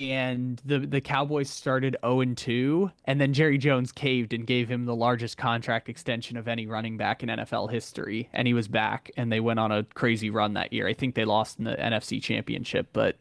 and 0.00 0.60
the 0.64 0.78
the 0.78 1.00
Cowboys 1.00 1.50
started 1.50 1.96
0 2.02 2.20
and 2.20 2.36
2 2.36 2.90
and 3.06 3.20
then 3.20 3.32
Jerry 3.32 3.58
Jones 3.58 3.90
caved 3.90 4.32
and 4.32 4.46
gave 4.46 4.68
him 4.68 4.84
the 4.84 4.94
largest 4.94 5.36
contract 5.36 5.88
extension 5.88 6.36
of 6.36 6.46
any 6.46 6.66
running 6.66 6.96
back 6.96 7.22
in 7.22 7.28
NFL 7.28 7.70
history 7.70 8.28
and 8.32 8.46
he 8.46 8.54
was 8.54 8.68
back 8.68 9.10
and 9.16 9.32
they 9.32 9.40
went 9.40 9.58
on 9.58 9.72
a 9.72 9.84
crazy 9.94 10.30
run 10.30 10.54
that 10.54 10.72
year. 10.72 10.86
I 10.86 10.94
think 10.94 11.14
they 11.14 11.24
lost 11.24 11.58
in 11.58 11.64
the 11.64 11.74
NFC 11.74 12.22
Championship, 12.22 12.88
but 12.92 13.16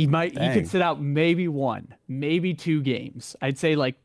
he 0.00 0.06
might 0.06 0.34
Dang. 0.34 0.50
he 0.50 0.58
could 0.58 0.68
sit 0.68 0.80
out 0.80 0.98
maybe 0.98 1.46
one, 1.46 1.94
maybe 2.08 2.54
two 2.54 2.80
games. 2.80 3.36
I'd 3.42 3.58
say 3.58 3.76
like 3.76 3.96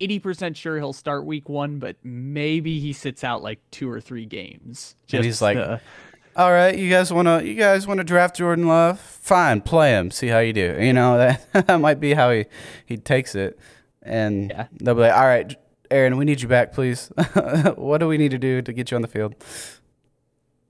80% 0.00 0.54
sure 0.54 0.78
he'll 0.78 0.92
start 0.92 1.26
week 1.26 1.48
1, 1.48 1.80
but 1.80 1.96
maybe 2.04 2.78
he 2.78 2.92
sits 2.92 3.24
out 3.24 3.42
like 3.42 3.58
two 3.72 3.90
or 3.90 4.00
three 4.00 4.26
games. 4.26 4.94
and 5.12 5.24
he's 5.24 5.42
like 5.42 5.56
to, 5.56 5.80
all 6.36 6.52
right, 6.52 6.78
you 6.78 6.88
guys 6.88 7.12
want 7.12 7.26
to 7.26 7.44
you 7.44 7.54
guys 7.54 7.84
want 7.88 7.98
to 7.98 8.04
draft 8.04 8.36
Jordan 8.36 8.68
Love? 8.68 9.00
Fine, 9.00 9.62
play 9.62 9.90
him. 9.90 10.12
See 10.12 10.28
how 10.28 10.38
you 10.38 10.52
do. 10.52 10.76
You 10.78 10.92
know 10.92 11.18
that, 11.52 11.66
that 11.66 11.80
might 11.80 11.98
be 11.98 12.14
how 12.14 12.30
he 12.30 12.46
he 12.86 12.96
takes 12.96 13.34
it, 13.34 13.58
and 14.00 14.50
yeah. 14.50 14.68
they'll 14.80 14.94
be 14.94 15.00
like, 15.00 15.12
"All 15.12 15.26
right, 15.26 15.52
Aaron, 15.90 16.16
we 16.16 16.24
need 16.24 16.42
you 16.42 16.48
back, 16.48 16.72
please. 16.72 17.10
what 17.74 17.98
do 17.98 18.06
we 18.06 18.18
need 18.18 18.30
to 18.30 18.38
do 18.38 18.62
to 18.62 18.72
get 18.72 18.92
you 18.92 18.94
on 18.94 19.02
the 19.02 19.08
field?" 19.08 19.34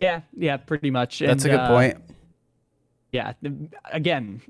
Yeah, 0.01 0.23
yeah, 0.35 0.57
pretty 0.57 0.91
much. 0.91 1.19
That's 1.19 1.45
and, 1.45 1.53
a 1.53 1.57
good 1.57 1.65
uh, 1.65 1.69
point. 1.69 1.99
Yeah, 3.13 3.35
again, 3.93 4.41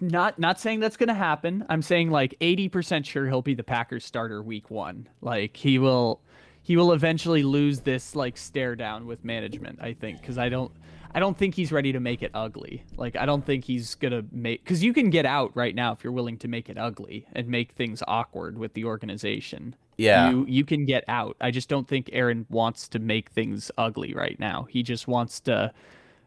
not 0.00 0.38
not 0.38 0.58
saying 0.58 0.80
that's 0.80 0.96
going 0.96 1.08
to 1.08 1.14
happen. 1.14 1.64
I'm 1.68 1.82
saying 1.82 2.10
like 2.10 2.36
80% 2.40 3.04
sure 3.04 3.26
he'll 3.26 3.42
be 3.42 3.54
the 3.54 3.64
Packers 3.64 4.04
starter 4.04 4.42
week 4.42 4.70
1. 4.70 5.08
Like 5.20 5.56
he 5.56 5.78
will 5.78 6.20
he 6.62 6.76
will 6.76 6.92
eventually 6.92 7.42
lose 7.42 7.80
this 7.80 8.14
like 8.14 8.36
stare 8.36 8.76
down 8.76 9.06
with 9.06 9.24
management. 9.24 9.80
I 9.80 9.94
think 9.94 10.20
because 10.20 10.38
I 10.38 10.48
don't. 10.48 10.72
I 11.12 11.18
don't 11.18 11.36
think 11.36 11.56
he's 11.56 11.72
ready 11.72 11.92
to 11.92 11.98
make 11.98 12.22
it 12.22 12.30
ugly. 12.34 12.84
Like 12.96 13.16
I 13.16 13.26
don't 13.26 13.44
think 13.44 13.64
he's 13.64 13.96
gonna 13.96 14.22
make 14.30 14.62
because 14.62 14.84
you 14.84 14.92
can 14.92 15.10
get 15.10 15.26
out 15.26 15.50
right 15.56 15.74
now 15.74 15.90
if 15.92 16.04
you're 16.04 16.12
willing 16.12 16.36
to 16.38 16.46
make 16.46 16.68
it 16.68 16.78
ugly 16.78 17.26
and 17.32 17.48
make 17.48 17.72
things 17.72 18.00
awkward 18.06 18.56
with 18.56 18.74
the 18.74 18.84
organization. 18.84 19.74
Yeah, 19.96 20.30
you 20.30 20.46
you 20.48 20.64
can 20.64 20.84
get 20.86 21.02
out. 21.08 21.36
I 21.40 21.50
just 21.50 21.68
don't 21.68 21.88
think 21.88 22.10
Aaron 22.12 22.46
wants 22.48 22.86
to 22.90 23.00
make 23.00 23.30
things 23.30 23.72
ugly 23.76 24.14
right 24.14 24.38
now. 24.38 24.68
He 24.70 24.84
just 24.84 25.08
wants 25.08 25.40
to 25.40 25.72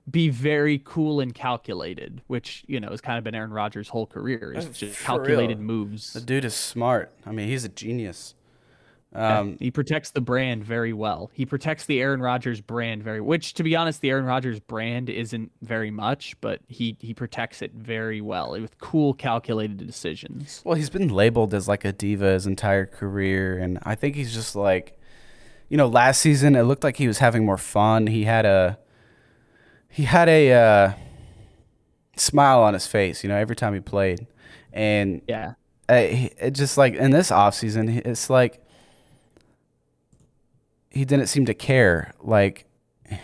be 0.10 0.30
very 0.30 0.82
cool 0.84 1.20
and 1.20 1.34
calculated, 1.34 2.22
which 2.28 2.64
you 2.68 2.80
know 2.80 2.90
has 2.90 3.02
kind 3.02 3.18
of 3.18 3.24
been 3.24 3.36
Aaron 3.36 3.52
Rodgers' 3.52 3.90
whole 3.90 4.06
career 4.06 4.54
is 4.56 4.68
just 4.78 5.00
calculated 5.00 5.60
real. 5.60 5.68
moves. 5.68 6.14
The 6.14 6.22
dude 6.22 6.46
is 6.46 6.54
smart. 6.54 7.12
I 7.26 7.32
mean, 7.32 7.48
he's 7.48 7.64
a 7.64 7.70
genius. 7.70 8.36
Um, 9.16 9.58
he 9.60 9.70
protects 9.70 10.10
the 10.10 10.22
brand 10.22 10.64
very 10.64 10.92
well. 10.92 11.30
He 11.34 11.46
protects 11.46 11.86
the 11.86 12.02
Aaron 12.02 12.20
Rodgers 12.20 12.62
brand 12.62 13.04
very, 13.04 13.22
which 13.22 13.54
to 13.54 13.64
be 13.64 13.76
honest, 13.76 14.02
the 14.02 14.10
Aaron 14.10 14.26
Rodgers 14.26 14.60
brand 14.60 15.08
isn't 15.10 15.52
very 15.62 15.92
much, 15.92 16.36
but 16.42 16.62
he 16.68 16.98
he 17.00 17.14
protects 17.14 17.62
it 17.62 17.74
very 17.74 18.22
well 18.22 18.52
with 18.60 18.78
cool, 18.80 19.14
calculated 19.14 19.78
decisions. 19.78 20.62
Well, 20.66 20.76
he's 20.76 20.90
been 20.90 21.10
labeled 21.10 21.54
as 21.54 21.68
like 21.68 21.86
a 21.86 21.94
diva 21.94 22.34
his 22.34 22.48
entire 22.48 22.88
career, 22.88 23.58
and 23.58 23.78
I 23.84 23.94
think 23.94 24.16
he's 24.16 24.34
just 24.34 24.56
like, 24.56 25.00
you 25.70 25.78
know, 25.78 25.88
last 25.88 26.20
season 26.20 26.56
it 26.56 26.64
looked 26.64 26.84
like 26.84 26.98
he 26.98 27.08
was 27.08 27.20
having 27.20 27.46
more 27.46 27.58
fun. 27.58 28.08
He 28.08 28.24
had 28.24 28.48
a 28.48 28.80
he 29.94 30.04
had 30.06 30.28
a 30.28 30.52
uh, 30.52 30.94
smile 32.18 32.62
on 32.62 32.74
his 32.74 32.88
face, 32.88 33.24
you 33.24 33.30
know, 33.30 33.38
every 33.38 33.56
time 33.56 33.76
he 33.76 33.80
played, 33.80 34.26
and 34.74 35.22
yeah, 35.28 35.54
it, 35.88 36.34
it 36.40 36.52
just 36.52 36.80
like 36.80 36.96
in 36.96 37.12
this 37.12 37.32
off 37.32 37.54
season, 37.54 38.02
it's 38.04 38.28
like 38.28 38.60
he 40.90 41.06
didn't 41.06 41.28
seem 41.28 41.46
to 41.46 41.54
care. 41.54 42.12
Like 42.22 42.66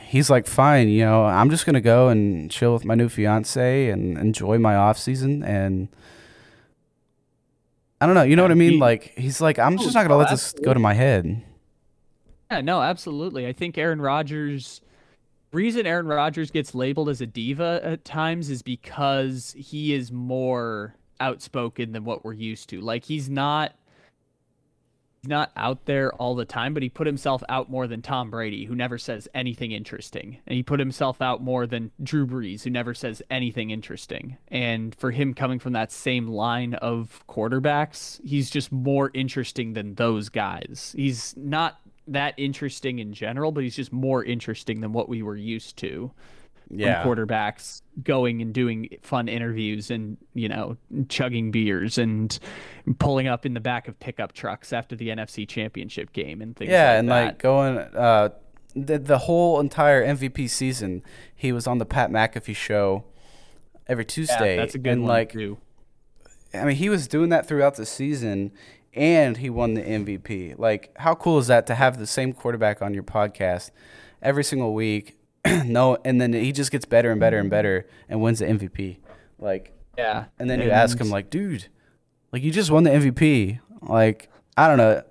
he's 0.05 0.29
like, 0.29 0.45
fine, 0.45 0.89
you 0.89 1.03
know, 1.03 1.25
I'm 1.25 1.49
just 1.49 1.65
gonna 1.65 1.81
go 1.81 2.09
and 2.09 2.51
chill 2.51 2.73
with 2.73 2.85
my 2.85 2.93
new 2.93 3.09
fiance 3.09 3.89
and 3.89 4.15
enjoy 4.19 4.59
my 4.59 4.75
off 4.75 4.97
season 4.99 5.43
and. 5.43 5.89
I 8.01 8.05
don't 8.05 8.15
know. 8.15 8.23
You 8.23 8.37
know 8.37 8.43
what 8.43 8.51
I 8.51 8.55
mean? 8.55 8.79
Like 8.79 9.11
he's 9.17 9.41
like, 9.41 9.59
I'm 9.59 9.77
just 9.77 9.93
not 9.93 10.03
gonna 10.03 10.15
let 10.15 10.29
this 10.29 10.53
go 10.63 10.73
to 10.73 10.79
my 10.79 10.93
head. 10.93 11.43
Yeah, 12.49 12.61
no, 12.61 12.81
absolutely. 12.81 13.45
I 13.45 13.51
think 13.51 13.77
Aaron 13.77 13.99
Rodgers 13.99 14.79
reason 15.51 15.85
Aaron 15.85 16.07
Rodgers 16.07 16.51
gets 16.51 16.75
labeled 16.75 17.09
as 17.09 17.21
a 17.21 17.25
diva 17.25 17.79
at 17.83 18.05
times 18.05 18.49
is 18.49 18.61
because 18.61 19.55
he 19.57 19.93
is 19.93 20.11
more 20.11 20.95
outspoken 21.19 21.91
than 21.91 22.03
what 22.03 22.23
we're 22.23 22.33
used 22.33 22.69
to. 22.69 22.81
Like 22.81 23.03
he's 23.03 23.29
not 23.29 23.73
not 25.25 25.51
out 25.55 25.85
there 25.85 26.13
all 26.13 26.35
the 26.35 26.45
time, 26.45 26.73
but 26.73 26.83
he 26.83 26.89
put 26.89 27.05
himself 27.05 27.43
out 27.49 27.69
more 27.69 27.87
than 27.87 28.01
Tom 28.01 28.29
Brady, 28.29 28.65
who 28.65 28.75
never 28.75 28.97
says 28.97 29.27
anything 29.33 29.71
interesting. 29.71 30.39
And 30.47 30.55
he 30.55 30.63
put 30.63 30.79
himself 30.79 31.21
out 31.21 31.43
more 31.43 31.67
than 31.67 31.91
Drew 32.01 32.25
Brees, 32.25 32.63
who 32.63 32.69
never 32.69 32.93
says 32.93 33.21
anything 33.29 33.69
interesting. 33.69 34.37
And 34.47 34.95
for 34.95 35.11
him 35.11 35.33
coming 35.33 35.59
from 35.59 35.73
that 35.73 35.91
same 35.91 36.27
line 36.27 36.75
of 36.75 37.23
quarterbacks, 37.27 38.25
he's 38.25 38.49
just 38.49 38.71
more 38.71 39.11
interesting 39.13 39.73
than 39.73 39.95
those 39.95 40.29
guys. 40.29 40.93
He's 40.95 41.35
not 41.35 41.79
that 42.13 42.33
interesting 42.37 42.99
in 42.99 43.13
general, 43.13 43.51
but 43.51 43.63
he's 43.63 43.75
just 43.75 43.91
more 43.93 44.23
interesting 44.23 44.81
than 44.81 44.93
what 44.93 45.09
we 45.09 45.21
were 45.21 45.35
used 45.35 45.77
to 45.77 46.11
yeah. 46.69 47.03
quarterbacks 47.03 47.81
going 48.03 48.41
and 48.41 48.53
doing 48.53 48.89
fun 49.01 49.27
interviews 49.27 49.89
and 49.89 50.17
you 50.33 50.47
know 50.47 50.77
chugging 51.09 51.51
beers 51.51 51.97
and 51.97 52.39
pulling 52.99 53.27
up 53.27 53.45
in 53.45 53.53
the 53.53 53.59
back 53.59 53.87
of 53.87 53.99
pickup 53.99 54.33
trucks 54.33 54.71
after 54.71 54.95
the 54.95 55.09
NFC 55.09 55.47
Championship 55.47 56.13
game 56.13 56.41
and 56.41 56.55
things. 56.55 56.69
Like 56.69 56.77
that. 56.77 56.83
Yeah, 56.83 56.91
like 56.91 56.99
and 56.99 57.09
that. 57.09 57.25
like 57.25 57.39
going 57.39 57.77
uh, 57.77 58.29
the 58.75 58.99
the 58.99 59.17
whole 59.19 59.59
entire 59.59 60.05
MVP 60.05 60.49
season, 60.49 61.03
he 61.35 61.51
was 61.51 61.67
on 61.67 61.79
the 61.79 61.85
Pat 61.85 62.11
McAfee 62.11 62.55
show 62.55 63.03
every 63.87 64.05
Tuesday. 64.05 64.55
Yeah, 64.55 64.61
that's 64.61 64.75
a 64.75 64.79
good 64.79 64.93
and 64.93 65.03
one 65.03 65.09
like, 65.09 65.31
too. 65.31 65.57
I 66.53 66.65
mean, 66.65 66.77
he 66.77 66.89
was 66.89 67.07
doing 67.07 67.29
that 67.29 67.47
throughout 67.47 67.75
the 67.75 67.85
season. 67.85 68.51
And 68.93 69.37
he 69.37 69.49
won 69.49 69.75
the 69.75 69.81
MVP. 69.81 70.57
Like, 70.57 70.91
how 70.97 71.15
cool 71.15 71.37
is 71.37 71.47
that 71.47 71.67
to 71.67 71.75
have 71.75 71.99
the 71.99 72.07
same 72.07 72.33
quarterback 72.33 72.81
on 72.81 72.93
your 72.93 73.03
podcast 73.03 73.71
every 74.21 74.43
single 74.43 74.73
week 74.73 75.19
no, 75.65 75.97
and 76.03 76.19
then 76.19 76.33
he 76.33 76.51
just 76.51 76.71
gets 76.71 76.85
better 76.85 77.11
and 77.11 77.19
better 77.19 77.37
and 77.37 77.49
better 77.49 77.87
and 78.07 78.21
wins 78.21 78.39
the 78.39 78.45
MVP. 78.45 78.97
Like, 79.37 79.73
yeah. 79.97 80.25
And 80.37 80.49
then 80.49 80.61
you 80.61 80.69
ask 80.69 80.99
him, 80.99 81.09
like, 81.09 81.29
dude, 81.29 81.67
like 82.31 82.43
you 82.43 82.51
just 82.51 82.71
won 82.71 82.83
the 82.83 82.89
MVP. 82.89 83.59
Like, 83.81 84.29
I 84.57 84.67
don't 84.67 84.77
know. 84.77 85.03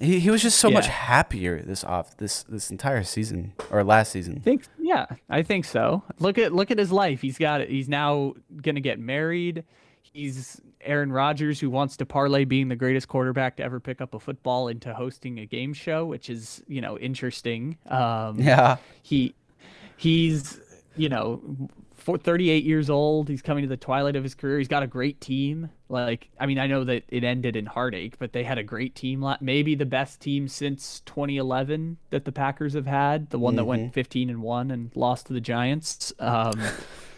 He 0.00 0.18
he 0.18 0.30
was 0.30 0.42
just 0.42 0.58
so 0.58 0.68
yeah. 0.68 0.74
much 0.74 0.88
happier 0.88 1.62
this 1.62 1.84
off 1.84 2.16
this 2.16 2.42
this 2.44 2.70
entire 2.70 3.04
season 3.04 3.52
or 3.70 3.84
last 3.84 4.10
season. 4.10 4.38
I 4.38 4.40
think 4.40 4.64
yeah, 4.78 5.06
I 5.28 5.42
think 5.42 5.64
so. 5.64 6.02
Look 6.18 6.38
at 6.38 6.52
look 6.52 6.72
at 6.72 6.78
his 6.78 6.90
life. 6.90 7.20
He's 7.20 7.38
got 7.38 7.60
it. 7.60 7.68
He's 7.68 7.88
now 7.88 8.34
gonna 8.62 8.80
get 8.80 8.98
married. 8.98 9.64
He's 10.00 10.60
Aaron 10.84 11.12
Rodgers 11.12 11.60
who 11.60 11.70
wants 11.70 11.96
to 11.98 12.06
parlay 12.06 12.44
being 12.44 12.68
the 12.68 12.76
greatest 12.76 13.08
quarterback 13.08 13.56
to 13.56 13.62
ever 13.62 13.80
pick 13.80 14.00
up 14.00 14.14
a 14.14 14.20
football 14.20 14.68
into 14.68 14.94
hosting 14.94 15.38
a 15.38 15.46
game 15.46 15.72
show, 15.72 16.04
which 16.04 16.28
is 16.30 16.62
you 16.66 16.80
know 16.80 16.98
interesting. 16.98 17.78
Um, 17.88 18.38
yeah. 18.38 18.76
He 19.02 19.34
he's 19.96 20.60
you 20.96 21.08
know 21.08 21.40
38 21.96 22.64
years 22.64 22.90
old 22.90 23.28
he's 23.28 23.42
coming 23.42 23.62
to 23.62 23.68
the 23.68 23.76
twilight 23.76 24.16
of 24.16 24.24
his 24.24 24.34
career 24.34 24.58
he's 24.58 24.68
got 24.68 24.82
a 24.82 24.88
great 24.88 25.20
team 25.20 25.70
like 25.88 26.28
i 26.40 26.46
mean 26.46 26.58
i 26.58 26.66
know 26.66 26.82
that 26.82 27.04
it 27.08 27.22
ended 27.22 27.54
in 27.54 27.64
heartache 27.64 28.18
but 28.18 28.32
they 28.32 28.42
had 28.42 28.58
a 28.58 28.62
great 28.64 28.94
team 28.96 29.24
maybe 29.40 29.74
the 29.76 29.86
best 29.86 30.20
team 30.20 30.48
since 30.48 31.00
2011 31.06 31.96
that 32.10 32.24
the 32.24 32.32
packers 32.32 32.74
have 32.74 32.86
had 32.86 33.30
the 33.30 33.38
one 33.38 33.52
mm-hmm. 33.52 33.58
that 33.58 33.64
went 33.64 33.82
mm-hmm. 33.82 33.92
15 33.92 34.30
and 34.30 34.42
1 34.42 34.70
and 34.72 34.90
lost 34.96 35.26
to 35.26 35.32
the 35.32 35.40
giants 35.40 36.12
um, 36.18 36.60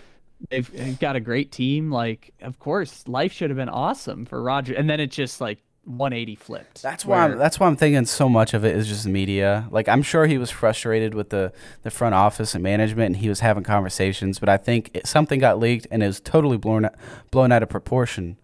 they've 0.50 0.98
got 0.98 1.16
a 1.16 1.20
great 1.20 1.50
team 1.52 1.90
like 1.90 2.32
of 2.42 2.58
course 2.58 3.06
life 3.08 3.32
should 3.32 3.50
have 3.50 3.56
been 3.56 3.68
awesome 3.68 4.26
for 4.26 4.42
roger 4.42 4.74
and 4.74 4.88
then 4.90 5.00
it 5.00 5.10
just 5.10 5.40
like 5.40 5.62
180 5.86 6.34
flipped. 6.36 6.82
That's 6.82 7.04
why 7.04 7.24
I'm, 7.24 7.38
that's 7.38 7.60
why 7.60 7.66
I'm 7.66 7.76
thinking 7.76 8.06
so 8.06 8.28
much 8.28 8.54
of 8.54 8.64
it 8.64 8.74
is 8.74 8.88
just 8.88 9.06
media. 9.06 9.68
Like 9.70 9.88
I'm 9.88 10.02
sure 10.02 10.26
he 10.26 10.38
was 10.38 10.50
frustrated 10.50 11.14
with 11.14 11.30
the 11.30 11.52
the 11.82 11.90
front 11.90 12.14
office 12.14 12.54
and 12.54 12.62
management, 12.62 13.06
and 13.06 13.16
he 13.16 13.28
was 13.28 13.40
having 13.40 13.64
conversations. 13.64 14.38
But 14.38 14.48
I 14.48 14.56
think 14.56 14.90
it, 14.94 15.06
something 15.06 15.38
got 15.38 15.58
leaked, 15.58 15.86
and 15.90 16.02
it 16.02 16.06
was 16.06 16.20
totally 16.20 16.56
blown 16.56 16.88
blown 17.30 17.52
out 17.52 17.62
of 17.62 17.68
proportion. 17.68 18.38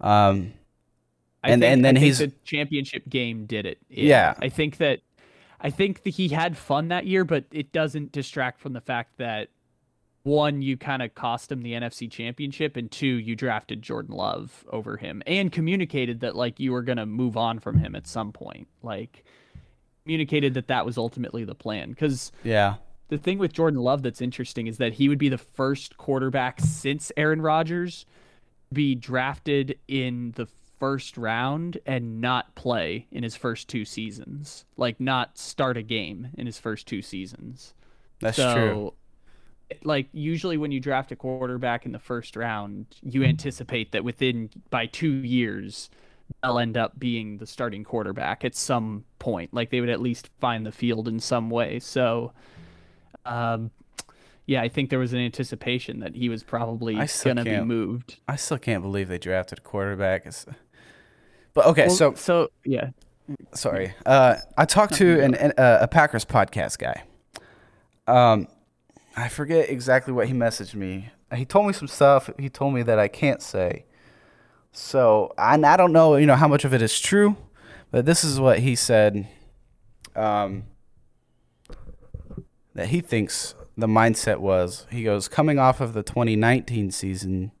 Um, 0.00 0.54
and 1.42 1.62
think, 1.62 1.72
and 1.72 1.84
then 1.84 1.96
he's 1.96 2.18
the 2.18 2.32
championship 2.44 3.08
game 3.08 3.46
did 3.46 3.66
it. 3.66 3.78
it. 3.90 4.04
Yeah, 4.04 4.34
I 4.40 4.48
think 4.48 4.78
that 4.78 5.00
I 5.60 5.70
think 5.70 6.02
that 6.04 6.10
he 6.10 6.28
had 6.28 6.56
fun 6.56 6.88
that 6.88 7.06
year, 7.06 7.24
but 7.24 7.44
it 7.52 7.72
doesn't 7.72 8.12
distract 8.12 8.60
from 8.60 8.72
the 8.72 8.80
fact 8.80 9.18
that 9.18 9.48
one, 10.26 10.60
you 10.60 10.76
kind 10.76 11.02
of 11.02 11.14
cost 11.14 11.52
him 11.52 11.62
the 11.62 11.72
NFC 11.72 12.10
championship, 12.10 12.76
and 12.76 12.90
two, 12.90 13.06
you 13.06 13.36
drafted 13.36 13.80
Jordan 13.80 14.14
Love 14.14 14.64
over 14.70 14.96
him 14.96 15.22
and 15.26 15.52
communicated 15.52 16.20
that 16.20 16.34
like 16.34 16.58
you 16.58 16.72
were 16.72 16.82
going 16.82 16.98
to 16.98 17.06
move 17.06 17.36
on 17.36 17.60
from 17.60 17.78
him 17.78 17.94
at 17.94 18.06
some 18.06 18.32
point. 18.32 18.66
Like 18.82 19.24
communicated 20.04 20.54
that 20.54 20.66
that 20.66 20.84
was 20.84 20.98
ultimately 20.98 21.44
the 21.44 21.54
plan. 21.54 21.90
Because 21.90 22.32
yeah, 22.42 22.74
the 23.08 23.18
thing 23.18 23.38
with 23.38 23.52
Jordan 23.52 23.80
Love 23.80 24.02
that's 24.02 24.20
interesting 24.20 24.66
is 24.66 24.78
that 24.78 24.94
he 24.94 25.08
would 25.08 25.18
be 25.18 25.28
the 25.28 25.38
first 25.38 25.96
quarterback 25.96 26.60
since 26.60 27.12
Aaron 27.16 27.40
Rodgers 27.40 28.04
be 28.72 28.96
drafted 28.96 29.78
in 29.86 30.32
the 30.34 30.48
first 30.80 31.16
round 31.16 31.78
and 31.86 32.20
not 32.20 32.54
play 32.56 33.06
in 33.12 33.22
his 33.22 33.36
first 33.36 33.68
two 33.68 33.84
seasons. 33.84 34.64
Like 34.76 34.98
not 34.98 35.38
start 35.38 35.76
a 35.76 35.82
game 35.82 36.30
in 36.36 36.46
his 36.46 36.58
first 36.58 36.88
two 36.88 37.00
seasons. 37.00 37.74
That's 38.20 38.38
so, 38.38 38.54
true 38.54 38.92
like 39.82 40.08
usually 40.12 40.56
when 40.56 40.70
you 40.70 40.80
draft 40.80 41.12
a 41.12 41.16
quarterback 41.16 41.86
in 41.86 41.92
the 41.92 41.98
first 41.98 42.36
round, 42.36 42.86
you 43.02 43.24
anticipate 43.24 43.92
that 43.92 44.04
within 44.04 44.50
by 44.70 44.86
two 44.86 45.10
years 45.10 45.90
they'll 46.42 46.58
end 46.58 46.76
up 46.76 46.98
being 46.98 47.38
the 47.38 47.46
starting 47.46 47.84
quarterback 47.84 48.44
at 48.44 48.54
some 48.54 49.04
point. 49.18 49.52
Like 49.52 49.70
they 49.70 49.80
would 49.80 49.88
at 49.90 50.00
least 50.00 50.30
find 50.40 50.66
the 50.66 50.72
field 50.72 51.08
in 51.08 51.20
some 51.20 51.50
way. 51.50 51.78
So, 51.78 52.32
um, 53.24 53.70
yeah, 54.46 54.62
I 54.62 54.68
think 54.68 54.90
there 54.90 54.98
was 54.98 55.12
an 55.12 55.18
anticipation 55.18 56.00
that 56.00 56.14
he 56.14 56.28
was 56.28 56.42
probably 56.42 56.94
gonna 57.24 57.44
be 57.44 57.60
moved. 57.60 58.18
I 58.28 58.36
still 58.36 58.58
can't 58.58 58.82
believe 58.82 59.08
they 59.08 59.18
drafted 59.18 59.58
a 59.58 59.62
quarterback. 59.62 60.26
It's, 60.26 60.46
but 61.54 61.66
okay, 61.66 61.86
well, 61.86 61.96
so 61.96 62.14
so 62.14 62.50
yeah. 62.64 62.90
Sorry, 63.54 63.92
uh, 64.04 64.36
I 64.56 64.64
talked 64.66 64.94
to 64.94 65.20
an, 65.20 65.34
an 65.34 65.52
uh, 65.58 65.78
a 65.80 65.88
Packers 65.88 66.24
podcast 66.24 66.78
guy. 66.78 67.02
Um, 68.06 68.46
I 69.16 69.28
forget 69.28 69.70
exactly 69.70 70.12
what 70.12 70.28
he 70.28 70.34
messaged 70.34 70.74
me. 70.74 71.10
He 71.34 71.46
told 71.46 71.66
me 71.66 71.72
some 71.72 71.88
stuff. 71.88 72.28
He 72.38 72.50
told 72.50 72.74
me 72.74 72.82
that 72.82 72.98
I 72.98 73.08
can't 73.08 73.40
say. 73.40 73.86
So, 74.72 75.32
and 75.38 75.64
I 75.64 75.78
don't 75.78 75.92
know, 75.92 76.16
you 76.16 76.26
know, 76.26 76.36
how 76.36 76.48
much 76.48 76.66
of 76.66 76.74
it 76.74 76.82
is 76.82 77.00
true, 77.00 77.36
but 77.90 78.04
this 78.04 78.22
is 78.22 78.38
what 78.38 78.58
he 78.58 78.76
said. 78.76 79.26
Um, 80.14 80.64
that 82.74 82.88
he 82.88 83.00
thinks 83.00 83.54
the 83.76 83.86
mindset 83.86 84.38
was. 84.38 84.86
He 84.90 85.02
goes, 85.02 85.28
coming 85.28 85.58
off 85.58 85.80
of 85.80 85.94
the 85.94 86.02
2019 86.02 86.90
season, 86.90 87.52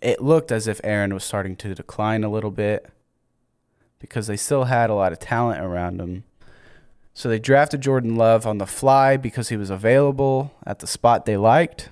it 0.00 0.20
looked 0.20 0.50
as 0.50 0.66
if 0.66 0.80
Aaron 0.82 1.14
was 1.14 1.22
starting 1.22 1.54
to 1.56 1.74
decline 1.74 2.24
a 2.24 2.30
little 2.30 2.50
bit 2.50 2.90
because 4.00 4.26
they 4.26 4.36
still 4.36 4.64
had 4.64 4.90
a 4.90 4.94
lot 4.94 5.12
of 5.12 5.20
talent 5.20 5.60
around 5.60 6.00
him. 6.00 6.24
So 7.12 7.28
they 7.28 7.38
drafted 7.38 7.80
Jordan 7.80 8.16
Love 8.16 8.46
on 8.46 8.58
the 8.58 8.66
fly 8.66 9.16
because 9.16 9.48
he 9.48 9.56
was 9.56 9.70
available 9.70 10.52
at 10.64 10.78
the 10.78 10.86
spot 10.86 11.26
they 11.26 11.36
liked. 11.36 11.90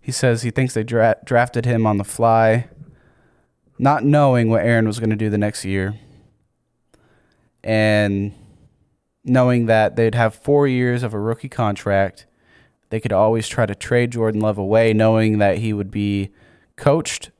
He 0.00 0.12
says 0.12 0.42
he 0.42 0.50
thinks 0.50 0.74
they 0.74 0.84
dra- 0.84 1.16
drafted 1.24 1.64
him 1.64 1.86
on 1.86 1.98
the 1.98 2.04
fly, 2.04 2.68
not 3.78 4.04
knowing 4.04 4.48
what 4.48 4.64
Aaron 4.64 4.86
was 4.86 5.00
going 5.00 5.10
to 5.10 5.16
do 5.16 5.28
the 5.28 5.38
next 5.38 5.64
year. 5.64 5.98
And 7.64 8.32
knowing 9.24 9.66
that 9.66 9.96
they'd 9.96 10.14
have 10.14 10.34
four 10.36 10.68
years 10.68 11.02
of 11.02 11.12
a 11.12 11.18
rookie 11.18 11.48
contract, 11.48 12.26
they 12.90 13.00
could 13.00 13.12
always 13.12 13.48
try 13.48 13.66
to 13.66 13.74
trade 13.74 14.12
Jordan 14.12 14.40
Love 14.40 14.58
away, 14.58 14.92
knowing 14.92 15.38
that 15.38 15.58
he 15.58 15.72
would 15.72 15.90
be 15.90 16.30
coached 16.76 17.32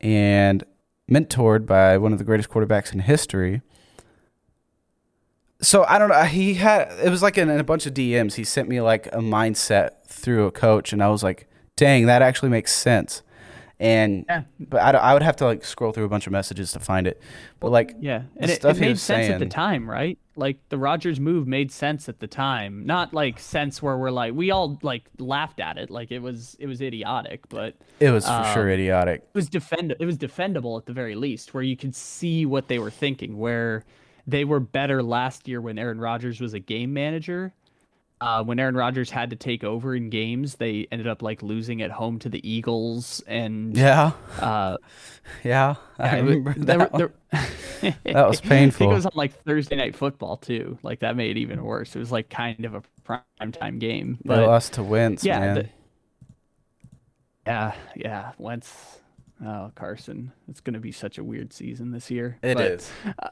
and 0.00 0.62
mentored 1.10 1.64
by 1.64 1.96
one 1.96 2.12
of 2.12 2.18
the 2.18 2.24
greatest 2.24 2.50
quarterbacks 2.50 2.92
in 2.92 3.00
history 3.00 3.62
so 5.60 5.84
I 5.88 5.98
don't 5.98 6.08
know. 6.08 6.22
He 6.22 6.54
had 6.54 6.92
it 7.02 7.10
was 7.10 7.22
like 7.22 7.36
in, 7.36 7.50
in, 7.50 7.58
a 7.58 7.64
bunch 7.64 7.86
of 7.86 7.94
DMs. 7.94 8.34
He 8.34 8.44
sent 8.44 8.68
me 8.68 8.80
like 8.80 9.06
a 9.08 9.18
mindset 9.18 10.04
through 10.06 10.46
a 10.46 10.52
coach, 10.52 10.92
and 10.92 11.02
I 11.02 11.08
was 11.08 11.22
like, 11.22 11.48
"Dang, 11.76 12.06
that 12.06 12.22
actually 12.22 12.50
makes 12.50 12.72
sense." 12.72 13.22
And 13.80 14.24
yeah. 14.28 14.42
but 14.58 14.94
I, 14.94 14.98
I 14.98 15.12
would 15.12 15.22
have 15.22 15.36
to 15.36 15.44
like 15.44 15.64
scroll 15.64 15.92
through 15.92 16.04
a 16.04 16.08
bunch 16.08 16.26
of 16.26 16.32
messages 16.32 16.72
to 16.72 16.80
find 16.80 17.06
it. 17.06 17.20
But 17.60 17.70
like 17.70 17.94
yeah, 18.00 18.22
and 18.36 18.50
it, 18.50 18.64
it 18.64 18.78
made 18.78 18.98
sense 18.98 19.26
saying, 19.26 19.32
at 19.32 19.38
the 19.38 19.46
time, 19.46 19.88
right? 19.88 20.18
Like 20.34 20.58
the 20.68 20.78
Rodgers 20.78 21.20
move 21.20 21.46
made 21.46 21.70
sense 21.70 22.08
at 22.08 22.18
the 22.18 22.26
time. 22.26 22.86
Not 22.86 23.14
like 23.14 23.38
sense 23.38 23.80
where 23.80 23.96
we're 23.96 24.10
like 24.10 24.34
we 24.34 24.50
all 24.50 24.78
like 24.82 25.04
laughed 25.18 25.60
at 25.60 25.76
it, 25.76 25.90
like 25.90 26.10
it 26.10 26.20
was 26.20 26.56
it 26.58 26.66
was 26.66 26.80
idiotic, 26.80 27.48
but 27.48 27.76
it 28.00 28.10
was 28.10 28.24
for 28.24 28.32
um, 28.32 28.54
sure 28.54 28.68
idiotic. 28.68 29.22
It 29.22 29.34
was 29.34 29.48
defend 29.48 29.94
it 29.98 30.04
was 30.04 30.18
defendable 30.18 30.78
at 30.78 30.86
the 30.86 30.92
very 30.92 31.14
least, 31.14 31.54
where 31.54 31.62
you 31.62 31.76
could 31.76 31.94
see 31.94 32.46
what 32.46 32.66
they 32.66 32.80
were 32.80 32.90
thinking, 32.90 33.38
where 33.38 33.84
they 34.28 34.44
were 34.44 34.60
better 34.60 35.02
last 35.02 35.48
year 35.48 35.60
when 35.60 35.78
Aaron 35.78 35.98
Rodgers 35.98 36.40
was 36.40 36.52
a 36.54 36.60
game 36.60 36.92
manager. 36.92 37.52
Uh, 38.20 38.42
when 38.42 38.58
Aaron 38.58 38.74
Rodgers 38.74 39.10
had 39.10 39.30
to 39.30 39.36
take 39.36 39.62
over 39.62 39.94
in 39.94 40.10
games, 40.10 40.56
they 40.56 40.88
ended 40.90 41.06
up 41.06 41.22
like 41.22 41.40
losing 41.40 41.82
at 41.82 41.92
home 41.92 42.18
to 42.18 42.28
the 42.28 42.48
Eagles 42.48 43.22
and 43.28 43.76
yeah, 43.76 44.10
uh, 44.40 44.76
yeah, 45.44 45.76
I 45.98 46.18
remember 46.18 46.52
that. 46.54 46.92
There, 46.92 47.12
there, 47.80 47.96
that 48.04 48.28
was 48.28 48.40
painful. 48.40 48.88
I 48.88 48.90
think 48.90 48.90
it 48.90 48.94
was 48.94 49.06
on 49.06 49.12
like 49.14 49.40
Thursday 49.44 49.76
night 49.76 49.94
football 49.94 50.36
too. 50.36 50.78
Like 50.82 51.00
that 51.00 51.16
made 51.16 51.36
it 51.36 51.40
even 51.40 51.62
worse. 51.62 51.94
It 51.94 52.00
was 52.00 52.10
like 52.10 52.28
kind 52.28 52.64
of 52.64 52.74
a 52.74 52.82
prime 53.04 53.52
time 53.52 53.78
game. 53.78 54.18
But 54.24 54.36
they 54.40 54.46
lost 54.46 54.72
to 54.74 54.82
Wentz. 54.82 55.24
Yeah, 55.24 55.54
the, 55.54 55.68
yeah, 57.46 57.74
yeah. 57.94 58.32
Wentz 58.36 58.98
Oh, 59.44 59.70
Carson, 59.76 60.32
it's 60.48 60.60
going 60.60 60.74
to 60.74 60.80
be 60.80 60.90
such 60.90 61.16
a 61.16 61.22
weird 61.22 61.52
season 61.52 61.92
this 61.92 62.10
year. 62.10 62.38
It 62.42 62.56
but, 62.56 62.66
is. 62.66 62.90
Uh, 63.20 63.28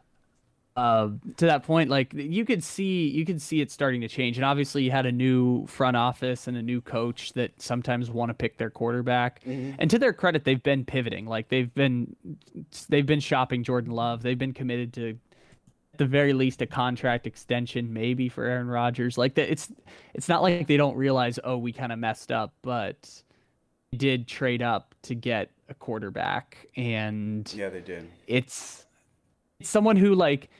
uh, 0.76 1.08
to 1.38 1.46
that 1.46 1.62
point, 1.62 1.88
like 1.88 2.12
you 2.12 2.44
could 2.44 2.62
see, 2.62 3.08
you 3.08 3.24
could 3.24 3.40
see 3.40 3.60
it 3.60 3.70
starting 3.70 4.02
to 4.02 4.08
change, 4.08 4.36
and 4.36 4.44
obviously 4.44 4.82
you 4.82 4.90
had 4.90 5.06
a 5.06 5.12
new 5.12 5.66
front 5.66 5.96
office 5.96 6.46
and 6.46 6.56
a 6.56 6.62
new 6.62 6.80
coach 6.80 7.32
that 7.32 7.60
sometimes 7.60 8.10
want 8.10 8.28
to 8.28 8.34
pick 8.34 8.58
their 8.58 8.70
quarterback. 8.70 9.42
Mm-hmm. 9.44 9.76
And 9.78 9.90
to 9.90 9.98
their 9.98 10.12
credit, 10.12 10.44
they've 10.44 10.62
been 10.62 10.84
pivoting. 10.84 11.26
Like 11.26 11.48
they've 11.48 11.72
been, 11.74 12.14
they've 12.88 13.06
been 13.06 13.20
shopping 13.20 13.64
Jordan 13.64 13.92
Love. 13.92 14.22
They've 14.22 14.38
been 14.38 14.52
committed 14.52 14.92
to, 14.94 15.18
at 15.94 15.98
the 15.98 16.06
very 16.06 16.34
least, 16.34 16.60
a 16.60 16.66
contract 16.66 17.26
extension, 17.26 17.92
maybe 17.92 18.28
for 18.28 18.44
Aaron 18.44 18.68
Rodgers. 18.68 19.16
Like 19.16 19.34
that, 19.36 19.50
it's, 19.50 19.72
it's 20.12 20.28
not 20.28 20.42
like 20.42 20.66
they 20.66 20.76
don't 20.76 20.96
realize, 20.96 21.38
oh, 21.42 21.56
we 21.56 21.72
kind 21.72 21.90
of 21.90 21.98
messed 21.98 22.30
up, 22.30 22.52
but 22.60 23.22
did 23.96 24.28
trade 24.28 24.60
up 24.60 24.94
to 25.02 25.14
get 25.14 25.50
a 25.70 25.74
quarterback, 25.74 26.66
and 26.76 27.50
yeah, 27.54 27.70
they 27.70 27.80
did. 27.80 28.08
It's, 28.26 28.86
it's 29.58 29.70
someone 29.70 29.96
who 29.96 30.14
like 30.14 30.50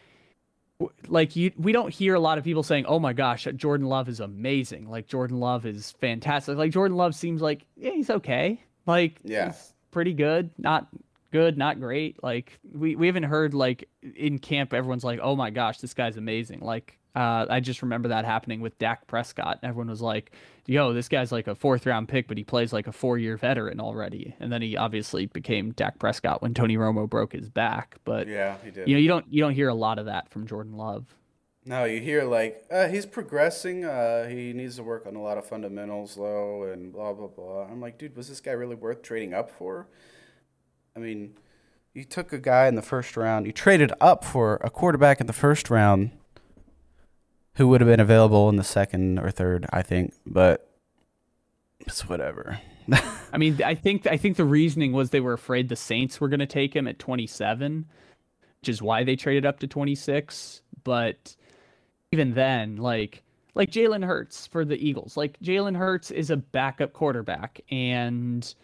like 1.09 1.37
you 1.37 1.53
we 1.57 1.72
don't 1.72 1.93
hear 1.93 2.14
a 2.14 2.20
lot 2.20 2.39
of 2.39 2.45
people 2.45 2.62
saying 2.62 2.85
oh 2.87 2.99
my 2.99 3.12
gosh 3.12 3.47
jordan 3.57 3.87
love 3.87 4.09
is 4.09 4.20
amazing. 4.20 4.91
Like 4.91 5.07
jordan 5.07 5.41
love 5.41 5.66
is 5.66 5.93
fantastic. 5.93 6.57
Like 6.57 6.72
jordan 6.72 6.97
love 6.97 7.14
seems 7.14 7.41
like 7.41 7.64
yeah 7.77 7.93
he's 7.93 8.11
okay. 8.11 8.62
Like 8.87 9.18
yeah. 9.24 9.55
pretty 9.91 10.12
good. 10.12 10.51
Not 10.59 10.89
good 11.33 11.57
not 11.57 11.81
great. 11.81 12.22
Like 12.22 12.59
we, 12.72 12.97
we 12.97 13.07
haven't 13.07 13.24
heard 13.24 13.55
like 13.55 13.89
in 14.14 14.39
camp 14.39 14.74
everyone's 14.74 15.05
like 15.05 15.20
oh 15.22 15.37
my 15.37 15.51
gosh 15.51 15.79
this 15.79 15.95
guy's 15.95 16.16
amazing. 16.16 16.61
Like 16.61 16.99
uh, 17.17 17.47
I 17.49 17.61
just 17.61 17.81
remember 17.81 18.09
that 18.09 18.27
happening 18.27 18.61
with 18.61 18.79
Dak 18.79 19.07
Prescott. 19.07 19.59
Everyone 19.62 19.89
was 19.89 20.03
like, 20.03 20.33
"Yo, 20.67 20.93
this 20.93 21.09
guy's 21.09 21.33
like 21.33 21.47
a 21.47 21.55
fourth 21.55 21.87
round 21.87 22.09
pick, 22.09 22.29
but 22.29 22.37
he 22.37 22.45
plays 22.45 22.75
like 22.75 22.87
a 22.87 22.93
four 22.93 23.17
year 23.17 23.39
veteran 23.39 23.81
already." 23.81 24.35
And 24.39 24.53
then 24.53 24.61
he 24.61 24.77
obviously 24.77 25.25
became 25.25 25.73
Dak 25.73 25.99
Prescott 25.99 26.43
when 26.43 26.53
Tony 26.53 26.77
Romo 26.77 27.09
broke 27.09 27.33
his 27.33 27.49
back. 27.49 27.97
But 28.05 28.29
yeah, 28.29 28.59
he 28.62 28.71
did. 28.71 28.87
You 28.87 28.97
know, 28.97 29.01
you 29.01 29.09
don't 29.09 29.25
you 29.33 29.41
don't 29.41 29.55
hear 29.55 29.71
a 29.71 29.75
lot 29.75 29.99
of 29.99 30.07
that 30.07 30.29
from 30.29 30.47
Jordan 30.47 30.77
Love. 30.77 31.07
No, 31.64 31.85
you 31.85 32.03
hear 32.03 32.25
like 32.25 32.64
uh, 32.71 32.89
he's 32.89 33.07
progressing. 33.07 33.87
Uh, 33.87 34.29
he 34.29 34.53
needs 34.53 34.77
to 34.77 34.83
work 34.83 35.07
on 35.07 35.17
a 35.17 35.23
lot 35.23 35.39
of 35.39 35.47
fundamentals 35.47 36.17
though, 36.17 36.64
and 36.64 36.93
blah 36.93 37.14
blah 37.14 37.29
blah. 37.29 37.62
I'm 37.62 37.81
like, 37.81 37.97
dude, 37.97 38.14
was 38.14 38.29
this 38.29 38.43
guy 38.43 38.53
really 38.53 38.77
worth 38.77 39.01
trading 39.01 39.33
up 39.33 39.51
for? 39.51 39.89
I 40.95 40.99
mean, 40.99 41.39
you 41.95 42.05
took 42.05 42.35
a 42.35 42.39
guy 42.39 42.67
in 42.67 42.75
the 42.75 42.83
first 42.83 43.17
round. 43.17 43.47
You 43.47 43.53
traded 43.53 43.91
up 44.03 44.23
for 44.23 44.61
a 44.62 44.69
quarterback 44.69 45.19
in 45.19 45.27
the 45.27 45.33
first 45.33 45.71
round 45.71 46.11
who 47.57 47.69
would 47.69 47.81
have 47.81 47.89
been 47.89 48.01
available 48.01 48.49
in 48.49 48.57
the 48.57 48.65
second 48.65 49.19
or 49.19 49.31
third, 49.31 49.67
I 49.71 49.83
think, 49.83 50.15
but 50.27 50.71
it's 51.81 52.09
whatever. 52.09 52.61
I 53.33 53.39
mean, 53.39 53.61
I 53.65 53.75
think 53.75 54.07
I 54.07 54.17
think 54.17 54.37
the 54.37 54.45
reasoning 54.45 54.93
was 54.93 55.11
they 55.11 55.21
were 55.21 55.33
afraid 55.33 55.69
the 55.69 55.77
Saints 55.77 56.21
were 56.21 56.29
going 56.29 56.41
to 56.41 56.47
take 56.47 56.75
him 56.75 56.87
at 56.87 56.99
27, 56.99 57.87
which 58.61 58.69
is 58.69 58.81
why 58.81 59.05
they 59.05 59.17
traded 59.17 59.45
up 59.45 59.61
to 59.61 59.67
26. 59.67 60.63
But 60.85 61.35
even 62.13 62.35
then, 62.35 62.77
like 62.77 63.23
like 63.55 63.71
Jalen 63.71 64.05
Hurts 64.05 64.47
for 64.47 64.65
the 64.65 64.77
Eagles, 64.77 65.17
like 65.17 65.39
Jalen 65.41 65.77
Hurts 65.77 66.11
is 66.11 66.31
a 66.31 66.37
backup 66.37 66.93
quarterback, 66.93 67.61
and 67.71 68.55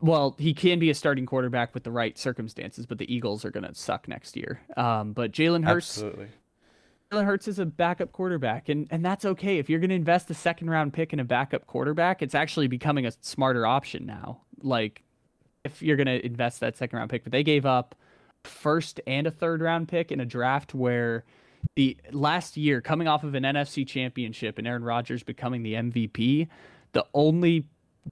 well, 0.00 0.34
he 0.38 0.52
can 0.52 0.78
be 0.78 0.90
a 0.90 0.94
starting 0.94 1.24
quarterback 1.24 1.72
with 1.72 1.84
the 1.84 1.90
right 1.90 2.18
circumstances, 2.18 2.84
but 2.84 2.98
the 2.98 3.14
Eagles 3.14 3.44
are 3.44 3.50
going 3.50 3.64
to 3.64 3.74
suck 3.74 4.06
next 4.08 4.36
year. 4.36 4.60
Um, 4.76 5.12
but 5.12 5.32
Jalen 5.32 5.64
Hurts, 5.64 5.98
Absolutely. 5.98 6.28
Jalen 7.14 7.24
Hurts 7.24 7.48
is 7.48 7.58
a 7.58 7.66
backup 7.66 8.12
quarterback, 8.12 8.68
and 8.68 8.88
and 8.90 9.04
that's 9.04 9.24
okay. 9.24 9.58
If 9.58 9.70
you're 9.70 9.78
going 9.78 9.90
to 9.90 9.96
invest 9.96 10.30
a 10.30 10.34
second 10.34 10.70
round 10.70 10.92
pick 10.92 11.12
in 11.12 11.20
a 11.20 11.24
backup 11.24 11.66
quarterback, 11.66 12.22
it's 12.22 12.34
actually 12.34 12.66
becoming 12.66 13.06
a 13.06 13.12
smarter 13.20 13.66
option 13.66 14.04
now. 14.04 14.40
Like, 14.62 15.02
if 15.64 15.82
you're 15.82 15.96
going 15.96 16.06
to 16.06 16.24
invest 16.24 16.60
that 16.60 16.76
second 16.76 16.98
round 16.98 17.10
pick, 17.10 17.22
but 17.22 17.32
they 17.32 17.42
gave 17.42 17.66
up 17.66 17.94
first 18.42 19.00
and 19.06 19.26
a 19.26 19.30
third 19.30 19.60
round 19.62 19.88
pick 19.88 20.10
in 20.10 20.20
a 20.20 20.26
draft 20.26 20.74
where 20.74 21.24
the 21.76 21.96
last 22.12 22.56
year, 22.56 22.80
coming 22.80 23.08
off 23.08 23.24
of 23.24 23.34
an 23.34 23.44
NFC 23.44 23.86
championship 23.86 24.58
and 24.58 24.66
Aaron 24.66 24.84
Rodgers 24.84 25.22
becoming 25.22 25.62
the 25.62 25.74
MVP, 25.74 26.48
the 26.92 27.06
only 27.14 27.66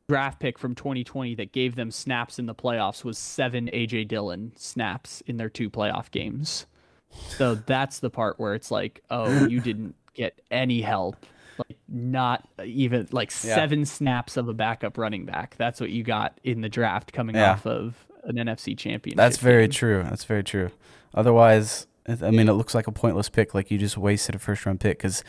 draft 0.09 0.41
pick 0.41 0.59
from 0.59 0.75
2020 0.75 1.35
that 1.35 1.53
gave 1.53 1.75
them 1.75 1.91
snaps 1.91 2.39
in 2.39 2.47
the 2.47 2.55
playoffs 2.55 3.05
was 3.05 3.19
seven 3.19 3.69
AJ 3.73 4.09
Dillon 4.09 4.53
snaps 4.57 5.23
in 5.27 5.37
their 5.37 5.51
two 5.51 5.69
playoff 5.69 6.11
games. 6.11 6.67
So 7.13 7.55
that's 7.55 8.01
the 8.01 8.11
part 8.11 8.39
where 8.39 8.55
it's 8.55 8.71
like, 8.71 9.03
oh, 9.11 9.47
you 9.47 9.61
didn't 9.61 9.95
get 10.15 10.41
any 10.51 10.81
help. 10.81 11.17
Like 11.59 11.79
not 11.89 12.49
even 12.65 13.09
like 13.13 13.31
yeah. 13.31 13.55
seven 13.55 13.85
snaps 13.85 14.37
of 14.37 14.49
a 14.49 14.55
backup 14.55 14.97
running 14.97 15.27
back. 15.27 15.55
That's 15.59 15.81
what 15.81 15.91
you 15.91 16.03
got 16.03 16.39
in 16.43 16.63
the 16.63 16.69
draft 16.69 17.13
coming 17.13 17.37
yeah. 17.37 17.53
off 17.53 17.67
of 17.67 18.07
an 18.25 18.37
NFC 18.37 18.77
championship. 18.77 19.17
That's 19.17 19.37
very 19.37 19.65
game. 19.65 19.73
true. 19.73 20.03
That's 20.03 20.25
very 20.25 20.43
true. 20.43 20.71
Otherwise, 21.15 21.87
I 22.07 22.31
mean, 22.31 22.49
it 22.49 22.55
looks 22.55 22.75
like 22.75 22.87
a 22.87 22.93
pointless 22.93 23.29
pick. 23.29 23.55
Like 23.55 23.71
you 23.71 23.79
just 23.79 23.99
wasted 23.99 24.35
a 24.35 24.39
first 24.39 24.65
round 24.65 24.81
pick 24.81 24.99
because 24.99 25.23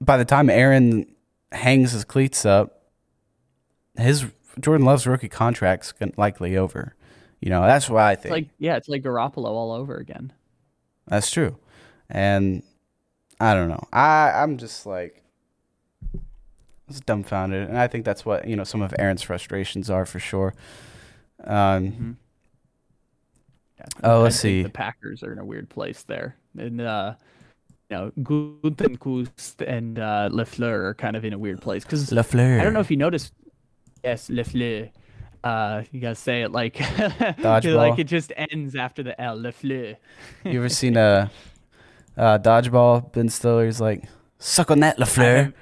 by 0.00 0.16
the 0.16 0.24
time 0.24 0.50
Aaron 0.50 1.06
hangs 1.52 1.92
his 1.92 2.04
cleats 2.04 2.44
up, 2.44 2.82
his 3.96 4.26
Jordan 4.60 4.84
Love's 4.84 5.06
rookie 5.06 5.28
contract's 5.28 5.92
likely 6.16 6.56
over. 6.56 6.94
You 7.40 7.50
know, 7.50 7.62
that's 7.62 7.88
why 7.88 8.10
I 8.10 8.14
think. 8.16 8.24
It's 8.26 8.32
like 8.32 8.48
yeah, 8.58 8.76
it's 8.76 8.88
like 8.88 9.02
Garoppolo 9.02 9.46
all 9.46 9.72
over 9.72 9.96
again. 9.96 10.32
That's 11.08 11.30
true. 11.30 11.56
And 12.08 12.62
I 13.40 13.54
don't 13.54 13.68
know. 13.68 13.86
I 13.92 14.30
I'm 14.30 14.58
just 14.58 14.86
like 14.86 15.22
it's 16.88 17.00
dumbfounded, 17.00 17.68
and 17.68 17.78
I 17.78 17.86
think 17.86 18.04
that's 18.04 18.24
what 18.24 18.46
you 18.48 18.56
know 18.56 18.64
some 18.64 18.82
of 18.82 18.94
Aaron's 18.98 19.22
frustrations 19.22 19.90
are 19.90 20.06
for 20.06 20.18
sure. 20.18 20.54
Um, 21.44 21.88
mm-hmm. 21.88 22.12
oh, 24.04 24.22
let's 24.22 24.36
see. 24.36 24.62
The 24.62 24.70
Packers 24.70 25.22
are 25.22 25.32
in 25.32 25.38
a 25.38 25.44
weird 25.44 25.68
place 25.68 26.02
there, 26.04 26.36
and 26.56 26.80
uh, 26.80 27.14
you 27.90 27.96
know, 27.96 28.12
Gutekunst 28.18 29.66
and 29.66 29.98
uh, 29.98 30.28
Lafleur 30.32 30.84
are 30.84 30.94
kind 30.94 31.16
of 31.16 31.24
in 31.24 31.32
a 31.32 31.38
weird 31.38 31.60
place 31.60 31.84
because 31.84 32.10
Lafleur. 32.10 32.60
I 32.60 32.64
don't 32.64 32.74
know 32.74 32.80
if 32.80 32.90
you 32.90 32.96
noticed. 32.96 33.32
Yes, 34.02 34.28
Lafleur. 34.28 34.90
Uh, 35.44 35.82
you 35.92 36.00
gotta 36.00 36.14
say 36.14 36.42
it 36.42 36.52
like 36.52 36.74
dodgeball. 36.76 37.76
like 37.76 37.98
it 37.98 38.04
just 38.04 38.32
ends 38.36 38.74
after 38.74 39.02
the 39.02 39.20
L. 39.20 39.40
Le 39.40 39.52
fleu. 39.52 39.94
you 40.44 40.58
ever 40.58 40.68
seen 40.68 40.96
a 40.96 41.30
uh, 42.16 42.38
dodgeball? 42.38 43.12
Ben 43.12 43.28
Stiller's 43.28 43.80
like, 43.80 44.04
suck 44.38 44.70
on 44.70 44.80
that, 44.80 44.98
Lafleur. 44.98 45.52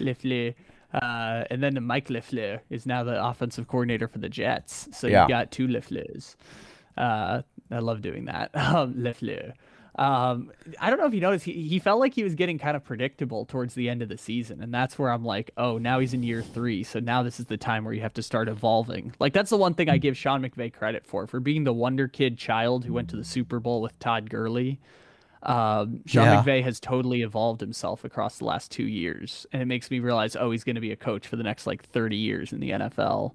Lafleur. 0.00 0.54
Uh, 0.90 1.44
and 1.50 1.62
then 1.62 1.74
the 1.74 1.82
Mike 1.82 2.08
Lafleur 2.08 2.60
is 2.70 2.86
now 2.86 3.04
the 3.04 3.22
offensive 3.22 3.68
coordinator 3.68 4.08
for 4.08 4.20
the 4.20 4.28
Jets. 4.28 4.88
So 4.92 5.06
yeah. 5.06 5.24
you 5.24 5.28
got 5.28 5.50
two 5.50 5.68
Lafleurs. 5.68 6.34
Uh, 6.96 7.42
I 7.70 7.78
love 7.80 8.00
doing 8.00 8.24
that. 8.24 8.50
Um, 8.54 8.94
Lafleur. 8.94 9.52
Um, 9.98 10.52
I 10.78 10.90
don't 10.90 11.00
know 11.00 11.06
if 11.06 11.12
you 11.12 11.20
noticed, 11.20 11.44
he, 11.44 11.54
he 11.66 11.80
felt 11.80 11.98
like 11.98 12.14
he 12.14 12.22
was 12.22 12.36
getting 12.36 12.56
kind 12.56 12.76
of 12.76 12.84
predictable 12.84 13.44
towards 13.44 13.74
the 13.74 13.88
end 13.88 14.00
of 14.00 14.08
the 14.08 14.16
season. 14.16 14.62
And 14.62 14.72
that's 14.72 14.96
where 14.96 15.10
I'm 15.10 15.24
like, 15.24 15.50
oh, 15.56 15.76
now 15.78 15.98
he's 15.98 16.14
in 16.14 16.22
year 16.22 16.40
three. 16.40 16.84
So 16.84 17.00
now 17.00 17.24
this 17.24 17.40
is 17.40 17.46
the 17.46 17.56
time 17.56 17.84
where 17.84 17.92
you 17.92 18.00
have 18.02 18.14
to 18.14 18.22
start 18.22 18.48
evolving. 18.48 19.12
Like, 19.18 19.32
that's 19.32 19.50
the 19.50 19.56
one 19.56 19.74
thing 19.74 19.90
I 19.90 19.98
give 19.98 20.16
Sean 20.16 20.40
McVay 20.40 20.72
credit 20.72 21.04
for, 21.04 21.26
for 21.26 21.40
being 21.40 21.64
the 21.64 21.72
wonder 21.72 22.06
kid 22.06 22.38
child 22.38 22.84
who 22.84 22.92
went 22.92 23.10
to 23.10 23.16
the 23.16 23.24
Super 23.24 23.58
Bowl 23.58 23.82
with 23.82 23.98
Todd 23.98 24.30
Gurley. 24.30 24.78
Um, 25.42 26.02
Sean 26.06 26.26
yeah. 26.26 26.44
McVay 26.44 26.62
has 26.62 26.78
totally 26.78 27.22
evolved 27.22 27.60
himself 27.60 28.04
across 28.04 28.38
the 28.38 28.44
last 28.44 28.70
two 28.70 28.86
years. 28.86 29.48
And 29.52 29.60
it 29.60 29.66
makes 29.66 29.90
me 29.90 29.98
realize, 29.98 30.36
oh, 30.36 30.52
he's 30.52 30.62
going 30.62 30.76
to 30.76 30.80
be 30.80 30.92
a 30.92 30.96
coach 30.96 31.26
for 31.26 31.34
the 31.34 31.42
next 31.42 31.66
like 31.66 31.82
30 31.82 32.16
years 32.16 32.52
in 32.52 32.60
the 32.60 32.70
NFL 32.70 33.32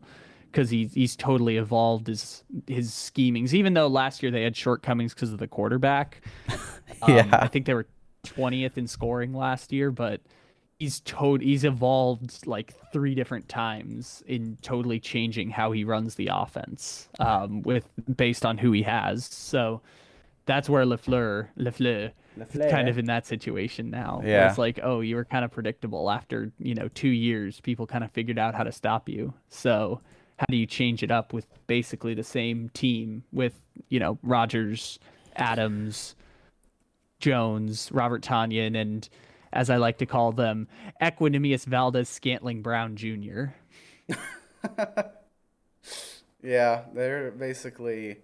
because 0.54 0.70
he's 0.70 0.94
he's 0.94 1.16
totally 1.16 1.58
evolved 1.58 2.08
his 2.08 2.44
his 2.68 2.94
schemings. 2.94 3.54
Even 3.54 3.74
though 3.74 3.88
last 3.88 4.22
year 4.22 4.32
they 4.32 4.44
had 4.44 4.56
shortcomings 4.56 5.14
because 5.14 5.34
of 5.34 5.40
the 5.40 5.48
quarterback. 5.48 6.22
yeah, 7.08 7.22
um, 7.22 7.30
I 7.34 7.48
think 7.48 7.66
they 7.66 7.74
were 7.74 7.88
twentieth 8.24 8.78
in 8.78 8.88
scoring 8.88 9.34
last 9.34 9.74
year, 9.74 9.92
but 9.92 10.22
he's 10.80 11.00
to- 11.02 11.38
he's 11.38 11.64
evolved 11.64 12.46
like 12.46 12.74
three 12.92 13.16
different 13.16 13.50
times 13.50 14.24
in 14.28 14.58
totally 14.62 15.00
changing 15.00 15.50
how 15.50 15.72
he 15.72 15.84
runs 15.84 16.16
the 16.16 16.30
offense 16.32 17.10
um, 17.20 17.62
with 17.64 17.90
based 18.16 18.46
on 18.46 18.58
who 18.58 18.72
he 18.72 18.84
has. 18.84 19.26
So 19.26 19.82
that's 20.46 20.70
where 20.70 20.86
Lafleur. 20.86 21.48
Lafleur. 21.58 22.12
kind 22.70 22.90
of 22.90 22.98
in 22.98 23.06
that 23.06 23.26
situation 23.26 23.90
now. 23.90 24.22
Yeah. 24.26 24.50
It's 24.50 24.58
like, 24.58 24.80
oh, 24.84 25.02
you 25.02 25.16
were 25.16 25.26
kind 25.26 25.46
of 25.46 25.52
predictable 25.52 26.10
after, 26.10 26.52
you 26.60 26.76
know, 26.76 26.90
two 26.90 27.10
years, 27.10 27.62
people 27.62 27.88
kind 27.88 28.04
of 28.04 28.12
figured 28.12 28.38
out 28.38 28.56
how 28.56 28.64
to 28.64 28.72
stop 28.72 29.08
you. 29.08 29.34
So 29.50 30.02
how 30.38 30.46
do 30.50 30.58
you 30.58 30.66
change 30.66 31.04
it 31.04 31.12
up 31.12 31.34
with 31.34 31.46
basically 31.68 32.14
the 32.14 32.24
same 32.24 32.70
team 32.70 33.24
with 33.32 33.60
you 33.90 34.00
know 34.00 34.18
Rodgers, 34.24 35.00
Adams, 35.36 36.16
Jones, 37.20 37.90
Robert 37.92 38.22
Tonyan, 38.24 38.80
and 38.80 39.08
as 39.52 39.70
I 39.70 39.78
like 39.78 40.00
to 40.00 40.06
call 40.06 40.32
them, 40.32 40.68
Equanimeous 41.02 41.66
Valdes 41.66 42.10
Scantling 42.10 42.62
Brown 42.62 42.96
Jr. 42.96 43.46
yeah, 46.44 46.84
they're 46.94 47.32
basically 47.32 48.18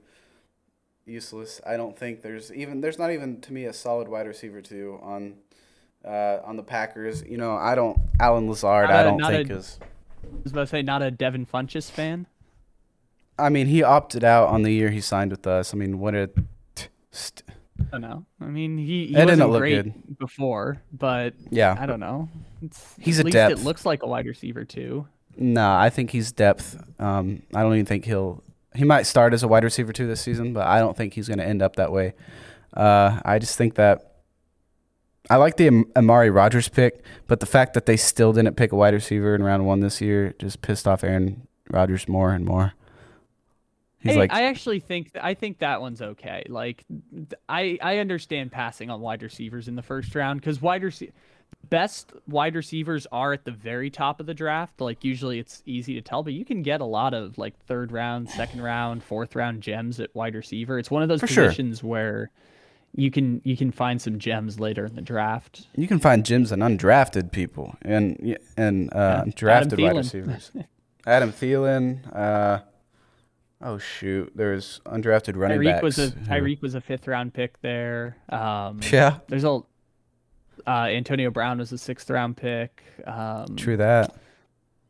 useless. 1.06 1.62
I 1.66 1.78
don't 1.78 1.98
think 1.98 2.22
there's 2.22 2.52
even 2.54 2.82
there's 2.82 3.00
not 3.00 3.12
even 3.12 3.42
to 3.42 3.54
me 3.54 3.66
a 3.66 3.74
solid 3.74 4.08
wide 4.08 4.28
receiver 4.28 4.62
too 4.62 5.00
on 5.02 5.36
uh, 6.04 6.40
on 6.44 6.58
the 6.58 6.64
Packers. 6.64 7.24
You 7.28 7.38
know, 7.38 7.56
I 7.56 7.76
don't 7.76 8.00
Allen 8.20 8.50
Lazard. 8.50 8.90
I 8.90 9.04
don't 9.04 9.22
think 9.22 9.50
a, 9.50 9.58
is 9.58 9.80
I 10.24 10.44
was 10.44 10.52
about 10.52 10.62
to 10.62 10.68
say, 10.68 10.82
not 10.82 11.02
a 11.02 11.12
Devin 11.12 11.46
Funchess 11.46 11.90
fan. 11.90 12.28
I 13.38 13.50
mean, 13.50 13.68
he 13.68 13.84
opted 13.84 14.24
out 14.24 14.50
on 14.50 14.64
the 14.64 14.72
year 14.72 14.90
he 14.90 15.02
signed 15.02 15.32
with 15.32 15.48
us. 15.48 15.74
I 15.74 15.78
mean, 15.78 16.00
what 16.00 16.16
a. 16.16 16.30
St- 17.12 17.44
I 17.80 17.84
don't 17.92 18.02
know. 18.02 18.26
I 18.42 18.46
mean, 18.46 18.78
he, 18.78 19.08
he 19.08 19.16
wasn't 19.16 19.52
great 19.54 19.84
good. 19.84 20.18
before, 20.20 20.82
but 20.92 21.34
yeah, 21.50 21.78
I 21.80 21.86
don't 21.86 22.00
know. 22.00 22.30
It's, 22.62 22.96
he's 23.00 23.20
at 23.20 23.24
a 23.24 23.26
least 23.26 23.34
depth. 23.34 23.52
It 23.54 23.64
looks 23.64 23.86
like 23.86 24.04
a 24.04 24.08
wide 24.08 24.26
receiver 24.26 24.66
too. 24.66 25.08
No, 25.38 25.74
I 25.74 25.90
think 25.90 26.12
he's 26.12 26.32
depth. 26.34 26.78
Um, 27.00 27.44
I 27.56 27.62
don't 27.62 27.74
even 27.74 27.86
think 27.86 28.06
he'll. 28.06 28.44
He 28.76 28.84
might 28.84 29.04
start 29.04 29.34
as 29.34 29.44
a 29.44 29.48
wide 29.48 29.64
receiver 29.64 29.94
too 29.94 30.08
this 30.08 30.22
season, 30.22 30.54
but 30.54 30.68
I 30.68 30.80
don't 30.80 30.96
think 30.96 31.14
he's 31.14 31.28
going 31.28 31.40
to 31.40 31.46
end 31.46 31.62
up 31.62 31.78
that 31.78 31.92
way. 31.92 32.14
Uh, 32.76 33.20
I 33.24 33.40
just 33.40 33.58
think 33.58 33.76
that 33.76 34.09
I 35.30 35.36
like 35.36 35.58
the 35.58 35.86
Amari 35.96 36.30
Rodgers 36.30 36.68
pick, 36.68 37.04
but 37.28 37.40
the 37.40 37.46
fact 37.46 37.74
that 37.76 37.86
they 37.86 37.98
still 37.98 38.34
didn't 38.34 38.56
pick 38.56 38.72
a 38.72 38.76
wide 38.76 38.94
receiver 38.94 39.36
in 39.36 39.44
round 39.44 39.66
one 39.66 39.80
this 39.80 40.02
year 40.02 40.34
just 40.40 40.62
pissed 40.62 40.88
off 40.88 41.04
Aaron 41.04 41.48
Rodgers 41.70 42.08
more 42.08 42.32
and 42.34 42.46
more. 42.46 42.74
He's 44.00 44.14
hey, 44.14 44.20
like, 44.20 44.34
I 44.34 44.46
actually 44.46 44.80
think 44.80 45.14
th- 45.14 45.24
I 45.24 45.34
think 45.34 45.60
that 45.60 45.82
one's 45.82 46.02
okay. 46.02 46.44
Like, 46.48 46.86
th- 47.14 47.34
I 47.50 47.78
I 47.82 47.98
understand 47.98 48.52
passing 48.52 48.90
on 48.90 49.02
wide 49.02 49.22
receivers 49.22 49.68
in 49.68 49.76
the 49.76 49.82
first 49.82 50.16
round 50.16 50.40
because 50.40 50.62
wide 50.62 50.84
receiver 50.84 51.12
best 51.70 52.14
wide 52.28 52.56
receivers 52.56 53.06
are 53.12 53.34
at 53.34 53.46
the 53.46 53.52
very 53.52 53.90
top 53.90 54.20
of 54.20 54.26
the 54.26 54.34
draft. 54.34 54.82
Like 54.82 55.04
usually 55.04 55.40
it's 55.40 55.62
easy 55.66 55.94
to 55.96 56.02
tell, 56.02 56.24
but 56.24 56.34
you 56.34 56.46
can 56.46 56.64
get 56.64 56.82
a 56.82 56.86
lot 56.86 57.14
of 57.14 57.38
like 57.38 57.58
third 57.66 57.92
round, 57.92 58.30
second 58.30 58.62
round, 58.62 59.04
fourth 59.04 59.36
round 59.36 59.62
gems 59.62 60.00
at 60.00 60.14
wide 60.16 60.36
receiver. 60.36 60.80
It's 60.80 60.92
one 60.92 61.04
of 61.04 61.10
those 61.10 61.20
For 61.20 61.28
positions 61.28 61.80
sure. 61.80 61.90
where 61.90 62.32
you 62.96 63.12
can 63.12 63.42
you 63.44 63.56
can 63.56 63.72
find 63.72 64.02
some 64.02 64.20
gems 64.20 64.60
later 64.60 64.86
in 64.86 64.96
the 64.96 65.02
draft. 65.02 65.68
You 65.76 65.88
can 65.88 66.00
find 66.00 66.26
gems 66.26 66.52
in 66.52 66.60
undrafted 66.60 67.32
people 67.32 67.76
and 67.82 68.38
and 68.58 68.94
uh, 68.94 69.24
yeah. 69.26 69.32
drafted 69.36 69.80
wide 69.80 69.98
receivers. 69.98 70.52
Adam 71.06 71.32
Thielen. 71.32 72.16
Uh, 72.16 72.60
oh 73.62 73.78
shoot, 73.78 74.32
there's 74.36 74.82
undrafted 74.86 75.36
running 75.36 75.60
Tyreek 75.60 75.66
backs. 75.66 75.84
was 75.84 76.00
a 76.00 76.12
Tyreek 76.12 76.62
was 76.62 76.76
a 76.76 76.82
fifth 76.82 77.08
round 77.08 77.34
pick 77.34 77.62
there. 77.62 78.18
Um, 78.30 78.80
yeah, 78.92 79.20
there's 79.28 79.44
a 79.44 79.62
uh, 80.68 80.88
Antonio 80.88 81.32
Brown 81.32 81.60
was 81.60 81.72
a 81.72 81.78
sixth 81.78 82.10
round 82.10 82.38
pick. 82.38 82.84
Um, 83.06 83.56
True 83.56 83.78
that. 83.78 84.16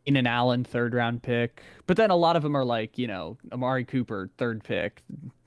Keenan 0.06 0.26
Allen, 0.26 0.64
third 0.64 0.94
round 0.94 1.22
pick. 1.22 1.62
But 1.86 1.98
then 1.98 2.10
a 2.10 2.16
lot 2.16 2.36
of 2.36 2.42
them 2.42 2.56
are 2.56 2.66
like, 2.66 2.98
you 2.98 3.08
know, 3.08 3.38
Amari 3.52 3.86
Cooper, 3.86 4.30
third 4.38 4.64
pick, 4.64 5.04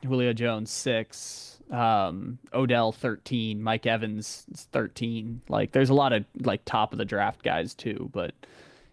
Julio 0.07 0.33
Jones, 0.33 0.71
six, 0.71 1.52
um, 1.73 2.39
Odell, 2.53 2.93
13, 2.93 3.63
Mike 3.63 3.87
Evans, 3.87 4.47
13. 4.73 5.41
Like, 5.49 5.73
there's 5.73 5.91
a 5.91 5.95
lot 5.95 6.13
of 6.13 6.25
like 6.41 6.65
top 6.65 6.93
of 6.93 6.99
the 6.99 7.05
draft 7.05 7.43
guys 7.43 7.75
too, 7.75 8.11
but 8.13 8.35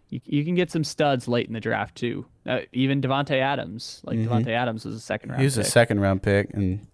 you, 0.08 0.20
you 0.24 0.44
can 0.44 0.54
get 0.54 0.70
some 0.70 0.82
studs 0.82 1.28
late 1.28 1.46
in 1.46 1.52
the 1.52 1.60
draft 1.60 1.94
too. 1.94 2.26
Uh, 2.46 2.60
even 2.72 3.00
Davante 3.00 3.38
Adams, 3.38 4.00
like 4.04 4.18
mm-hmm. 4.18 4.32
Davante 4.32 4.48
Adams 4.48 4.84
was 4.84 4.94
a 4.94 5.00
second 5.00 5.30
round. 5.30 5.40
He 5.40 5.44
was 5.44 5.56
pick. 5.56 5.66
a 5.66 5.68
second 5.68 6.00
round 6.00 6.22
pick, 6.22 6.50
and 6.54 6.86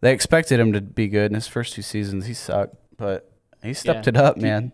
they 0.00 0.12
expected 0.12 0.60
him 0.60 0.72
to 0.74 0.80
be 0.80 1.08
good 1.08 1.30
in 1.30 1.34
his 1.34 1.48
first 1.48 1.74
two 1.74 1.82
seasons. 1.82 2.26
He 2.26 2.34
sucked, 2.34 2.76
but 2.96 3.32
he 3.62 3.74
stepped 3.74 4.06
yeah. 4.06 4.10
it 4.10 4.16
up, 4.16 4.36
man. 4.36 4.72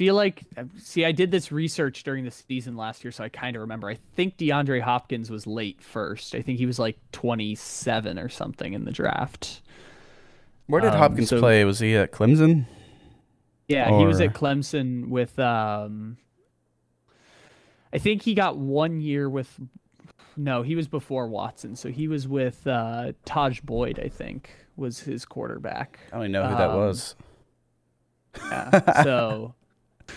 I 0.00 0.02
feel 0.02 0.14
like 0.14 0.44
see, 0.78 1.04
I 1.04 1.12
did 1.12 1.30
this 1.30 1.52
research 1.52 2.04
during 2.04 2.24
the 2.24 2.30
season 2.30 2.74
last 2.74 3.04
year, 3.04 3.12
so 3.12 3.22
I 3.22 3.28
kind 3.28 3.54
of 3.54 3.60
remember. 3.60 3.90
I 3.90 3.98
think 4.14 4.38
DeAndre 4.38 4.80
Hopkins 4.80 5.30
was 5.30 5.46
late 5.46 5.82
first. 5.82 6.34
I 6.34 6.40
think 6.40 6.58
he 6.58 6.64
was 6.64 6.78
like 6.78 6.96
27 7.12 8.18
or 8.18 8.30
something 8.30 8.72
in 8.72 8.86
the 8.86 8.92
draft. 8.92 9.60
Where 10.68 10.80
did 10.80 10.92
um, 10.92 10.98
Hopkins 10.98 11.28
so, 11.28 11.38
play? 11.38 11.66
Was 11.66 11.80
he 11.80 11.94
at 11.96 12.12
Clemson? 12.12 12.64
Yeah, 13.68 13.90
or... 13.90 14.00
he 14.00 14.06
was 14.06 14.22
at 14.22 14.32
Clemson 14.32 15.08
with. 15.08 15.38
Um, 15.38 16.16
I 17.92 17.98
think 17.98 18.22
he 18.22 18.32
got 18.32 18.56
one 18.56 19.02
year 19.02 19.28
with. 19.28 19.60
No, 20.34 20.62
he 20.62 20.76
was 20.76 20.88
before 20.88 21.28
Watson, 21.28 21.76
so 21.76 21.90
he 21.90 22.08
was 22.08 22.26
with 22.26 22.66
uh, 22.66 23.12
Tajh 23.26 23.62
Boyd. 23.62 24.00
I 24.02 24.08
think 24.08 24.50
was 24.76 25.00
his 25.00 25.26
quarterback. 25.26 25.98
I 26.10 26.16
don't 26.16 26.22
even 26.22 26.32
know 26.32 26.46
who 26.46 26.54
um, 26.54 26.58
that 26.58 26.74
was. 26.74 27.16
Yeah. 28.38 29.02
So 29.02 29.54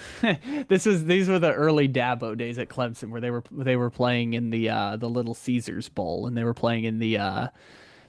this 0.67 0.87
is 0.87 1.05
these 1.05 1.27
were 1.27 1.39
the 1.39 1.53
early 1.53 1.87
Dabo 1.87 2.37
days 2.37 2.57
at 2.57 2.69
Clemson 2.69 3.09
where 3.09 3.21
they 3.21 3.31
were 3.31 3.43
they 3.51 3.75
were 3.75 3.89
playing 3.89 4.33
in 4.33 4.49
the 4.49 4.69
uh, 4.69 4.95
the 4.97 5.09
Little 5.09 5.33
Caesars 5.33 5.89
Bowl 5.89 6.27
and 6.27 6.37
they 6.37 6.43
were 6.43 6.53
playing 6.53 6.85
in 6.85 6.99
the 6.99 7.17
uh, 7.17 7.47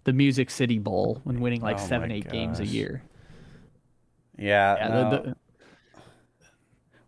the 0.05 0.13
Music 0.13 0.51
City 0.51 0.79
Bowl 0.79 1.21
and 1.27 1.41
winning 1.41 1.61
like 1.61 1.79
oh 1.79 1.87
seven 1.87 2.11
eight 2.11 2.25
gosh. 2.25 2.33
games 2.33 2.61
a 2.61 2.67
year. 2.67 3.03
Yeah. 4.39 4.77
yeah 4.77 4.89
no. 4.89 5.11
the, 5.11 5.37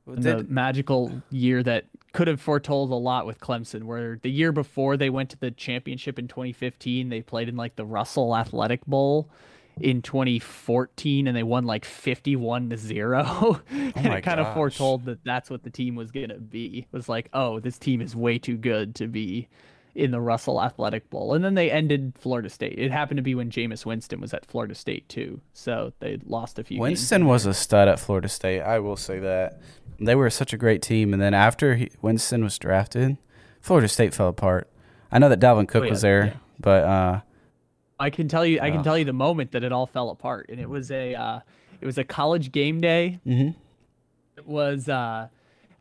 the, 0.06 0.20
Did... 0.20 0.38
the 0.38 0.52
magical 0.52 1.22
year 1.30 1.62
that 1.62 1.86
could 2.12 2.28
have 2.28 2.40
foretold 2.40 2.90
a 2.90 2.94
lot 2.94 3.26
with 3.26 3.38
Clemson, 3.40 3.84
where 3.84 4.18
the 4.22 4.30
year 4.30 4.50
before 4.50 4.96
they 4.96 5.10
went 5.10 5.30
to 5.30 5.36
the 5.38 5.50
championship 5.50 6.18
in 6.18 6.28
2015, 6.28 7.10
they 7.10 7.20
played 7.20 7.48
in 7.48 7.56
like 7.56 7.76
the 7.76 7.84
Russell 7.84 8.36
Athletic 8.36 8.84
Bowl 8.86 9.28
in 9.80 10.00
2014 10.00 11.26
and 11.26 11.36
they 11.36 11.42
won 11.42 11.64
like 11.64 11.84
51 11.84 12.70
to 12.70 12.76
0 12.76 13.60
and 13.70 13.92
oh 13.96 14.12
it 14.12 14.22
kind 14.22 14.22
gosh. 14.22 14.38
of 14.38 14.54
foretold 14.54 15.04
that 15.04 15.22
that's 15.24 15.50
what 15.50 15.62
the 15.62 15.70
team 15.70 15.94
was 15.94 16.10
going 16.10 16.30
to 16.30 16.36
be. 16.38 16.86
It 16.90 16.96
was 16.96 17.08
like 17.08 17.28
oh 17.32 17.60
this 17.60 17.78
team 17.78 18.00
is 18.00 18.16
way 18.16 18.38
too 18.38 18.56
good 18.56 18.94
to 18.96 19.06
be 19.06 19.48
in 19.94 20.10
the 20.10 20.20
Russell 20.20 20.62
Athletic 20.62 21.08
Bowl. 21.08 21.32
And 21.32 21.42
then 21.42 21.54
they 21.54 21.70
ended 21.70 22.12
Florida 22.18 22.50
State. 22.50 22.78
It 22.78 22.90
happened 22.90 23.16
to 23.16 23.22
be 23.22 23.34
when 23.34 23.50
Jameis 23.50 23.86
Winston 23.86 24.20
was 24.20 24.34
at 24.34 24.44
Florida 24.44 24.74
State 24.74 25.08
too. 25.08 25.40
So 25.54 25.92
they 26.00 26.18
lost 26.26 26.58
a 26.58 26.64
few 26.64 26.80
Winston 26.80 27.26
was 27.26 27.46
a 27.46 27.54
stud 27.54 27.88
at 27.88 27.98
Florida 27.98 28.28
State 28.28 28.62
I 28.62 28.78
will 28.78 28.96
say 28.96 29.18
that. 29.20 29.60
They 29.98 30.14
were 30.14 30.30
such 30.30 30.52
a 30.52 30.58
great 30.58 30.82
team 30.82 31.12
and 31.12 31.20
then 31.20 31.34
after 31.34 31.76
he, 31.76 31.90
Winston 32.00 32.42
was 32.42 32.58
drafted 32.58 33.18
Florida 33.60 33.88
State 33.88 34.14
fell 34.14 34.28
apart. 34.28 34.70
I 35.12 35.18
know 35.18 35.28
that 35.28 35.40
Dalvin 35.40 35.68
Cook 35.68 35.82
oh, 35.82 35.84
yeah, 35.84 35.90
was 35.90 36.00
there 36.00 36.24
yeah. 36.24 36.36
but 36.60 36.84
uh 36.84 37.20
I 37.98 38.10
can 38.10 38.28
tell 38.28 38.44
you, 38.44 38.60
I 38.60 38.70
can 38.70 38.82
tell 38.82 38.98
you 38.98 39.04
the 39.04 39.12
moment 39.12 39.52
that 39.52 39.64
it 39.64 39.72
all 39.72 39.86
fell 39.86 40.10
apart, 40.10 40.46
and 40.50 40.60
it 40.60 40.68
was 40.68 40.90
a, 40.90 41.14
uh, 41.14 41.40
it 41.80 41.86
was 41.86 41.98
a 41.98 42.04
college 42.04 42.52
game 42.52 42.80
day. 42.80 43.20
Mm-hmm. 43.26 43.58
It 44.36 44.46
was 44.46 44.88
uh, 44.88 45.28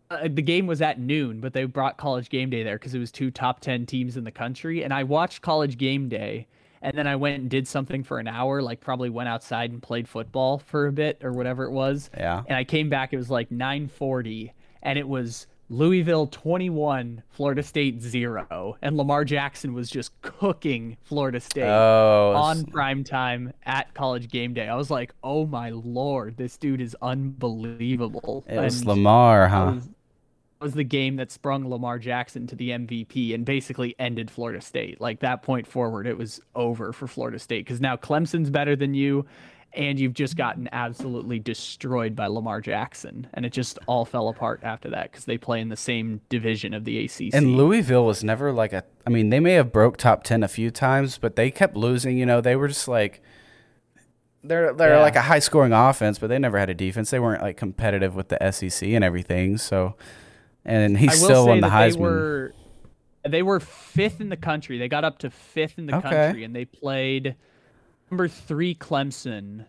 uh, 0.10 0.28
the 0.30 0.42
game 0.42 0.68
was 0.68 0.82
at 0.82 1.00
noon, 1.00 1.42
but 1.42 1.54
they 1.54 1.66
brought 1.66 1.98
college 1.98 2.30
game 2.30 2.50
day 2.50 2.64
there 2.64 2.78
because 2.78 2.94
it 2.94 3.00
was 3.00 3.12
two 3.12 3.32
top 3.32 3.60
ten 3.60 3.86
teams 3.86 4.16
in 4.18 4.24
the 4.24 4.32
country, 4.32 4.84
and 4.84 4.94
I 4.94 5.04
watched 5.04 5.42
college 5.42 5.78
game 5.78 6.08
day, 6.08 6.48
and 6.82 6.98
then 6.98 7.08
I 7.08 7.16
went 7.18 7.42
and 7.42 7.50
did 7.50 7.68
something 7.68 8.04
for 8.04 8.20
an 8.20 8.28
hour, 8.28 8.62
like 8.62 8.80
probably 8.80 9.10
went 9.10 9.28
outside 9.28 9.72
and 9.72 9.82
played 9.82 10.08
football 10.08 10.60
for 10.60 10.88
a 10.88 10.92
bit 10.92 11.20
or 11.24 11.34
whatever 11.34 11.66
it 11.66 11.72
was. 11.72 12.10
Yeah. 12.16 12.44
And 12.48 12.56
I 12.56 12.64
came 12.64 12.90
back, 12.90 13.12
it 13.12 13.18
was 13.18 13.30
like 13.30 13.52
nine 13.52 13.88
forty, 13.88 14.54
and 14.82 14.98
it 14.98 15.08
was 15.08 15.48
Louisville 15.70 16.28
21, 16.28 17.24
Florida 17.30 17.64
State 17.64 18.02
0. 18.02 18.78
And 18.82 18.98
Lamar 18.98 19.26
Jackson 19.26 19.74
was 19.74 19.90
just 19.90 20.12
cooking 20.22 20.98
Florida 21.04 21.40
State 21.40 21.64
oh, 21.64 22.34
on 22.36 22.66
prime 22.66 23.04
time 23.04 23.52
at 23.64 23.94
college 23.94 24.30
game 24.30 24.54
day. 24.54 24.68
I 24.68 24.76
was 24.76 24.92
like, 24.92 25.14
oh 25.24 25.46
my 25.46 25.72
lord, 25.72 26.38
this 26.38 26.58
dude 26.58 26.82
is 26.82 26.96
unbelievable. 27.02 28.46
It 28.48 28.60
was 28.60 28.86
Lamar, 28.86 29.48
huh? 29.48 29.74
Was, 29.76 29.90
was 30.60 30.74
the 30.74 30.84
game 30.84 31.18
that 31.18 31.32
sprung 31.32 31.70
Lamar 31.70 32.00
Jackson 32.00 32.48
to 32.48 32.56
the 32.56 32.70
MVP 32.70 33.34
and 33.34 33.46
basically 33.46 33.96
ended 34.00 34.32
Florida 34.32 34.62
State. 34.62 35.02
Like 35.02 35.20
that 35.20 35.44
point 35.44 35.68
forward, 35.68 36.08
it 36.08 36.18
was 36.18 36.40
over 36.56 36.94
for 36.94 37.08
Florida 37.08 37.40
State 37.40 37.66
because 37.66 37.82
now 37.82 37.96
Clemson's 37.96 38.50
better 38.50 38.76
than 38.76 38.94
you 38.94 39.26
and 39.76 40.00
you've 40.00 40.14
just 40.14 40.38
gotten 40.38 40.70
absolutely 40.72 41.38
destroyed 41.38 42.16
by 42.16 42.28
Lamar 42.28 42.62
Jackson, 42.62 43.28
and 43.34 43.46
it 43.46 43.52
just 43.52 43.78
all 43.88 44.06
fell 44.06 44.30
apart 44.30 44.62
after 44.64 44.90
that 44.92 45.12
because 45.12 45.26
they 45.26 45.38
play 45.38 45.60
in 45.60 45.70
the 45.70 45.76
same 45.76 46.22
division 46.30 46.74
of 46.74 46.86
the 46.86 47.04
ACC. 47.06 47.34
And 47.34 47.58
Louisville 47.58 48.06
was 48.06 48.24
never 48.24 48.52
like 48.52 48.74
a. 48.74 48.84
I 49.06 49.10
mean, 49.10 49.30
they 49.30 49.40
may 49.40 49.54
have 49.54 49.72
broke 49.72 49.98
top 49.98 50.24
ten 50.24 50.44
a 50.44 50.48
few 50.48 50.72
times, 50.72 51.18
but 51.18 51.36
they 51.36 51.52
kept 51.52 51.76
losing. 51.76 52.18
You 52.18 52.26
know, 52.26 52.42
they 52.42 52.56
were 52.56 52.70
just 52.70 52.88
like. 52.88 53.22
They're 54.44 54.74
they're 54.74 54.96
yeah. 54.96 55.02
like 55.02 55.16
a 55.16 55.24
high 55.24 55.40
scoring 55.40 55.74
offense, 55.74 56.20
but 56.20 56.28
they 56.28 56.40
never 56.40 56.58
had 56.58 56.70
a 56.70 56.76
defense. 56.76 57.10
They 57.10 57.20
weren't 57.20 57.42
like 57.42 57.58
competitive 57.58 58.16
with 58.16 58.30
the 58.30 58.52
SEC 58.52 58.88
and 58.90 59.04
everything. 59.04 59.58
So, 59.58 59.96
and 60.66 60.98
he 60.98 61.08
still 61.10 61.48
won 61.48 61.62
the 61.62 61.68
Heisman. 61.68 61.94
They 61.94 62.00
were, 62.00 62.54
they 63.28 63.44
were 63.44 63.60
fifth 63.60 64.22
in 64.22 64.30
the 64.30 64.38
country. 64.38 64.78
They 64.78 64.88
got 64.88 65.04
up 65.04 65.20
to 65.20 65.30
fifth 65.30 65.78
in 65.78 65.86
the 65.86 65.96
okay. 65.98 66.10
country, 66.10 66.44
and 66.44 66.56
they 66.56 66.66
played 66.66 67.36
number 68.10 68.28
three 68.28 68.76
Clemson 68.76 69.66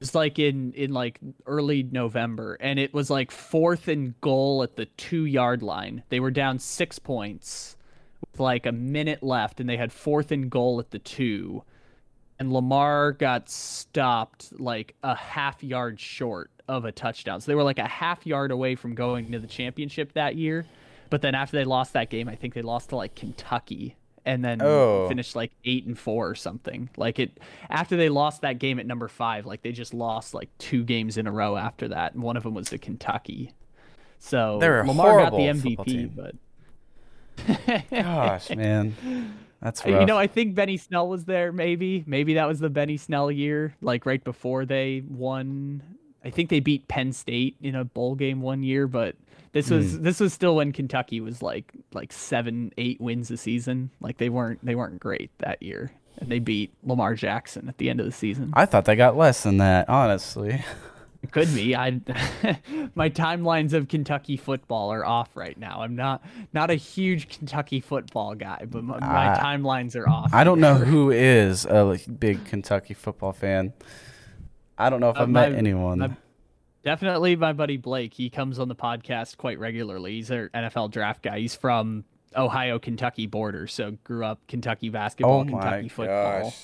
It's 0.00 0.14
like 0.14 0.38
in 0.38 0.72
in 0.72 0.92
like 0.92 1.20
early 1.46 1.82
November, 1.82 2.56
and 2.60 2.78
it 2.78 2.94
was 2.94 3.10
like 3.10 3.30
fourth 3.30 3.86
and 3.88 4.18
goal 4.22 4.62
at 4.62 4.76
the 4.76 4.86
two 4.86 5.26
yard 5.26 5.62
line. 5.62 6.02
They 6.08 6.20
were 6.20 6.30
down 6.30 6.58
six 6.58 6.98
points 6.98 7.76
with 8.22 8.40
like 8.40 8.64
a 8.64 8.72
minute 8.72 9.22
left, 9.22 9.60
and 9.60 9.68
they 9.68 9.76
had 9.76 9.92
fourth 9.92 10.32
and 10.32 10.50
goal 10.50 10.80
at 10.80 10.90
the 10.90 10.98
two. 10.98 11.64
And 12.38 12.50
Lamar 12.50 13.12
got 13.12 13.50
stopped 13.50 14.58
like 14.58 14.94
a 15.02 15.14
half 15.14 15.62
yard 15.62 16.00
short 16.00 16.50
of 16.70 16.84
a 16.84 16.92
touchdown. 16.92 17.40
So 17.40 17.50
they 17.50 17.54
were 17.54 17.62
like 17.62 17.78
a 17.78 17.88
half 17.88 18.26
yard 18.26 18.50
away 18.50 18.74
from 18.76 18.94
going 18.94 19.32
to 19.32 19.38
the 19.38 19.46
championship 19.46 20.12
that 20.14 20.36
year. 20.36 20.66
But 21.10 21.22
then 21.22 21.34
after 21.34 21.56
they 21.56 21.64
lost 21.64 21.92
that 21.94 22.08
game, 22.08 22.28
I 22.28 22.36
think 22.36 22.54
they 22.54 22.62
lost 22.62 22.90
to 22.90 22.96
like 22.96 23.14
Kentucky 23.14 23.96
and 24.24 24.44
then 24.44 24.62
oh. 24.62 25.08
finished 25.08 25.34
like 25.34 25.50
eight 25.64 25.86
and 25.86 25.98
four 25.98 26.28
or 26.28 26.34
something. 26.34 26.88
Like 26.96 27.18
it 27.18 27.38
after 27.68 27.96
they 27.96 28.08
lost 28.08 28.42
that 28.42 28.58
game 28.58 28.78
at 28.78 28.86
number 28.86 29.08
five, 29.08 29.46
like 29.46 29.62
they 29.62 29.72
just 29.72 29.92
lost 29.92 30.34
like 30.34 30.48
two 30.58 30.84
games 30.84 31.16
in 31.16 31.26
a 31.26 31.32
row 31.32 31.56
after 31.56 31.88
that, 31.88 32.14
and 32.14 32.22
one 32.22 32.36
of 32.36 32.44
them 32.44 32.54
was 32.54 32.68
the 32.68 32.78
Kentucky. 32.78 33.52
So 34.18 34.58
They're 34.60 34.82
a 34.82 34.86
Lamar 34.86 35.18
got 35.18 35.30
the 35.30 35.36
horrible 35.38 35.60
football 35.60 35.84
team. 35.84 36.10
MVP, 36.10 36.16
but 36.16 36.34
Gosh, 37.90 38.50
man, 38.50 38.94
that's 39.60 39.84
rough. 39.84 39.94
You 40.00 40.06
know, 40.06 40.18
I 40.18 40.26
think 40.26 40.54
Benny 40.54 40.76
Snell 40.76 41.08
was 41.08 41.24
there. 41.24 41.52
Maybe, 41.52 42.04
maybe 42.06 42.34
that 42.34 42.46
was 42.46 42.60
the 42.60 42.70
Benny 42.70 42.96
Snell 42.96 43.30
year, 43.30 43.74
like 43.80 44.06
right 44.06 44.22
before 44.22 44.64
they 44.64 45.02
won. 45.08 45.82
I 46.24 46.30
think 46.30 46.50
they 46.50 46.60
beat 46.60 46.86
Penn 46.88 47.12
State 47.12 47.56
in 47.62 47.74
a 47.74 47.84
bowl 47.84 48.14
game 48.14 48.42
one 48.42 48.62
year, 48.62 48.86
but 48.86 49.16
this 49.52 49.70
was 49.70 49.96
Hmm. 49.96 50.02
this 50.02 50.20
was 50.20 50.32
still 50.32 50.56
when 50.56 50.72
Kentucky 50.72 51.20
was 51.20 51.42
like 51.42 51.72
like 51.92 52.12
seven, 52.12 52.72
eight 52.78 53.00
wins 53.00 53.30
a 53.30 53.36
season. 53.36 53.90
Like 54.00 54.18
they 54.18 54.28
weren't 54.28 54.64
they 54.64 54.74
weren't 54.74 55.00
great 55.00 55.30
that 55.38 55.62
year, 55.62 55.92
and 56.18 56.30
they 56.30 56.38
beat 56.38 56.72
Lamar 56.84 57.14
Jackson 57.14 57.68
at 57.68 57.78
the 57.78 57.88
end 57.90 58.00
of 58.00 58.06
the 58.06 58.12
season. 58.12 58.50
I 58.54 58.66
thought 58.66 58.84
they 58.84 58.96
got 58.96 59.16
less 59.16 59.42
than 59.42 59.56
that, 59.58 59.88
honestly. 59.88 60.62
It 61.22 61.32
could 61.32 61.54
be. 61.54 61.76
I 61.76 61.90
my 62.94 63.10
timelines 63.10 63.74
of 63.74 63.88
Kentucky 63.88 64.38
football 64.38 64.90
are 64.90 65.04
off 65.04 65.28
right 65.34 65.58
now. 65.58 65.82
I'm 65.82 65.94
not 65.94 66.22
not 66.54 66.70
a 66.70 66.76
huge 66.76 67.28
Kentucky 67.28 67.80
football 67.80 68.34
guy, 68.34 68.64
but 68.66 68.84
my, 68.84 69.00
my 69.00 69.38
timelines 69.38 69.96
are 69.96 70.08
off. 70.08 70.32
I 70.32 70.44
don't 70.44 70.60
know 70.60 70.76
who 70.76 71.10
is 71.10 71.66
a 71.66 71.84
like, 71.84 72.20
big 72.20 72.44
Kentucky 72.46 72.94
football 72.94 73.32
fan. 73.32 73.74
I 74.80 74.90
don't 74.90 75.00
know 75.00 75.10
if 75.10 75.16
Uh, 75.18 75.22
I've 75.22 75.28
met 75.30 75.52
my- 75.52 75.58
anyone. 75.58 75.98
my- 75.98 76.16
Definitely 76.82 77.36
my 77.36 77.52
buddy 77.52 77.76
Blake. 77.76 78.14
He 78.14 78.30
comes 78.30 78.58
on 78.58 78.68
the 78.68 78.74
podcast 78.74 79.36
quite 79.36 79.58
regularly. 79.58 80.12
He's 80.12 80.30
an 80.30 80.48
NFL 80.54 80.88
draft 80.90 81.22
guy. 81.22 81.38
He's 81.40 81.54
from 81.54 82.04
Ohio 82.34 82.78
Kentucky 82.78 83.26
border, 83.26 83.66
so 83.66 83.98
grew 84.02 84.24
up 84.24 84.40
Kentucky 84.48 84.88
basketball, 84.88 85.40
oh 85.40 85.44
Kentucky 85.44 85.88
football. 85.88 86.54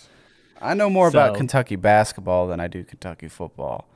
I 0.60 0.72
know 0.72 0.88
more 0.88 1.08
about 1.08 1.34
Kentucky 1.36 1.76
basketball 1.76 2.46
than 2.46 2.60
I 2.60 2.66
do 2.68 2.82
Kentucky 2.82 3.28
football. 3.28 3.86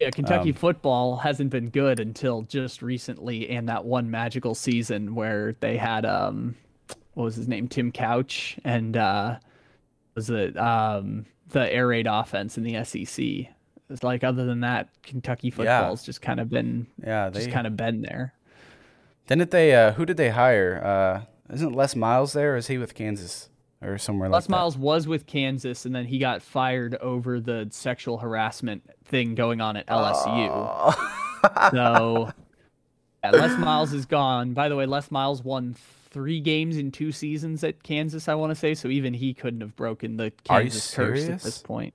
Yeah, 0.00 0.10
Kentucky 0.10 0.48
Um, 0.50 0.54
football 0.56 1.18
hasn't 1.18 1.50
been 1.50 1.68
good 1.68 2.00
until 2.00 2.42
just 2.42 2.82
recently 2.82 3.50
and 3.50 3.68
that 3.68 3.84
one 3.84 4.10
magical 4.10 4.56
season 4.56 5.14
where 5.14 5.54
they 5.60 5.76
had 5.76 6.04
um 6.04 6.56
what 7.14 7.24
was 7.24 7.36
his 7.36 7.46
name? 7.46 7.68
Tim 7.68 7.92
Couch 7.92 8.58
and 8.64 8.96
uh 8.96 9.36
was 10.16 10.28
it 10.30 10.56
um 10.58 11.26
the 11.50 11.72
air 11.72 11.86
raid 11.88 12.06
offense 12.08 12.56
in 12.56 12.64
the 12.64 12.82
SEC. 12.84 13.52
It's 13.88 14.02
like 14.02 14.22
other 14.22 14.44
than 14.44 14.60
that, 14.60 14.88
Kentucky 15.02 15.50
football's 15.50 16.04
just 16.04 16.22
kind 16.22 16.38
of 16.40 16.48
been 16.48 16.86
Yeah, 17.04 17.28
they 17.28 17.40
just 17.40 17.50
kind 17.50 17.66
of 17.66 17.76
been 17.76 18.02
there. 18.02 18.34
didn't 19.26 19.50
they. 19.50 19.74
Uh, 19.74 19.92
who 19.92 20.06
did 20.06 20.16
they 20.16 20.30
hire? 20.30 20.80
Uh, 20.84 21.52
isn't 21.52 21.72
Les 21.74 21.96
Miles 21.96 22.32
there? 22.32 22.54
Or 22.54 22.56
is 22.56 22.68
he 22.68 22.78
with 22.78 22.94
Kansas 22.94 23.48
or 23.82 23.98
somewhere 23.98 24.28
Les 24.28 24.36
like 24.36 24.44
that? 24.44 24.50
Miles 24.50 24.78
was 24.78 25.08
with 25.08 25.26
Kansas, 25.26 25.84
and 25.86 25.94
then 25.94 26.06
he 26.06 26.18
got 26.18 26.42
fired 26.42 26.94
over 26.96 27.40
the 27.40 27.66
sexual 27.70 28.18
harassment 28.18 28.88
thing 29.04 29.34
going 29.34 29.60
on 29.60 29.76
at 29.76 29.86
LSU. 29.88 30.94
so, 31.72 32.30
yeah, 33.24 33.30
Les 33.30 33.58
Miles 33.58 33.92
is 33.92 34.06
gone. 34.06 34.52
By 34.52 34.68
the 34.68 34.76
way, 34.76 34.86
Les 34.86 35.10
Miles 35.10 35.42
won 35.42 35.74
three 36.10 36.40
games 36.40 36.76
in 36.76 36.90
two 36.90 37.12
seasons 37.12 37.62
at 37.64 37.82
Kansas, 37.82 38.28
I 38.28 38.34
want 38.34 38.50
to 38.50 38.54
say. 38.54 38.74
So 38.74 38.88
even 38.88 39.14
he 39.14 39.34
couldn't 39.34 39.60
have 39.60 39.76
broken 39.76 40.16
the 40.16 40.32
Kansas 40.44 40.94
curse 40.94 41.28
at 41.28 41.40
this 41.40 41.58
point. 41.58 41.94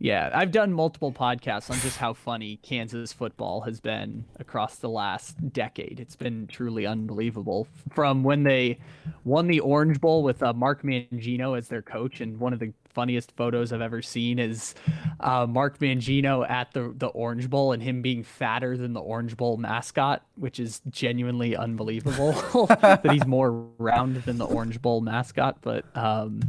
Yeah, 0.00 0.30
I've 0.32 0.52
done 0.52 0.72
multiple 0.72 1.10
podcasts 1.10 1.70
on 1.70 1.78
just 1.80 1.96
how 1.96 2.12
funny 2.12 2.60
Kansas 2.62 3.12
football 3.12 3.62
has 3.62 3.80
been 3.80 4.24
across 4.38 4.76
the 4.76 4.88
last 4.88 5.52
decade. 5.52 5.98
It's 5.98 6.14
been 6.14 6.46
truly 6.46 6.86
unbelievable. 6.86 7.66
From 7.90 8.22
when 8.22 8.44
they 8.44 8.78
won 9.24 9.48
the 9.48 9.58
Orange 9.58 10.00
Bowl 10.00 10.22
with 10.22 10.40
uh, 10.40 10.52
Mark 10.52 10.82
Mangino 10.84 11.58
as 11.58 11.66
their 11.66 11.82
coach, 11.82 12.20
and 12.20 12.38
one 12.38 12.52
of 12.52 12.60
the 12.60 12.72
funniest 12.98 13.30
photos 13.36 13.72
I've 13.72 13.80
ever 13.80 14.02
seen 14.02 14.40
is 14.40 14.74
uh, 15.20 15.46
Mark 15.48 15.78
Mangino 15.78 16.44
at 16.50 16.72
the 16.72 16.92
the 16.96 17.06
Orange 17.06 17.48
Bowl 17.48 17.70
and 17.70 17.80
him 17.80 18.02
being 18.02 18.24
fatter 18.24 18.76
than 18.76 18.92
the 18.92 19.00
Orange 19.00 19.36
Bowl 19.36 19.56
mascot, 19.56 20.26
which 20.34 20.58
is 20.58 20.80
genuinely 20.90 21.54
unbelievable 21.54 22.32
that 22.66 23.08
he's 23.08 23.24
more 23.24 23.52
round 23.78 24.16
than 24.24 24.36
the 24.36 24.46
Orange 24.46 24.82
Bowl 24.82 25.00
mascot. 25.00 25.58
But 25.60 25.84
um, 25.96 26.40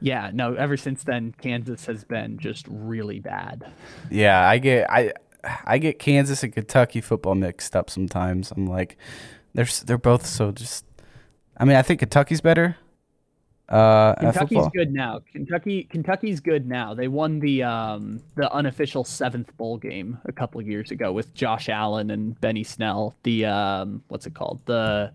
yeah, 0.00 0.30
no. 0.32 0.54
Ever 0.54 0.78
since 0.78 1.04
then, 1.04 1.34
Kansas 1.42 1.84
has 1.84 2.04
been 2.04 2.38
just 2.38 2.64
really 2.66 3.20
bad. 3.20 3.70
Yeah, 4.10 4.48
I 4.48 4.56
get 4.56 4.90
I 4.90 5.12
I 5.66 5.76
get 5.76 5.98
Kansas 5.98 6.42
and 6.42 6.54
Kentucky 6.54 7.02
football 7.02 7.34
mixed 7.34 7.76
up 7.76 7.90
sometimes. 7.90 8.50
I'm 8.50 8.66
like, 8.66 8.96
they're 9.52 9.68
they're 9.84 9.98
both 9.98 10.24
so 10.24 10.52
just. 10.52 10.86
I 11.58 11.66
mean, 11.66 11.76
I 11.76 11.82
think 11.82 12.00
Kentucky's 12.00 12.40
better. 12.40 12.78
Uh, 13.70 14.14
Kentucky's 14.16 14.66
good 14.74 14.92
now. 14.92 15.20
Kentucky 15.32 15.84
Kentucky's 15.84 16.40
good 16.40 16.66
now. 16.66 16.92
They 16.92 17.06
won 17.06 17.38
the 17.38 17.62
um 17.62 18.20
the 18.34 18.52
unofficial 18.52 19.04
seventh 19.04 19.56
bowl 19.56 19.78
game 19.78 20.18
a 20.24 20.32
couple 20.32 20.60
of 20.60 20.66
years 20.66 20.90
ago 20.90 21.12
with 21.12 21.32
Josh 21.34 21.68
Allen 21.68 22.10
and 22.10 22.40
Benny 22.40 22.64
Snell. 22.64 23.14
The 23.22 23.46
um 23.46 24.02
what's 24.08 24.26
it 24.26 24.34
called? 24.34 24.60
The 24.66 25.12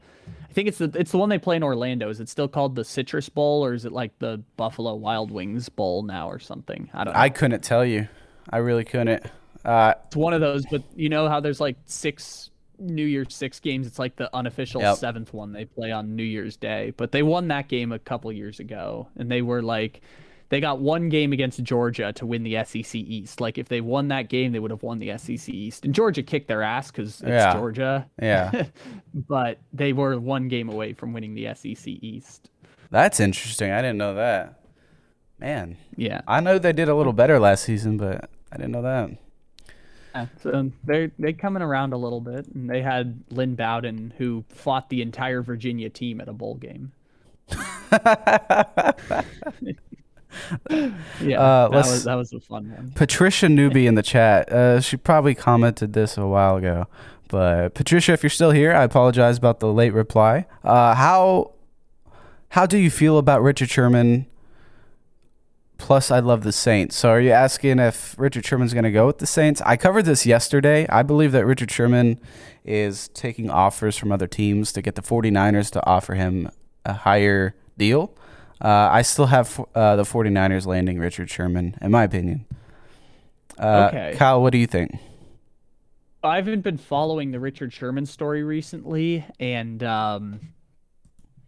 I 0.50 0.54
think 0.54 0.70
it's 0.70 0.78
the 0.78 0.90
it's 0.96 1.12
the 1.12 1.18
one 1.18 1.28
they 1.28 1.38
play 1.38 1.58
in 1.58 1.64
Orlando. 1.64 2.10
Is 2.10 2.22
it 2.22 2.30
still 2.30 2.48
called 2.48 2.76
the 2.76 2.86
Citrus 2.86 3.28
Bowl 3.28 3.66
or 3.66 3.74
is 3.74 3.84
it 3.84 3.92
like 3.92 4.18
the 4.20 4.42
Buffalo 4.56 4.96
Wild 4.96 5.32
Wings 5.32 5.68
Bowl 5.68 6.04
now 6.04 6.30
or 6.30 6.40
something? 6.40 6.90
I 6.94 7.04
don't 7.04 7.14
know. 7.14 7.20
I 7.20 7.30
couldn't 7.30 7.62
tell 7.62 7.84
you. 7.84 8.08
I 8.50 8.58
really 8.58 8.86
couldn't. 8.86 9.26
Uh, 9.66 9.96
it's 10.06 10.16
one 10.16 10.34
of 10.34 10.40
those, 10.40 10.66
but 10.68 10.84
you 10.96 11.10
know 11.10 11.28
how 11.28 11.42
there's 11.42 11.60
like 11.60 11.76
six 11.88 12.52
New 12.80 13.06
Year's 13.06 13.34
Six 13.36 13.60
games. 13.60 13.88
It's 13.88 14.00
like 14.00 14.16
the 14.16 14.34
unofficial 14.36 14.82
Yep. 14.82 14.98
seventh 14.98 15.34
one 15.34 15.52
they 15.54 15.66
play 15.66 15.92
on 15.92 16.16
New 16.16 16.24
Year's 16.24 16.58
Day. 16.58 16.94
But 16.98 17.12
they 17.12 17.24
won 17.24 17.48
that 17.50 17.68
game 17.68 17.92
a 17.92 18.00
couple 18.00 18.32
years 18.32 18.60
ago, 18.60 19.08
and 19.18 19.30
they 19.32 19.42
were 19.42 19.62
like, 19.62 20.02
they 20.50 20.60
got 20.62 20.80
one 20.80 21.10
game 21.10 21.34
against 21.34 21.62
Georgia 21.64 22.14
to 22.14 22.26
win 22.26 22.44
the 22.44 22.64
SEC 22.64 22.94
East. 22.96 23.42
Like 23.42 23.58
if 23.58 23.68
they 23.68 23.82
won 23.82 24.10
that 24.10 24.30
game, 24.30 24.52
they 24.52 24.60
would 24.60 24.70
have 24.72 24.84
won 24.84 25.00
the 25.00 25.18
SEC 25.18 25.50
East. 25.50 25.86
And 25.86 25.94
Georgia 25.96 26.22
kicked 26.22 26.48
their 26.48 26.62
ass 26.62 26.92
because 26.92 27.22
it's 27.22 27.30
Yeah. 27.30 27.54
Georgia. 27.54 28.08
yeah, 28.22 28.66
but 29.14 29.58
they 29.74 29.92
were 29.92 30.20
one 30.20 30.48
game 30.48 30.70
away 30.70 30.94
from 30.94 31.14
winning 31.14 31.34
the 31.34 31.48
SEC 31.56 31.88
East. 31.88 32.50
that's 32.92 33.20
interesting. 33.20 33.72
I 33.72 33.82
didn't 33.82 33.98
know 33.98 34.14
that. 34.16 34.60
Man, 35.40 35.78
Yeah. 35.98 36.22
I 36.28 36.40
know 36.42 36.60
they 36.60 36.72
did 36.74 36.90
a 36.90 36.96
little 36.96 37.12
better 37.12 37.40
last 37.40 37.64
season, 37.64 37.98
but 37.98 38.30
I 38.52 38.58
didn't 38.58 38.72
know 38.72 38.84
that. 38.84 39.10
Yeah, 40.16 40.28
so 40.42 40.72
they're 40.86 41.12
they 41.20 41.34
coming 41.34 41.62
around 41.62 41.94
a 41.94 41.98
little 41.98 42.22
bit, 42.22 42.48
and 42.56 42.70
they 42.70 42.82
had 42.82 43.22
Lynn 43.30 43.56
Bowden 43.56 44.14
who 44.18 44.46
fought 44.50 44.90
the 44.90 45.02
entire 45.02 45.42
Virginia 45.42 45.90
team 45.90 46.22
at 46.22 46.30
a 46.30 46.34
bowl 46.34 46.56
game. 46.56 46.94
yeah, 47.52 48.92
Uh, 51.40 51.70
that 51.70 51.72
was 51.72 52.04
that 52.06 52.16
was 52.16 52.34
a 52.34 52.40
fun 52.40 52.72
one. 52.72 52.92
Patricia 52.96 53.50
Newby 53.50 53.88
in 53.88 53.96
the 53.96 54.04
chat. 54.04 54.52
Uh, 54.52 54.82
she 54.82 54.98
probably 54.98 55.36
commented 55.36 55.94
this 55.94 56.18
a 56.18 56.26
while 56.26 56.58
ago, 56.58 56.88
but 57.30 57.74
Patricia, 57.74 58.14
if 58.14 58.24
you're 58.24 58.30
still 58.30 58.52
here, 58.52 58.74
I 58.74 58.84
apologize 58.84 59.38
about 59.38 59.60
the 59.60 59.72
late 59.72 59.94
reply. 59.94 60.46
Uh, 60.64 60.96
how 60.96 61.52
how 62.50 62.66
do 62.66 62.78
you 62.78 62.90
feel 62.90 63.18
about 63.18 63.44
Richard 63.44 63.70
Sherman? 63.70 64.26
Plus, 65.78 66.10
I 66.10 66.20
love 66.20 66.44
the 66.44 66.52
Saints. 66.52 66.96
So, 66.96 67.10
are 67.10 67.20
you 67.20 67.32
asking 67.32 67.80
if 67.80 68.16
Richard 68.18 68.46
Sherman's 68.46 68.74
going 68.74 68.86
to 68.86 68.92
go 68.92 69.06
with 69.08 69.18
the 69.18 69.28
Saints? 69.28 69.62
I 69.66 69.76
covered 69.76 70.04
this 70.06 70.26
yesterday. 70.26 70.88
I 70.90 71.04
believe 71.04 71.32
that 71.34 71.46
Richard 71.46 71.70
Sherman 71.70 72.20
is 72.64 73.10
taking 73.10 73.50
offers 73.50 73.98
from 73.98 74.12
other 74.12 74.28
teams 74.28 74.72
to 74.74 74.82
get 74.82 74.96
the 74.96 75.02
49ers 75.02 75.70
to 75.72 75.86
offer 75.86 76.14
him 76.16 76.50
a 76.86 76.94
higher 76.94 77.56
deal. 77.78 78.16
Uh, 78.62 78.90
I 78.92 79.02
still 79.02 79.26
have 79.26 79.60
uh, 79.76 79.98
the 79.98 80.04
49ers 80.04 80.66
landing 80.66 80.98
Richard 80.98 81.30
Sherman, 81.30 81.76
in 81.82 81.92
my 81.92 82.04
opinion. 82.04 82.46
Uh, 83.60 83.90
Okay. 83.90 84.16
Kyle, 84.18 84.42
what 84.42 84.52
do 84.52 84.58
you 84.58 84.68
think? 84.68 84.98
I 86.24 86.38
haven't 86.38 86.62
been 86.62 86.78
following 86.78 87.32
the 87.32 87.40
Richard 87.40 87.72
Sherman 87.72 88.06
story 88.06 88.44
recently, 88.44 89.26
and 89.40 89.84
um, 89.84 90.40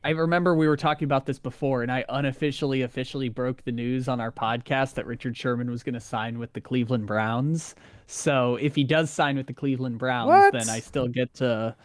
I 0.08 0.12
remember 0.12 0.56
we 0.56 0.70
were 0.70 0.78
talking 0.78 1.04
about 1.04 1.26
this 1.26 1.38
before, 1.38 1.82
and 1.84 1.92
I 1.92 2.06
unofficially, 2.08 2.82
officially 2.84 3.28
broke 3.28 3.66
the 3.66 3.74
news 3.74 4.08
on 4.08 4.22
our 4.22 4.32
podcast 4.32 4.94
that 4.94 5.06
Richard 5.06 5.36
Sherman 5.36 5.70
was 5.70 5.84
going 5.84 5.96
to 5.96 6.00
sign 6.00 6.40
with 6.40 6.54
the 6.54 6.62
Cleveland 6.62 7.08
Browns. 7.08 7.76
So 8.06 8.56
if 8.56 8.74
he 8.74 8.86
does 8.86 9.10
sign 9.10 9.36
with 9.36 9.48
the 9.48 9.54
Cleveland 9.54 9.98
Browns, 10.00 10.30
What? 10.30 10.54
then 10.54 10.70
I 10.70 10.80
still 10.80 11.10
get 11.10 11.34
to. 11.36 11.76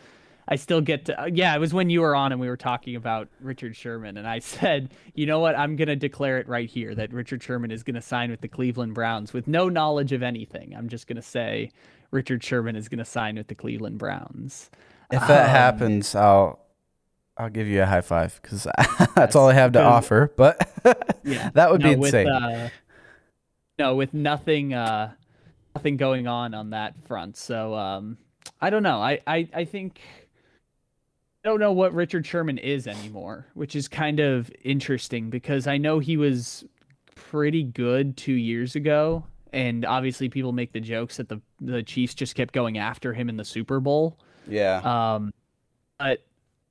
I 0.46 0.54
still 0.54 0.80
get 0.80 1.06
to. 1.06 1.30
Yeah, 1.32 1.52
it 1.56 1.58
was 1.58 1.74
when 1.74 1.90
you 1.90 2.00
were 2.00 2.14
on 2.14 2.30
and 2.30 2.40
we 2.40 2.48
were 2.48 2.56
talking 2.56 2.94
about 2.94 3.28
Richard 3.40 3.74
Sherman, 3.74 4.16
and 4.16 4.28
I 4.28 4.38
said, 4.40 4.92
you 5.14 5.26
know 5.26 5.40
what? 5.40 5.58
I'm 5.58 5.74
going 5.74 5.88
to 5.88 5.96
declare 5.96 6.38
it 6.38 6.46
right 6.46 6.70
here 6.70 6.94
that 6.94 7.12
Richard 7.12 7.42
Sherman 7.42 7.72
is 7.72 7.82
going 7.82 7.96
to 7.96 8.02
sign 8.02 8.30
with 8.30 8.40
the 8.40 8.46
Cleveland 8.48 8.94
Browns 8.94 9.32
with 9.32 9.48
no 9.48 9.68
knowledge 9.68 10.12
of 10.12 10.22
anything. 10.22 10.76
I'm 10.78 10.88
just 10.88 11.08
going 11.08 11.16
to 11.16 11.22
say 11.22 11.72
Richard 12.12 12.44
Sherman 12.44 12.76
is 12.76 12.88
going 12.88 13.00
to 13.00 13.04
sign 13.04 13.34
with 13.34 13.48
the 13.48 13.56
Cleveland 13.56 13.98
Browns. 13.98 14.70
If 15.10 15.26
that 15.26 15.46
Um, 15.46 15.50
happens, 15.50 16.14
I'll 16.14 16.60
I'll 17.36 17.50
give 17.50 17.66
you 17.66 17.82
a 17.82 17.86
high 17.86 18.02
five 18.02 18.38
because 18.42 18.66
that's 19.14 19.34
all 19.34 19.48
I 19.48 19.54
have 19.54 19.72
to 19.72 19.82
offer. 19.82 20.32
But 20.36 20.68
Yeah, 21.24 21.50
that 21.54 21.70
would 21.70 21.82
be 21.82 21.92
insane. 21.92 22.26
With, 22.26 22.42
uh, 22.42 22.68
no, 23.78 23.94
with 23.96 24.12
nothing, 24.12 24.74
uh, 24.74 25.12
nothing 25.74 25.96
going 25.96 26.26
on 26.26 26.54
on 26.54 26.70
that 26.70 26.94
front. 27.06 27.36
So 27.36 27.74
um, 27.74 28.18
I 28.60 28.70
don't 28.70 28.82
know. 28.82 29.00
I, 29.00 29.20
I, 29.26 29.48
I 29.54 29.64
think 29.64 30.00
I 31.44 31.48
don't 31.48 31.58
know 31.58 31.72
what 31.72 31.92
Richard 31.92 32.26
Sherman 32.26 32.58
is 32.58 32.86
anymore, 32.86 33.46
which 33.54 33.74
is 33.74 33.88
kind 33.88 34.20
of 34.20 34.50
interesting 34.62 35.30
because 35.30 35.66
I 35.66 35.76
know 35.76 35.98
he 35.98 36.16
was 36.16 36.64
pretty 37.16 37.64
good 37.64 38.16
two 38.16 38.34
years 38.34 38.76
ago, 38.76 39.24
and 39.52 39.84
obviously 39.84 40.28
people 40.28 40.52
make 40.52 40.72
the 40.72 40.80
jokes 40.80 41.16
that 41.16 41.28
the 41.28 41.40
the 41.60 41.82
Chiefs 41.82 42.14
just 42.14 42.36
kept 42.36 42.52
going 42.52 42.78
after 42.78 43.12
him 43.12 43.28
in 43.28 43.36
the 43.36 43.44
Super 43.44 43.80
Bowl. 43.80 44.18
Yeah. 44.46 44.78
Um, 44.84 45.32
but 45.98 46.24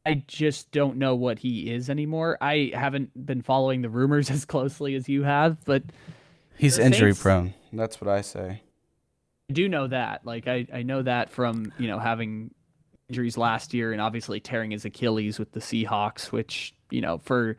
I 0.05 0.23
just 0.27 0.71
don't 0.71 0.97
know 0.97 1.15
what 1.15 1.39
he 1.39 1.71
is 1.71 1.89
anymore. 1.89 2.37
I 2.41 2.71
haven't 2.73 3.25
been 3.25 3.41
following 3.41 3.81
the 3.81 3.89
rumors 3.89 4.29
as 4.31 4.45
closely 4.45 4.95
as 4.95 5.07
you 5.07 5.23
have, 5.23 5.63
but 5.65 5.83
he's 6.57 6.77
injury 6.77 7.11
Saints, 7.11 7.21
prone. 7.21 7.53
That's 7.73 8.01
what 8.01 8.09
I 8.09 8.21
say. 8.21 8.61
I 9.49 9.53
do 9.53 9.69
know 9.69 9.87
that. 9.87 10.25
Like 10.25 10.47
I, 10.47 10.67
I 10.73 10.83
know 10.83 11.01
that 11.03 11.29
from 11.29 11.71
you 11.77 11.87
know 11.87 11.99
having 11.99 12.51
injuries 13.09 13.37
last 13.37 13.73
year 13.73 13.91
and 13.91 14.01
obviously 14.01 14.39
tearing 14.39 14.71
his 14.71 14.85
Achilles 14.85 15.37
with 15.37 15.51
the 15.51 15.59
Seahawks, 15.59 16.31
which 16.31 16.73
you 16.89 17.01
know 17.01 17.17
for 17.19 17.57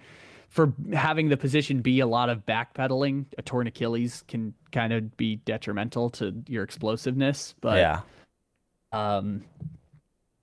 for 0.48 0.72
having 0.92 1.28
the 1.28 1.36
position 1.36 1.80
be 1.80 2.00
a 2.00 2.06
lot 2.06 2.28
of 2.28 2.44
backpedaling, 2.44 3.24
a 3.38 3.42
torn 3.42 3.66
Achilles 3.66 4.22
can 4.28 4.52
kind 4.70 4.92
of 4.92 5.16
be 5.16 5.36
detrimental 5.36 6.10
to 6.10 6.34
your 6.46 6.62
explosiveness. 6.62 7.54
But 7.60 7.78
yeah, 7.78 8.00
um, 8.92 9.44
I 9.60 9.81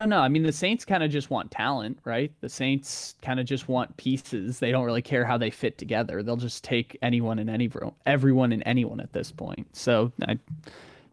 don't 0.06 0.10
know. 0.10 0.22
I 0.22 0.30
mean, 0.30 0.44
the 0.44 0.54
Saints 0.54 0.86
kind 0.86 1.04
of 1.04 1.12
just 1.12 1.30
want 1.30 1.52
talent, 1.52 2.00
right? 2.06 2.32
The 2.40 2.48
Saints 2.48 3.16
kind 3.22 3.40
of 3.40 3.46
just 3.46 3.68
want 3.68 3.96
pieces. 3.98 4.60
They 4.60 4.72
don't 4.72 4.86
really 4.86 5.02
care 5.02 5.26
how 5.26 5.38
they 5.38 5.50
fit 5.50 5.78
together. 5.78 6.24
They'll 6.24 6.38
just 6.38 6.64
take 6.64 6.98
anyone 7.02 7.38
and 7.40 7.50
any 7.50 7.68
room 7.68 7.94
everyone 8.06 8.54
and 8.54 8.64
anyone 8.66 9.02
at 9.02 9.12
this 9.12 9.32
point. 9.32 9.68
So 9.76 10.14
I, 10.26 10.40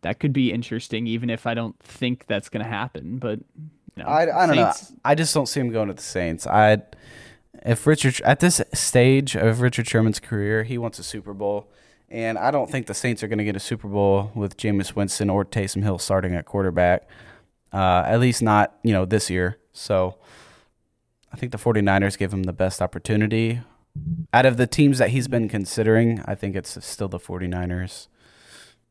that 0.03 0.21
could 0.21 0.33
be 0.33 0.53
interesting, 0.53 1.07
even 1.09 1.31
if 1.31 1.47
I 1.47 1.55
don't 1.55 1.79
think 1.81 2.27
that's 2.27 2.49
going 2.49 2.65
to 2.65 2.71
happen. 2.71 3.19
But 3.19 3.41
you 3.97 4.05
know, 4.05 4.07
I, 4.07 4.23
I 4.23 4.47
don't 4.47 4.57
Saints, 4.57 4.91
know. 4.91 4.97
I 5.05 5.15
just 5.17 5.35
don't 5.35 5.47
see 5.47 5.61
him 5.61 5.71
going 5.71 5.89
to 5.89 5.95
the 5.95 6.03
Saints. 6.03 6.47
I 6.47 6.83
if 7.65 7.87
Richard 7.89 8.21
at 8.21 8.39
this 8.39 8.61
stage 8.73 9.35
of 9.35 9.63
Richard 9.63 9.89
Sherman's 9.89 10.21
career, 10.21 10.63
he 10.63 10.79
wants 10.79 11.01
a 11.01 11.03
Super 11.03 11.35
Bowl. 11.35 11.69
And 12.09 12.39
I 12.39 12.53
don't 12.53 12.71
think 12.71 12.87
the 12.87 12.95
Saints 12.95 13.25
are 13.25 13.29
going 13.29 13.39
to 13.39 13.45
get 13.45 13.57
a 13.57 13.61
Super 13.61 13.89
Bowl 13.89 14.31
with 14.33 14.57
Jameis 14.57 14.95
Winston 14.95 15.29
or 15.29 15.45
Taysom 15.45 15.83
Hill 15.83 15.99
starting 15.99 16.37
at 16.37 16.45
quarterback 16.45 17.09
uh, 17.77 18.05
at 18.07 18.21
least 18.21 18.41
not, 18.41 18.75
you 18.83 18.95
know, 18.95 19.05
this 19.05 19.29
year. 19.29 19.59
So 19.75 20.17
I 21.31 21.37
think 21.37 21.53
the 21.53 21.59
49ers 21.59 22.17
give 22.17 22.33
him 22.33 22.45
the 22.45 22.55
best 22.55 22.81
opportunity. 22.81 23.61
Out 24.33 24.47
of 24.47 24.57
the 24.57 24.67
teams 24.67 24.97
that 24.97 25.11
he's 25.11 25.29
been 25.29 25.47
considering, 25.47 26.23
I 26.25 26.35
think 26.35 26.57
it's 26.57 26.83
still 26.85 27.09
the 27.09 27.19
49ers. 27.19 28.09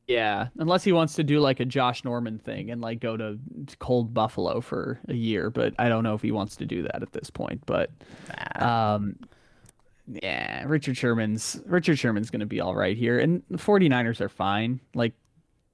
Yeah, 0.07 0.49
unless 0.59 0.83
he 0.83 0.91
wants 0.91 1.15
to 1.15 1.23
do 1.23 1.39
like 1.39 1.59
a 1.59 1.65
Josh 1.65 2.03
Norman 2.03 2.37
thing 2.37 2.69
and 2.69 2.79
like 2.79 2.99
go 2.99 3.17
to 3.17 3.39
cold 3.79 4.13
Buffalo 4.13 4.61
for 4.61 4.99
a 5.07 5.15
year, 5.15 5.49
but 5.49 5.73
I 5.79 5.89
don't 5.89 6.03
know 6.03 6.13
if 6.13 6.21
he 6.21 6.31
wants 6.31 6.55
to 6.57 6.65
do 6.67 6.83
that 6.83 7.01
at 7.01 7.11
this 7.11 7.31
point. 7.31 7.63
But 7.65 7.89
um 8.55 9.15
yeah, 10.07 10.63
Richard 10.67 10.95
Sherman's 10.95 11.59
Richard 11.65 11.97
Sherman's 11.97 12.29
going 12.29 12.41
to 12.41 12.45
be 12.45 12.61
all 12.61 12.75
right 12.75 12.95
here 12.95 13.17
and 13.17 13.41
the 13.49 13.57
49ers 13.57 14.21
are 14.21 14.29
fine. 14.29 14.79
Like 14.93 15.13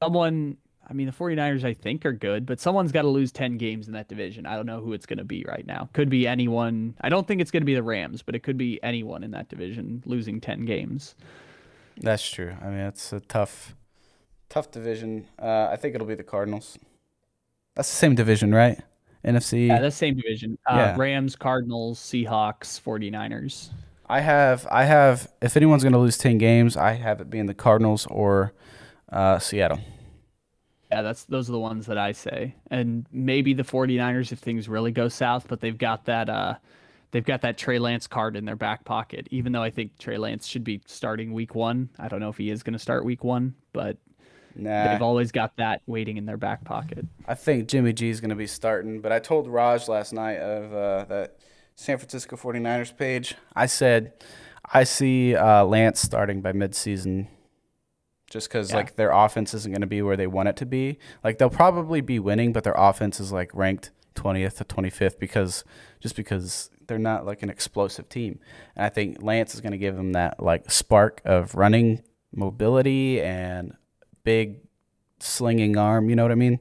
someone 0.01 0.55
I 0.91 0.93
mean, 0.93 1.07
the 1.07 1.13
49ers, 1.13 1.63
I 1.63 1.73
think, 1.73 2.05
are 2.05 2.11
good, 2.11 2.45
but 2.45 2.59
someone's 2.59 2.91
got 2.91 3.03
to 3.03 3.07
lose 3.07 3.31
10 3.31 3.57
games 3.57 3.87
in 3.87 3.93
that 3.93 4.09
division. 4.09 4.45
I 4.45 4.57
don't 4.57 4.65
know 4.65 4.81
who 4.81 4.91
it's 4.91 5.05
going 5.05 5.19
to 5.19 5.23
be 5.23 5.45
right 5.47 5.65
now. 5.65 5.87
Could 5.93 6.09
be 6.09 6.27
anyone. 6.27 6.95
I 6.99 7.07
don't 7.07 7.25
think 7.25 7.39
it's 7.39 7.49
going 7.49 7.61
to 7.61 7.65
be 7.65 7.75
the 7.75 7.81
Rams, 7.81 8.21
but 8.21 8.35
it 8.35 8.43
could 8.43 8.57
be 8.57 8.77
anyone 8.83 9.23
in 9.23 9.31
that 9.31 9.47
division 9.47 10.03
losing 10.05 10.41
10 10.41 10.65
games. 10.65 11.15
That's 12.01 12.29
true. 12.29 12.53
I 12.61 12.65
mean, 12.65 12.79
it's 12.79 13.13
a 13.13 13.21
tough, 13.21 13.73
tough 14.49 14.69
division. 14.69 15.27
Uh, 15.41 15.69
I 15.71 15.77
think 15.77 15.95
it'll 15.95 16.07
be 16.07 16.15
the 16.15 16.23
Cardinals. 16.23 16.77
That's 17.75 17.89
the 17.89 17.95
same 17.95 18.13
division, 18.13 18.53
right? 18.53 18.77
NFC. 19.23 19.67
Yeah, 19.67 19.79
that's 19.79 19.95
the 19.95 19.99
same 19.99 20.17
division. 20.17 20.57
Uh, 20.69 20.75
yeah. 20.75 20.95
Rams, 20.97 21.37
Cardinals, 21.37 21.99
Seahawks, 21.99 22.81
49ers. 22.81 23.69
I 24.09 24.19
have, 24.19 24.67
I 24.69 24.83
have. 24.83 25.31
If 25.41 25.55
anyone's 25.55 25.83
going 25.83 25.93
to 25.93 25.99
lose 25.99 26.17
10 26.17 26.37
games, 26.37 26.75
I 26.75 26.93
have 26.95 27.21
it 27.21 27.29
being 27.29 27.45
the 27.45 27.53
Cardinals 27.53 28.07
or 28.07 28.51
uh, 29.09 29.39
Seattle. 29.39 29.79
Yeah, 30.91 31.01
that's 31.01 31.23
those 31.23 31.47
are 31.49 31.53
the 31.53 31.59
ones 31.59 31.85
that 31.85 31.97
I 31.97 32.11
say. 32.11 32.55
And 32.69 33.05
maybe 33.11 33.53
the 33.53 33.63
49ers 33.63 34.31
if 34.31 34.39
things 34.39 34.67
really 34.67 34.91
go 34.91 35.07
south, 35.07 35.47
but 35.47 35.61
they've 35.61 35.77
got 35.77 36.05
that 36.05 36.29
uh 36.29 36.55
they've 37.11 37.25
got 37.25 37.41
that 37.41 37.57
Trey 37.57 37.79
Lance 37.79 38.07
card 38.07 38.35
in 38.35 38.45
their 38.45 38.55
back 38.55 38.83
pocket. 38.83 39.27
Even 39.31 39.51
though 39.51 39.63
I 39.63 39.69
think 39.69 39.97
Trey 39.97 40.17
Lance 40.17 40.47
should 40.47 40.63
be 40.63 40.81
starting 40.85 41.33
week 41.33 41.55
1. 41.55 41.89
I 41.99 42.07
don't 42.07 42.19
know 42.19 42.29
if 42.29 42.37
he 42.37 42.49
is 42.49 42.63
going 42.63 42.73
to 42.73 42.79
start 42.79 43.05
week 43.05 43.23
1, 43.23 43.53
but 43.73 43.97
nah. 44.55 44.87
they've 44.87 45.01
always 45.01 45.31
got 45.31 45.55
that 45.57 45.81
waiting 45.85 46.17
in 46.17 46.25
their 46.25 46.37
back 46.37 46.63
pocket. 46.65 47.05
I 47.27 47.35
think 47.35 47.67
Jimmy 47.67 47.93
G 47.93 48.09
is 48.09 48.19
going 48.19 48.29
to 48.29 48.35
be 48.35 48.47
starting, 48.47 49.01
but 49.01 49.11
I 49.11 49.19
told 49.19 49.47
Raj 49.47 49.87
last 49.87 50.13
night 50.13 50.39
of 50.39 50.73
uh, 50.73 51.05
that 51.05 51.37
San 51.75 51.97
Francisco 51.97 52.35
49ers 52.35 52.95
page. 52.95 53.35
I 53.55 53.65
said 53.65 54.13
I 54.73 54.83
see 54.83 55.35
uh, 55.35 55.63
Lance 55.65 56.01
starting 56.01 56.41
by 56.41 56.51
midseason 56.53 57.27
just 58.31 58.47
because 58.47 58.71
yeah. 58.71 58.77
like 58.77 58.95
their 58.95 59.11
offense 59.11 59.53
isn't 59.53 59.71
going 59.71 59.81
to 59.81 59.87
be 59.87 60.01
where 60.01 60.17
they 60.17 60.25
want 60.25 60.49
it 60.49 60.55
to 60.55 60.65
be. 60.65 60.97
Like 61.23 61.37
they'll 61.37 61.49
probably 61.49 62.01
be 62.01 62.17
winning, 62.17 62.53
but 62.53 62.63
their 62.63 62.75
offense 62.75 63.19
is 63.19 63.31
like 63.31 63.53
ranked 63.53 63.91
20th 64.15 64.57
to 64.57 64.65
25th 64.65 65.19
because 65.19 65.63
just 65.99 66.15
because 66.15 66.69
they're 66.87 66.97
not 66.97 67.25
like 67.25 67.43
an 67.43 67.49
explosive 67.49 68.09
team. 68.09 68.39
And 68.75 68.85
I 68.85 68.89
think 68.89 69.21
Lance 69.21 69.53
is 69.53 69.61
going 69.61 69.73
to 69.73 69.77
give 69.77 69.95
them 69.95 70.13
that 70.13 70.41
like 70.41 70.71
spark 70.71 71.21
of 71.25 71.55
running 71.55 72.01
mobility 72.33 73.21
and 73.21 73.75
big 74.23 74.61
slinging 75.19 75.77
arm. 75.77 76.09
You 76.09 76.15
know 76.15 76.23
what 76.23 76.31
I 76.31 76.35
mean? 76.35 76.59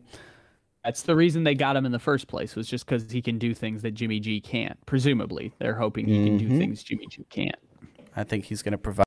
That's 0.85 1.03
the 1.03 1.15
reason 1.15 1.45
they 1.45 1.55
got 1.55 1.77
him 1.77 1.87
in 1.87 1.93
the 1.93 1.99
first 1.99 2.27
place 2.27 2.57
was 2.57 2.67
just 2.67 2.87
because 2.87 3.11
he 3.11 3.23
can 3.23 3.39
do 3.39 3.55
things 3.55 3.83
that 3.83 3.93
Jimmy 3.93 4.19
G 4.19 4.41
can't. 4.41 4.79
Presumably, 4.87 5.53
they're 5.59 5.75
hoping 5.75 6.07
he 6.07 6.25
can 6.25 6.39
mm-hmm. 6.39 6.49
do 6.49 6.59
things 6.59 6.83
Jimmy 6.83 7.07
G 7.07 7.25
can't. 7.29 7.59
I 8.17 8.25
think 8.25 8.47
he's 8.47 8.63
going 8.63 8.73
to 8.73 8.79
provide. 8.79 9.07